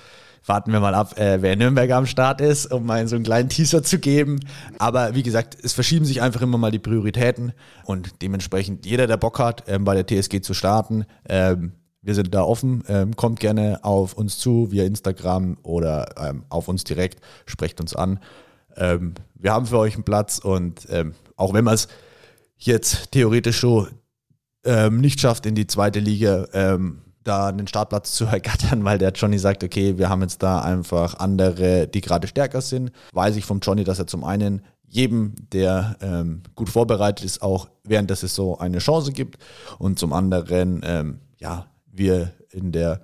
warten 0.45 0.71
wir 0.71 0.79
mal 0.79 0.95
ab, 0.95 1.17
äh, 1.19 1.41
wer 1.41 1.53
in 1.53 1.59
Nürnberg 1.59 1.91
am 1.91 2.05
Start 2.05 2.41
ist, 2.41 2.71
um 2.71 2.85
mal 2.85 3.07
so 3.07 3.15
einen 3.15 3.25
kleinen 3.25 3.49
Teaser 3.49 3.83
zu 3.83 3.99
geben. 3.99 4.39
Aber 4.79 5.15
wie 5.15 5.23
gesagt, 5.23 5.57
es 5.61 5.73
verschieben 5.73 6.05
sich 6.05 6.21
einfach 6.21 6.41
immer 6.41 6.57
mal 6.57 6.71
die 6.71 6.79
Prioritäten 6.79 7.53
und 7.85 8.21
dementsprechend 8.21 8.85
jeder, 8.85 9.07
der 9.07 9.17
Bock 9.17 9.39
hat, 9.39 9.63
ähm, 9.67 9.83
bei 9.83 10.01
der 10.01 10.05
TSG 10.07 10.41
zu 10.41 10.53
starten, 10.53 11.05
ähm, 11.29 11.73
wir 12.01 12.15
sind 12.15 12.33
da 12.33 12.41
offen. 12.41 12.83
Ähm, 12.87 13.15
kommt 13.15 13.39
gerne 13.39 13.83
auf 13.83 14.13
uns 14.13 14.39
zu 14.39 14.71
via 14.71 14.83
Instagram 14.85 15.57
oder 15.61 16.15
ähm, 16.17 16.45
auf 16.49 16.67
uns 16.67 16.83
direkt. 16.83 17.23
Sprecht 17.45 17.79
uns 17.79 17.95
an. 17.95 18.19
Ähm, 18.75 19.13
wir 19.35 19.53
haben 19.53 19.67
für 19.67 19.77
euch 19.77 19.95
einen 19.95 20.03
Platz 20.03 20.39
und 20.39 20.87
ähm, 20.89 21.13
auch 21.35 21.53
wenn 21.53 21.63
man 21.63 21.75
es 21.75 21.87
jetzt 22.57 23.11
theoretisch 23.11 23.61
so 23.61 23.87
ähm, 24.65 24.99
nicht 24.99 25.19
schafft, 25.19 25.45
in 25.45 25.55
die 25.55 25.67
zweite 25.67 25.99
Liga 25.99 26.47
ähm, 26.53 27.01
da 27.23 27.47
einen 27.47 27.67
Startplatz 27.67 28.13
zu 28.13 28.25
ergattern, 28.27 28.83
weil 28.83 28.97
der 28.97 29.11
Johnny 29.11 29.39
sagt, 29.39 29.63
okay, 29.63 29.97
wir 29.97 30.09
haben 30.09 30.21
jetzt 30.21 30.43
da 30.43 30.61
einfach 30.61 31.15
andere, 31.19 31.87
die 31.87 32.01
gerade 32.01 32.27
stärker 32.27 32.61
sind. 32.61 32.91
Weiß 33.13 33.35
ich 33.35 33.45
vom 33.45 33.59
Johnny, 33.59 33.83
dass 33.83 33.99
er 33.99 34.07
zum 34.07 34.23
einen 34.23 34.61
jedem, 34.87 35.33
der 35.53 35.95
ähm, 36.01 36.43
gut 36.55 36.69
vorbereitet 36.69 37.25
ist, 37.25 37.41
auch 37.41 37.69
während 37.83 38.09
der 38.09 38.17
Saison 38.17 38.59
eine 38.59 38.79
Chance 38.79 39.13
gibt 39.13 39.37
und 39.79 39.97
zum 39.97 40.11
anderen, 40.11 40.81
ähm, 40.83 41.19
ja, 41.39 41.67
wir 41.85 42.33
in 42.51 42.73
der 42.73 43.01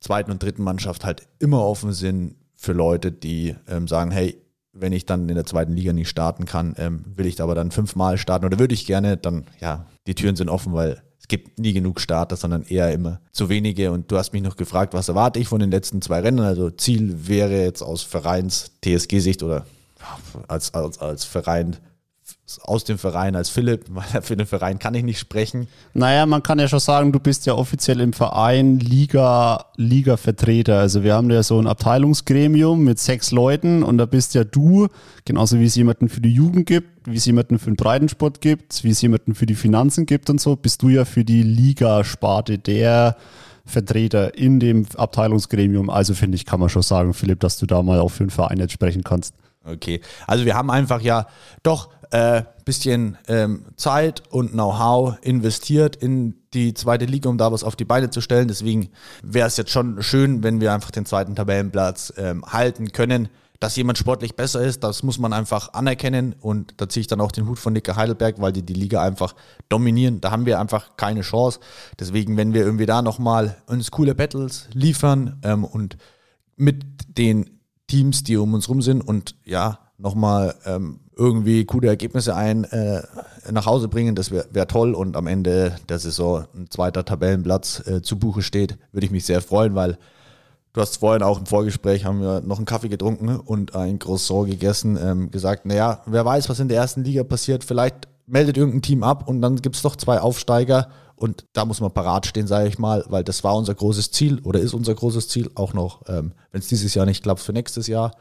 zweiten 0.00 0.30
und 0.30 0.42
dritten 0.42 0.62
Mannschaft 0.62 1.04
halt 1.04 1.28
immer 1.38 1.62
offen 1.62 1.92
sind 1.92 2.36
für 2.56 2.72
Leute, 2.72 3.12
die 3.12 3.54
ähm, 3.68 3.86
sagen, 3.86 4.10
hey, 4.10 4.40
wenn 4.72 4.92
ich 4.92 5.04
dann 5.04 5.28
in 5.28 5.34
der 5.34 5.44
zweiten 5.44 5.72
Liga 5.72 5.92
nicht 5.92 6.08
starten 6.08 6.46
kann, 6.46 6.74
ähm, 6.78 7.04
will 7.16 7.26
ich 7.26 7.40
aber 7.40 7.54
dann 7.54 7.70
fünfmal 7.70 8.18
starten 8.18 8.46
oder 8.46 8.58
würde 8.58 8.74
ich 8.74 8.86
gerne, 8.86 9.16
dann 9.16 9.44
ja, 9.60 9.86
die 10.06 10.14
Türen 10.14 10.36
sind 10.36 10.48
offen, 10.48 10.72
weil 10.72 11.02
gibt 11.30 11.58
nie 11.58 11.72
genug 11.72 12.00
Starter, 12.00 12.36
sondern 12.36 12.64
eher 12.64 12.92
immer 12.92 13.20
zu 13.32 13.48
wenige. 13.48 13.92
Und 13.92 14.12
du 14.12 14.18
hast 14.18 14.34
mich 14.34 14.42
noch 14.42 14.56
gefragt, 14.56 14.92
was 14.92 15.08
erwarte 15.08 15.38
ich 15.38 15.48
von 15.48 15.60
den 15.60 15.70
letzten 15.70 16.02
zwei 16.02 16.20
Rennen? 16.20 16.40
Also 16.40 16.68
Ziel 16.70 17.26
wäre 17.26 17.62
jetzt 17.62 17.80
aus 17.80 18.02
Vereins 18.02 18.72
TSG-Sicht 18.84 19.42
oder 19.42 19.64
als, 20.48 20.74
als, 20.74 20.98
als 20.98 21.24
Verein 21.24 21.76
aus 22.62 22.84
dem 22.84 22.98
Verein 22.98 23.36
als 23.36 23.50
Philipp, 23.50 23.84
weil 23.90 24.22
für 24.22 24.36
den 24.36 24.46
Verein 24.46 24.78
kann 24.78 24.94
ich 24.94 25.04
nicht 25.04 25.18
sprechen. 25.18 25.68
Naja, 25.94 26.26
man 26.26 26.42
kann 26.42 26.58
ja 26.58 26.68
schon 26.68 26.80
sagen, 26.80 27.12
du 27.12 27.20
bist 27.20 27.46
ja 27.46 27.54
offiziell 27.54 28.00
im 28.00 28.12
Verein 28.12 28.80
Liga, 28.80 29.66
Liga-Vertreter. 29.76 30.78
Also 30.78 31.02
wir 31.02 31.14
haben 31.14 31.30
ja 31.30 31.42
so 31.42 31.60
ein 31.60 31.66
Abteilungsgremium 31.66 32.82
mit 32.82 32.98
sechs 32.98 33.30
Leuten 33.30 33.82
und 33.82 33.98
da 33.98 34.06
bist 34.06 34.34
ja 34.34 34.44
du, 34.44 34.88
genauso 35.24 35.58
wie 35.60 35.66
es 35.66 35.76
jemanden 35.76 36.08
für 36.08 36.20
die 36.20 36.32
Jugend 36.32 36.66
gibt, 36.66 37.06
wie 37.06 37.16
es 37.16 37.26
jemanden 37.26 37.58
für 37.58 37.70
den 37.70 37.76
Breitensport 37.76 38.40
gibt, 38.40 38.82
wie 38.84 38.90
es 38.90 39.00
jemanden 39.00 39.34
für 39.34 39.46
die 39.46 39.54
Finanzen 39.54 40.06
gibt 40.06 40.30
und 40.30 40.40
so, 40.40 40.56
bist 40.56 40.82
du 40.82 40.88
ja 40.88 41.04
für 41.04 41.24
die 41.24 41.42
Liga-Sparte 41.42 42.58
der 42.58 43.16
Vertreter 43.64 44.36
in 44.36 44.60
dem 44.60 44.86
Abteilungsgremium. 44.96 45.88
Also 45.88 46.14
finde 46.14 46.36
ich, 46.36 46.44
kann 46.44 46.60
man 46.60 46.68
schon 46.68 46.82
sagen, 46.82 47.14
Philipp, 47.14 47.40
dass 47.40 47.58
du 47.58 47.66
da 47.66 47.82
mal 47.82 48.00
auch 48.00 48.08
für 48.08 48.24
den 48.24 48.30
Verein 48.30 48.58
jetzt 48.58 48.72
sprechen 48.72 49.04
kannst. 49.04 49.34
Okay, 49.64 50.00
also 50.26 50.44
wir 50.44 50.54
haben 50.54 50.70
einfach 50.70 51.00
ja 51.02 51.26
doch 51.62 51.90
äh, 52.10 52.42
bisschen 52.64 53.16
ähm, 53.28 53.64
Zeit 53.76 54.22
und 54.30 54.52
Know-how 54.52 55.16
investiert 55.22 55.96
in 55.96 56.34
die 56.54 56.74
zweite 56.74 57.04
Liga, 57.04 57.28
um 57.28 57.38
da 57.38 57.52
was 57.52 57.64
auf 57.64 57.76
die 57.76 57.84
Beine 57.84 58.10
zu 58.10 58.20
stellen. 58.20 58.48
Deswegen 58.48 58.90
wäre 59.22 59.46
es 59.46 59.56
jetzt 59.56 59.70
schon 59.70 60.02
schön, 60.02 60.42
wenn 60.42 60.60
wir 60.60 60.72
einfach 60.72 60.90
den 60.90 61.06
zweiten 61.06 61.34
Tabellenplatz 61.34 62.12
ähm, 62.16 62.44
halten 62.44 62.92
können. 62.92 63.28
Dass 63.60 63.76
jemand 63.76 63.98
sportlich 63.98 64.36
besser 64.36 64.62
ist, 64.62 64.82
das 64.82 65.02
muss 65.02 65.18
man 65.18 65.34
einfach 65.34 65.74
anerkennen 65.74 66.34
und 66.40 66.80
da 66.80 66.88
ziehe 66.88 67.02
ich 67.02 67.08
dann 67.08 67.20
auch 67.20 67.30
den 67.30 67.46
Hut 67.46 67.58
von 67.58 67.74
Nicker 67.74 67.94
Heidelberg, 67.94 68.40
weil 68.40 68.52
die 68.52 68.62
die 68.62 68.72
Liga 68.72 69.02
einfach 69.02 69.34
dominieren. 69.68 70.22
Da 70.22 70.30
haben 70.30 70.46
wir 70.46 70.58
einfach 70.58 70.96
keine 70.96 71.20
Chance. 71.20 71.60
Deswegen, 71.98 72.38
wenn 72.38 72.54
wir 72.54 72.62
irgendwie 72.62 72.86
da 72.86 73.02
nochmal 73.02 73.58
uns 73.66 73.90
coole 73.90 74.14
Battles 74.14 74.68
liefern 74.72 75.40
ähm, 75.44 75.64
und 75.64 75.98
mit 76.56 76.84
den 77.18 77.60
Teams, 77.86 78.22
die 78.24 78.38
um 78.38 78.54
uns 78.54 78.68
rum 78.70 78.80
sind 78.80 79.02
und 79.02 79.34
ja, 79.44 79.89
nochmal 80.00 80.54
ähm, 80.64 81.00
irgendwie 81.16 81.64
coole 81.64 81.88
Ergebnisse 81.88 82.34
ein 82.34 82.64
äh, 82.64 83.02
nach 83.50 83.66
Hause 83.66 83.88
bringen, 83.88 84.14
das 84.14 84.30
wäre 84.30 84.46
wär 84.50 84.66
toll. 84.66 84.94
Und 84.94 85.16
am 85.16 85.26
Ende 85.26 85.76
der 85.88 85.98
Saison 85.98 86.46
ein 86.54 86.70
zweiter 86.70 87.04
Tabellenplatz 87.04 87.86
äh, 87.86 88.02
zu 88.02 88.18
Buche 88.18 88.42
steht, 88.42 88.78
würde 88.92 89.06
ich 89.06 89.12
mich 89.12 89.26
sehr 89.26 89.42
freuen, 89.42 89.74
weil 89.74 89.98
du 90.72 90.80
hast 90.80 90.98
vorhin 90.98 91.22
auch 91.22 91.38
im 91.38 91.46
Vorgespräch, 91.46 92.04
haben 92.04 92.20
wir 92.20 92.40
noch 92.40 92.56
einen 92.56 92.66
Kaffee 92.66 92.88
getrunken 92.88 93.36
und 93.36 93.74
ein 93.74 93.98
Croissant 93.98 94.48
gegessen, 94.48 94.98
ähm, 95.02 95.30
gesagt, 95.30 95.66
naja, 95.66 96.02
wer 96.06 96.24
weiß, 96.24 96.48
was 96.48 96.60
in 96.60 96.68
der 96.68 96.78
ersten 96.78 97.04
Liga 97.04 97.24
passiert, 97.24 97.64
vielleicht 97.64 98.08
meldet 98.26 98.56
irgendein 98.56 98.82
Team 98.82 99.02
ab 99.02 99.28
und 99.28 99.42
dann 99.42 99.56
gibt 99.56 99.76
es 99.76 99.82
doch 99.82 99.96
zwei 99.96 100.20
Aufsteiger. 100.20 100.88
Und 101.16 101.44
da 101.52 101.66
muss 101.66 101.82
man 101.82 101.92
parat 101.92 102.24
stehen, 102.24 102.46
sage 102.46 102.68
ich 102.68 102.78
mal, 102.78 103.04
weil 103.08 103.22
das 103.24 103.44
war 103.44 103.54
unser 103.54 103.74
großes 103.74 104.10
Ziel 104.10 104.40
oder 104.42 104.58
ist 104.58 104.72
unser 104.72 104.94
großes 104.94 105.28
Ziel, 105.28 105.50
auch 105.54 105.74
noch, 105.74 106.08
ähm, 106.08 106.32
wenn 106.50 106.62
es 106.62 106.68
dieses 106.68 106.94
Jahr 106.94 107.04
nicht 107.04 107.22
klappt, 107.22 107.40
für 107.40 107.52
nächstes 107.52 107.88
Jahr. 107.88 108.12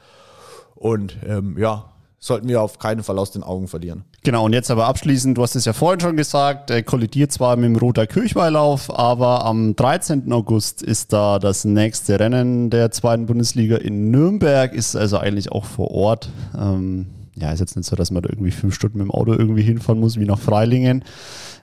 Und 0.79 1.17
ähm, 1.27 1.57
ja, 1.57 1.85
sollten 2.19 2.47
wir 2.47 2.61
auf 2.61 2.79
keinen 2.79 3.03
Fall 3.03 3.17
aus 3.17 3.31
den 3.31 3.43
Augen 3.43 3.67
verlieren. 3.67 4.03
Genau, 4.23 4.45
und 4.45 4.53
jetzt 4.53 4.69
aber 4.69 4.87
abschließend, 4.87 5.37
du 5.37 5.41
hast 5.41 5.55
es 5.55 5.65
ja 5.65 5.73
vorhin 5.73 6.01
schon 6.01 6.17
gesagt, 6.17 6.69
er 6.69 6.83
kollidiert 6.83 7.31
zwar 7.31 7.55
mit 7.55 7.65
dem 7.65 7.75
Roter 7.77 8.05
Kirchweihlauf, 8.05 8.93
aber 8.93 9.45
am 9.45 9.75
13. 9.75 10.31
August 10.33 10.81
ist 10.81 11.13
da 11.13 11.39
das 11.39 11.63
nächste 11.63 12.19
Rennen 12.19 12.69
der 12.69 12.91
zweiten 12.91 13.25
Bundesliga 13.25 13.77
in 13.77 14.11
Nürnberg, 14.11 14.73
ist 14.73 14.97
also 14.97 15.17
eigentlich 15.17 15.51
auch 15.51 15.63
vor 15.63 15.91
Ort. 15.91 16.29
Ähm, 16.57 17.07
ja, 17.35 17.51
ist 17.53 17.61
jetzt 17.61 17.77
nicht 17.77 17.87
so, 17.87 17.95
dass 17.95 18.11
man 18.11 18.21
da 18.21 18.29
irgendwie 18.29 18.51
fünf 18.51 18.75
Stunden 18.75 18.97
mit 18.97 19.07
dem 19.07 19.11
Auto 19.11 19.31
irgendwie 19.31 19.61
hinfahren 19.61 20.01
muss, 20.01 20.19
wie 20.19 20.25
nach 20.25 20.39
Freilingen. 20.39 21.05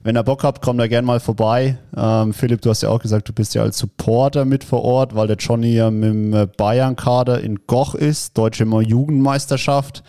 Wenn 0.06 0.16
ihr 0.16 0.22
Bock 0.22 0.44
habt, 0.44 0.62
kommt 0.62 0.78
da 0.78 0.86
gerne 0.86 1.04
mal 1.04 1.18
vorbei. 1.18 1.78
Ähm, 1.96 2.32
Philipp, 2.32 2.62
du 2.62 2.70
hast 2.70 2.80
ja 2.80 2.90
auch 2.90 3.02
gesagt, 3.02 3.28
du 3.28 3.32
bist 3.32 3.56
ja 3.56 3.62
als 3.62 3.78
Supporter 3.78 4.44
mit 4.44 4.62
vor 4.62 4.84
Ort, 4.84 5.16
weil 5.16 5.26
der 5.26 5.34
Johnny 5.34 5.74
ja 5.74 5.90
mit 5.90 6.08
dem 6.08 6.32
äh, 6.32 6.46
Bayern-Kader 6.46 7.40
in 7.40 7.66
Goch 7.66 7.96
ist, 7.96 8.38
Deutsche 8.38 8.62
Jugendmeisterschaft. 8.62 10.04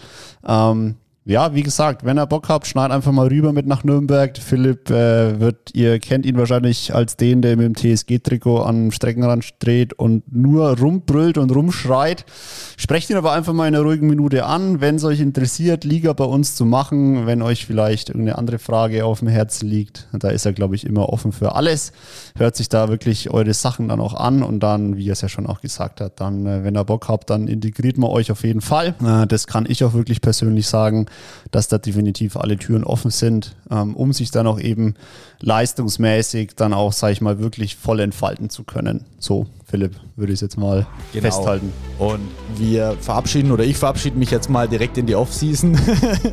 Ähm, 0.48 0.98
ja, 1.28 1.54
wie 1.54 1.62
gesagt, 1.62 2.06
wenn 2.06 2.18
ihr 2.18 2.26
Bock 2.26 2.48
habt, 2.48 2.68
schneid 2.68 2.90
einfach 2.90 3.12
mal 3.12 3.28
rüber 3.28 3.52
mit 3.52 3.68
nach 3.68 3.84
Nürnberg. 3.84 4.38
Philipp 4.38 4.90
äh, 4.90 5.42
wird, 5.42 5.76
ihr 5.76 6.00
kennt 6.00 6.26
ihn 6.26 6.38
wahrscheinlich 6.38 6.96
als 6.96 7.18
den, 7.18 7.42
der 7.42 7.58
mit 7.58 7.66
dem 7.66 7.76
TSG-Trikot 7.76 8.64
am 8.64 8.92
Streckenrand 8.92 9.56
dreht 9.60 9.92
und 9.92 10.24
nur 10.34 10.80
rumbrüllt 10.80 11.38
und 11.38 11.52
rumschreit. 11.54 12.24
Sprecht 12.78 13.10
ihn 13.10 13.18
aber 13.18 13.34
einfach 13.34 13.52
mal 13.52 13.68
in 13.68 13.76
einer 13.76 13.84
ruhigen 13.84 14.08
Minute 14.08 14.46
an, 14.46 14.80
wenn 14.80 14.96
es 14.96 15.04
euch 15.04 15.20
interessiert, 15.20 15.84
Liga 15.84 16.14
bei 16.14 16.24
uns 16.24 16.56
zu 16.56 16.64
machen, 16.64 17.26
wenn 17.26 17.42
euch 17.42 17.66
vielleicht 17.66 18.08
irgendeine 18.08 18.38
andere 18.38 18.58
Frage 18.58 19.04
auf 19.04 19.20
dem 19.20 19.28
Herzen 19.28 19.68
liegt. 19.68 20.08
Da 20.14 20.30
ist 20.30 20.46
er, 20.46 20.54
glaube 20.54 20.76
ich, 20.76 20.86
immer 20.86 21.10
offen 21.10 21.34
für 21.34 21.56
alles. 21.56 21.92
Hört 22.38 22.56
sich 22.56 22.70
da 22.70 22.88
wirklich 22.88 23.32
eure 23.32 23.54
Sachen 23.54 23.90
dann 23.90 24.00
auch 24.00 24.14
an 24.14 24.44
und 24.44 24.62
dann, 24.62 24.96
wie 24.96 25.10
er 25.10 25.14
es 25.14 25.20
ja 25.20 25.28
schon 25.28 25.46
auch 25.46 25.60
gesagt 25.60 26.00
hat, 26.00 26.22
dann, 26.22 26.46
äh, 26.46 26.64
wenn 26.64 26.78
ihr 26.78 26.86
Bock 26.86 27.10
habt, 27.10 27.30
dann 27.30 27.50
integriert 27.50 27.98
man 27.98 28.12
euch 28.12 28.32
auf 28.32 28.46
jeden 28.46 28.62
Fall. 28.62 28.96
Äh, 29.04 29.28
das 29.28 29.46
kann 29.46 29.66
ich 29.68 29.84
auch 29.84 29.94
wirklich 29.94 30.22
persönlich 30.22 30.68
sagen 30.68 31.06
dass 31.52 31.68
da 31.68 31.78
definitiv 31.78 32.38
alle 32.38 32.58
Türen 32.58 32.84
offen 32.84 33.12
sind, 33.12 33.56
ähm, 33.72 33.96
um 33.96 34.14
sich 34.14 34.32
dann 34.32 34.48
auch 34.48 34.60
eben 34.60 34.96
leistungsmäßig 35.40 36.56
dann 36.56 36.74
auch, 36.74 36.94
sage 36.94 37.14
ich 37.14 37.22
mal, 37.22 37.40
wirklich 37.40 37.76
voll 37.76 38.00
entfalten 38.00 38.50
zu 38.50 38.64
können. 38.64 39.06
So, 39.20 39.48
Philipp, 39.70 39.96
würde 40.16 40.32
ich 40.32 40.38
es 40.38 40.42
jetzt 40.42 40.58
mal 40.58 40.88
genau. 41.12 41.26
festhalten. 41.26 41.74
Und 42.00 42.22
wir 42.56 42.96
verabschieden 43.02 43.52
oder 43.52 43.64
ich 43.66 43.78
verabschiede 43.78 44.18
mich 44.18 44.32
jetzt 44.32 44.50
mal 44.50 44.68
direkt 44.68 44.98
in 44.98 45.06
die 45.06 45.16
Offseason. 45.16 45.78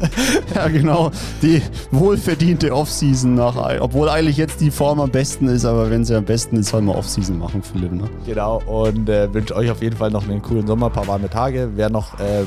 ja, 0.54 0.68
genau. 0.68 1.10
Die 1.42 1.60
wohlverdiente 1.90 2.72
Offseason 2.72 3.34
nach, 3.34 3.56
obwohl 3.80 4.08
eigentlich 4.08 4.36
jetzt 4.36 4.60
die 4.60 4.70
Form 4.70 5.00
am 5.00 5.10
besten 5.10 5.48
ist, 5.48 5.64
aber 5.64 5.90
wenn 5.90 6.04
sie 6.04 6.14
am 6.14 6.24
besten 6.24 6.56
ist, 6.56 6.68
sollen 6.68 6.84
wir 6.84 6.94
Offseason 6.94 7.38
machen, 7.38 7.62
Philipp. 7.62 7.92
Ne? 7.92 8.08
Genau. 8.24 8.62
Und 8.66 9.08
äh, 9.08 9.32
wünsche 9.34 9.56
euch 9.56 9.70
auf 9.70 9.82
jeden 9.82 9.96
Fall 9.96 10.10
noch 10.10 10.28
einen 10.28 10.40
coolen 10.40 10.66
Sommer, 10.66 10.86
ein 10.86 10.92
paar 10.92 11.08
warme 11.08 11.28
Tage. 11.28 11.70
Wer 11.74 11.90
noch 11.90 12.20
ähm, 12.20 12.46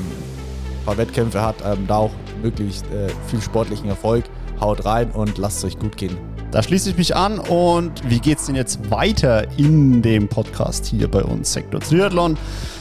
paar 0.88 0.96
Wettkämpfe 0.96 1.42
hat, 1.42 1.56
ähm, 1.66 1.86
da 1.86 1.96
auch 1.96 2.10
möglichst 2.42 2.86
äh, 2.86 3.08
viel 3.26 3.42
sportlichen 3.42 3.90
Erfolg. 3.90 4.24
Haut 4.58 4.86
rein 4.86 5.10
und 5.10 5.36
lasst 5.36 5.58
es 5.58 5.64
euch 5.66 5.78
gut 5.78 5.98
gehen. 5.98 6.16
Da 6.50 6.62
schließe 6.62 6.88
ich 6.90 6.96
mich 6.96 7.14
an 7.14 7.38
und 7.38 7.92
wie 8.08 8.20
geht 8.20 8.38
es 8.38 8.46
denn 8.46 8.54
jetzt 8.54 8.90
weiter 8.90 9.46
in 9.58 10.00
dem 10.00 10.28
Podcast 10.28 10.86
hier 10.86 11.06
bei 11.08 11.22
uns 11.22 11.52
Sektor 11.52 11.80
Triathlon? 11.80 12.38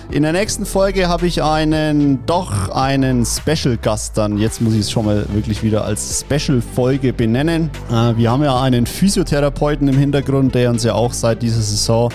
In 0.10 0.24
der 0.24 0.32
nächsten 0.32 0.66
Folge 0.66 1.10
habe 1.10 1.28
ich 1.28 1.43
einen, 1.43 2.26
doch 2.26 2.70
einen 2.70 3.26
Special-Gast 3.26 4.18
dann. 4.18 4.38
Jetzt 4.38 4.62
muss 4.62 4.74
ich 4.74 4.80
es 4.80 4.91
schon 4.91 5.05
mal 5.05 5.26
wirklich 5.34 5.62
wieder 5.62 5.84
als 5.84 6.26
Special-Folge 6.26 7.12
benennen. 7.12 7.70
Äh, 7.91 8.16
wir 8.16 8.32
haben 8.32 8.41
ja 8.41 8.58
einen 8.62 8.86
Physiotherapeuten 8.86 9.89
im 9.89 9.97
Hintergrund, 9.97 10.55
der 10.55 10.70
uns 10.70 10.86
ja 10.86 10.93
auch 10.93 11.12
seit 11.12 11.41
dieser 11.41 11.62
Saison 11.62 12.10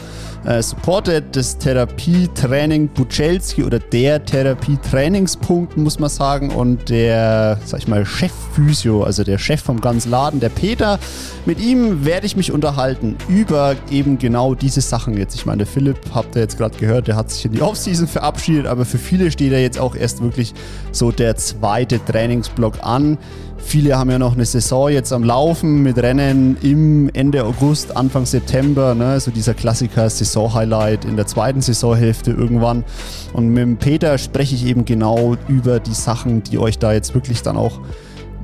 äh, 0.44 0.62
supportet. 0.62 1.36
Das 1.36 1.58
Therapietraining 1.58 2.88
Buczelski 2.88 3.64
oder 3.64 3.78
der 3.78 4.24
Therapietrainingspunkt, 4.24 5.76
muss 5.76 5.98
man 5.98 6.10
sagen. 6.10 6.50
Und 6.50 6.88
der, 6.88 7.58
sag 7.64 7.80
ich 7.80 7.88
mal, 7.88 8.04
Chef-Physio, 8.04 9.02
also 9.02 9.24
der 9.24 9.38
Chef 9.38 9.62
vom 9.62 9.80
ganzen 9.80 10.10
Laden, 10.10 10.40
der 10.40 10.48
Peter. 10.48 10.98
Mit 11.46 11.60
ihm 11.60 12.04
werde 12.04 12.26
ich 12.26 12.36
mich 12.36 12.52
unterhalten 12.52 13.16
über 13.28 13.76
eben 13.90 14.18
genau 14.18 14.54
diese 14.54 14.80
Sachen 14.80 15.16
jetzt. 15.16 15.34
Ich 15.34 15.46
meine, 15.46 15.58
der 15.58 15.66
Philipp, 15.66 15.98
habt 16.14 16.36
ihr 16.36 16.42
jetzt 16.42 16.58
gerade 16.58 16.76
gehört, 16.78 17.08
der 17.08 17.16
hat 17.16 17.30
sich 17.30 17.44
in 17.44 17.52
die 17.52 17.62
Offseason 17.62 18.06
verabschiedet, 18.06 18.66
aber 18.66 18.84
für 18.84 18.98
viele 18.98 19.30
steht 19.30 19.52
er 19.52 19.60
jetzt 19.60 19.78
auch 19.78 19.94
erst 19.94 20.22
wirklich 20.22 20.54
so 20.92 21.10
der 21.10 21.36
zweite 21.36 22.04
Trainingsblock 22.04 22.82
an. 22.82 23.18
Viele 23.64 23.96
haben 23.96 24.10
ja 24.10 24.18
noch 24.18 24.34
eine 24.34 24.44
Saison 24.44 24.90
jetzt 24.90 25.12
am 25.12 25.24
Laufen 25.24 25.82
mit 25.82 25.96
Rennen 25.96 26.58
im 26.62 27.08
Ende 27.14 27.44
August, 27.44 27.96
Anfang 27.96 28.26
September. 28.26 28.94
Ne? 28.94 29.18
So 29.18 29.30
dieser 29.30 29.54
Klassiker 29.54 30.10
Saison-Highlight 30.10 31.04
in 31.04 31.16
der 31.16 31.26
zweiten 31.26 31.62
Saisonhälfte 31.62 32.32
irgendwann. 32.32 32.84
Und 33.32 33.48
mit 33.48 33.62
dem 33.62 33.76
Peter 33.78 34.18
spreche 34.18 34.54
ich 34.54 34.66
eben 34.66 34.84
genau 34.84 35.36
über 35.48 35.80
die 35.80 35.94
Sachen, 35.94 36.42
die 36.42 36.58
euch 36.58 36.78
da 36.78 36.92
jetzt 36.92 37.14
wirklich 37.14 37.42
dann 37.42 37.56
auch 37.56 37.80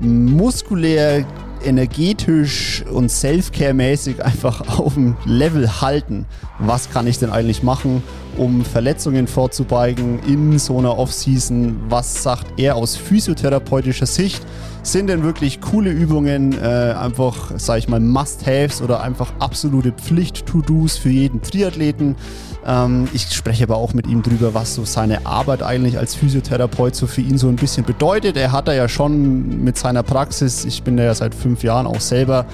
muskulär 0.00 1.26
energetisch 1.64 2.84
und 2.90 3.10
Self-Care-mäßig 3.10 4.24
einfach 4.24 4.78
auf 4.78 4.94
dem 4.94 5.16
Level 5.24 5.80
halten. 5.80 6.26
Was 6.58 6.90
kann 6.90 7.06
ich 7.06 7.18
denn 7.18 7.30
eigentlich 7.30 7.62
machen, 7.62 8.02
um 8.38 8.64
Verletzungen 8.64 9.26
vorzubeugen 9.26 10.20
in 10.26 10.58
so 10.58 10.78
einer 10.78 10.96
Off-Season? 10.96 11.76
Was 11.88 12.22
sagt 12.22 12.46
er 12.58 12.76
aus 12.76 12.96
physiotherapeutischer 12.96 14.06
Sicht? 14.06 14.42
Sind 14.82 15.08
denn 15.08 15.22
wirklich 15.22 15.60
coole 15.60 15.90
Übungen 15.90 16.52
äh, 16.52 16.94
einfach, 16.98 17.52
sag 17.56 17.78
ich 17.78 17.88
mal, 17.88 18.00
Must-Haves 18.00 18.80
oder 18.80 19.02
einfach 19.02 19.32
absolute 19.38 19.92
Pflicht-To-Dos 19.92 20.96
für 20.96 21.10
jeden 21.10 21.42
Triathleten? 21.42 22.16
Ähm, 22.64 23.08
ich 23.12 23.28
spreche 23.30 23.64
aber 23.64 23.76
auch 23.76 23.92
mit 23.92 24.06
ihm 24.06 24.22
drüber, 24.22 24.54
was 24.54 24.74
so 24.74 24.84
seine 24.84 25.26
Arbeit 25.26 25.62
eigentlich 25.62 25.98
als 25.98 26.14
Physiotherapeut 26.14 26.94
so 26.94 27.06
für 27.06 27.20
ihn 27.20 27.38
so 27.38 27.48
ein 27.48 27.56
bisschen 27.56 27.84
bedeutet. 27.84 28.36
Er 28.36 28.52
hat 28.52 28.68
da 28.68 28.72
ja 28.72 28.88
schon 28.88 29.64
mit 29.64 29.76
seiner 29.76 30.02
Praxis, 30.02 30.64
ich 30.64 30.82
bin 30.82 30.96
da 30.96 31.02
ja 31.02 31.14
seit 31.14 31.34
fünf 31.34 31.62
Jahren 31.62 31.86
auch 31.86 32.00
selber, 32.00 32.46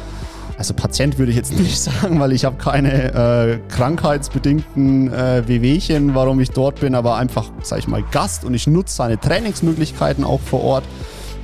also 0.56 0.74
Patient 0.74 1.18
würde 1.18 1.30
ich 1.30 1.36
jetzt 1.36 1.58
nicht 1.58 1.80
sagen, 1.80 2.20
weil 2.20 2.32
ich 2.32 2.44
habe 2.44 2.56
keine 2.56 3.12
äh, 3.12 3.58
krankheitsbedingten 3.68 5.12
äh, 5.12 5.42
Wehwehchen, 5.46 6.14
warum 6.14 6.40
ich 6.40 6.50
dort 6.50 6.80
bin, 6.80 6.94
aber 6.94 7.16
einfach, 7.16 7.50
sag 7.62 7.78
ich 7.78 7.88
mal, 7.88 8.04
Gast 8.10 8.44
und 8.44 8.54
ich 8.54 8.66
nutze 8.66 8.94
seine 8.94 9.18
Trainingsmöglichkeiten 9.18 10.24
auch 10.24 10.40
vor 10.40 10.62
Ort. 10.62 10.84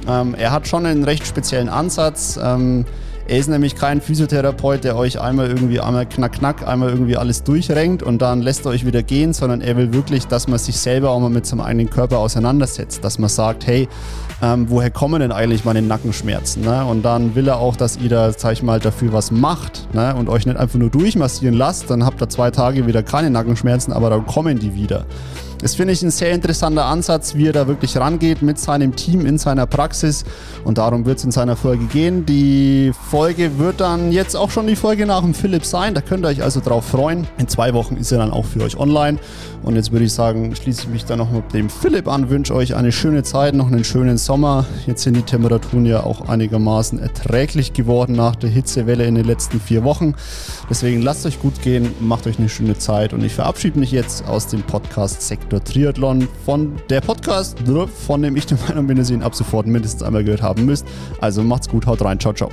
Ähm, 0.09 0.35
er 0.35 0.53
hat 0.53 0.67
schon 0.67 0.87
einen 0.87 1.05
recht 1.05 1.27
speziellen 1.27 1.69
Ansatz. 1.69 2.39
Ähm, 2.43 2.85
er 3.31 3.39
ist 3.39 3.49
nämlich 3.49 3.77
kein 3.77 4.01
Physiotherapeut, 4.01 4.83
der 4.83 4.97
euch 4.97 5.21
einmal 5.21 5.47
irgendwie 5.47 5.79
einmal 5.79 6.05
knack 6.05 6.33
knack, 6.33 6.67
einmal 6.67 6.89
irgendwie 6.89 7.17
alles 7.17 7.45
durchrenkt 7.45 8.03
und 8.03 8.21
dann 8.21 8.43
lässt 8.43 8.65
er 8.67 8.73
euch 8.73 8.85
wieder 8.85 9.05
gehen, 9.05 9.33
sondern 9.33 9.61
er 9.61 9.77
will 9.77 9.93
wirklich, 9.93 10.27
dass 10.27 10.49
man 10.49 10.59
sich 10.59 10.77
selber 10.79 11.11
auch 11.11 11.21
mal 11.21 11.31
mit 11.31 11.47
seinem 11.47 11.61
eigenen 11.61 11.91
Körper 11.91 12.19
auseinandersetzt, 12.19 13.05
dass 13.05 13.21
man 13.21 13.29
sagt, 13.31 13.69
hey, 13.69 13.89
ähm, 14.43 14.66
woher 14.68 14.91
kommen 14.91 15.20
denn 15.20 15.32
eigentlich 15.32 15.64
meine 15.64 15.82
Nackenschmerzen? 15.82 16.62
Ne? 16.62 16.84
Und 16.84 17.03
dann 17.03 17.34
will 17.34 17.49
er 17.49 17.59
auch, 17.59 17.76
dass 17.76 17.97
ihr 17.97 18.09
da, 18.09 18.32
sag 18.32 18.53
ich 18.53 18.62
mal, 18.62 18.80
dafür 18.80 19.12
was 19.12 19.30
macht 19.30 19.88
ne? 19.93 20.14
und 20.14 20.28
euch 20.28 20.47
nicht 20.47 20.59
einfach 20.59 20.78
nur 20.78 20.91
durchmassieren 20.91 21.55
lasst, 21.55 21.91
dann 21.91 22.05
habt 22.05 22.20
ihr 22.22 22.28
zwei 22.28 22.51
Tage 22.51 22.86
wieder 22.86 23.03
keine 23.03 23.30
Nackenschmerzen, 23.30 23.93
aber 23.93 24.11
dann 24.11 24.26
kommen 24.26 24.59
die 24.59 24.74
wieder. 24.74 25.05
Das 25.63 25.75
finde 25.75 25.93
ich 25.93 26.03
ein 26.03 26.11
sehr 26.11 26.33
interessanter 26.33 26.87
Ansatz, 26.87 27.35
wie 27.35 27.49
er 27.49 27.53
da 27.53 27.67
wirklich 27.69 27.97
rangeht 27.99 28.41
mit 28.41 28.59
seinem 28.59 28.97
Team 28.97 29.27
in 29.27 29.37
seiner 29.37 29.67
Praxis. 29.67 30.25
Und 30.65 30.79
darum 30.79 31.05
wird 31.05 31.19
es 31.19 31.25
in 31.25 31.33
seiner 31.33 31.55
Folge 31.55 31.85
gehen. 31.85 32.25
Die 32.25 32.93
Folge 33.11 33.59
wird 33.59 33.81
dann 33.81 34.11
jetzt 34.11 34.37
auch 34.37 34.51
schon 34.51 34.67
die 34.67 34.77
Folge 34.77 35.05
nach 35.05 35.21
dem 35.21 35.35
Philipp 35.35 35.67
sein. 35.67 35.95
Da 35.95 36.01
könnt 36.01 36.25
ihr 36.25 36.29
euch 36.29 36.43
also 36.43 36.61
drauf 36.61 36.87
freuen. 36.87 37.27
In 37.37 37.47
zwei 37.47 37.75
Wochen 37.75 37.97
ist 37.97 38.11
er 38.11 38.19
dann 38.19 38.31
auch 38.31 38.47
für 38.47 38.63
euch 38.63 38.79
online. 38.79 39.19
Und 39.63 39.77
jetzt 39.77 39.93
würde 39.93 40.07
ich 40.07 40.15
sagen, 40.15 40.55
schließe 40.57 40.85
ich 40.85 40.89
mich 40.89 41.05
dann 41.05 41.19
noch 41.19 41.31
mit 41.31 41.53
dem 41.53 41.69
Philipp 41.69 42.09
an, 42.09 42.31
wünsche 42.31 42.55
euch 42.55 42.75
eine 42.75 42.93
schöne 42.93 43.23
Zeit, 43.23 43.55
noch 43.55 43.67
einen 43.67 43.85
schönen 43.85 44.17
Sommer. 44.17 44.65
Jetzt 44.87 45.03
sind 45.03 45.15
die 45.15 45.23
Temperaturen 45.23 45.85
ja 45.85 46.03
auch 46.03 46.29
einigermaßen 46.29 46.99
erträglich 46.99 47.75
geworden 47.75 48.15
nach 48.15 48.37
der 48.37 48.49
Hitzewelle 48.49 49.05
in 49.05 49.17
den 49.17 49.27
letzten 49.27 49.61
vier 49.61 49.85
Wochen. 49.85 50.15
Deswegen 50.71 51.03
lasst 51.03 51.27
euch 51.27 51.41
gut 51.41 51.61
gehen, 51.61 51.93
macht 52.01 52.27
euch 52.27 52.39
eine 52.39 52.49
schöne 52.49 52.79
Zeit 52.79 53.13
und 53.13 53.23
ich 53.23 53.35
verabschiede 53.35 53.79
mich 53.79 53.93
jetzt 53.93 54.27
aus 54.27 54.47
dem 54.47 54.63
Podcast 54.63 55.21
Sektor 55.51 55.65
Triathlon 55.65 56.29
von 56.45 56.77
der 56.91 57.01
Podcast, 57.01 57.59
von 58.07 58.23
dem 58.23 58.37
ich 58.37 58.47
der 58.47 58.57
Meinung 58.69 58.87
bin, 58.87 58.97
dass 58.97 59.11
ihr 59.11 59.17
ihn 59.17 59.23
ab 59.23 59.35
sofort 59.35 59.67
mindestens 59.67 60.05
einmal 60.05 60.23
gehört 60.23 60.43
haben 60.43 60.65
müsst. 60.65 60.87
Also 61.21 61.43
macht's 61.43 61.69
gut, 61.69 61.87
haut 61.87 62.03
rein, 62.03 62.21
ciao, 62.21 62.33
ciao. 62.33 62.51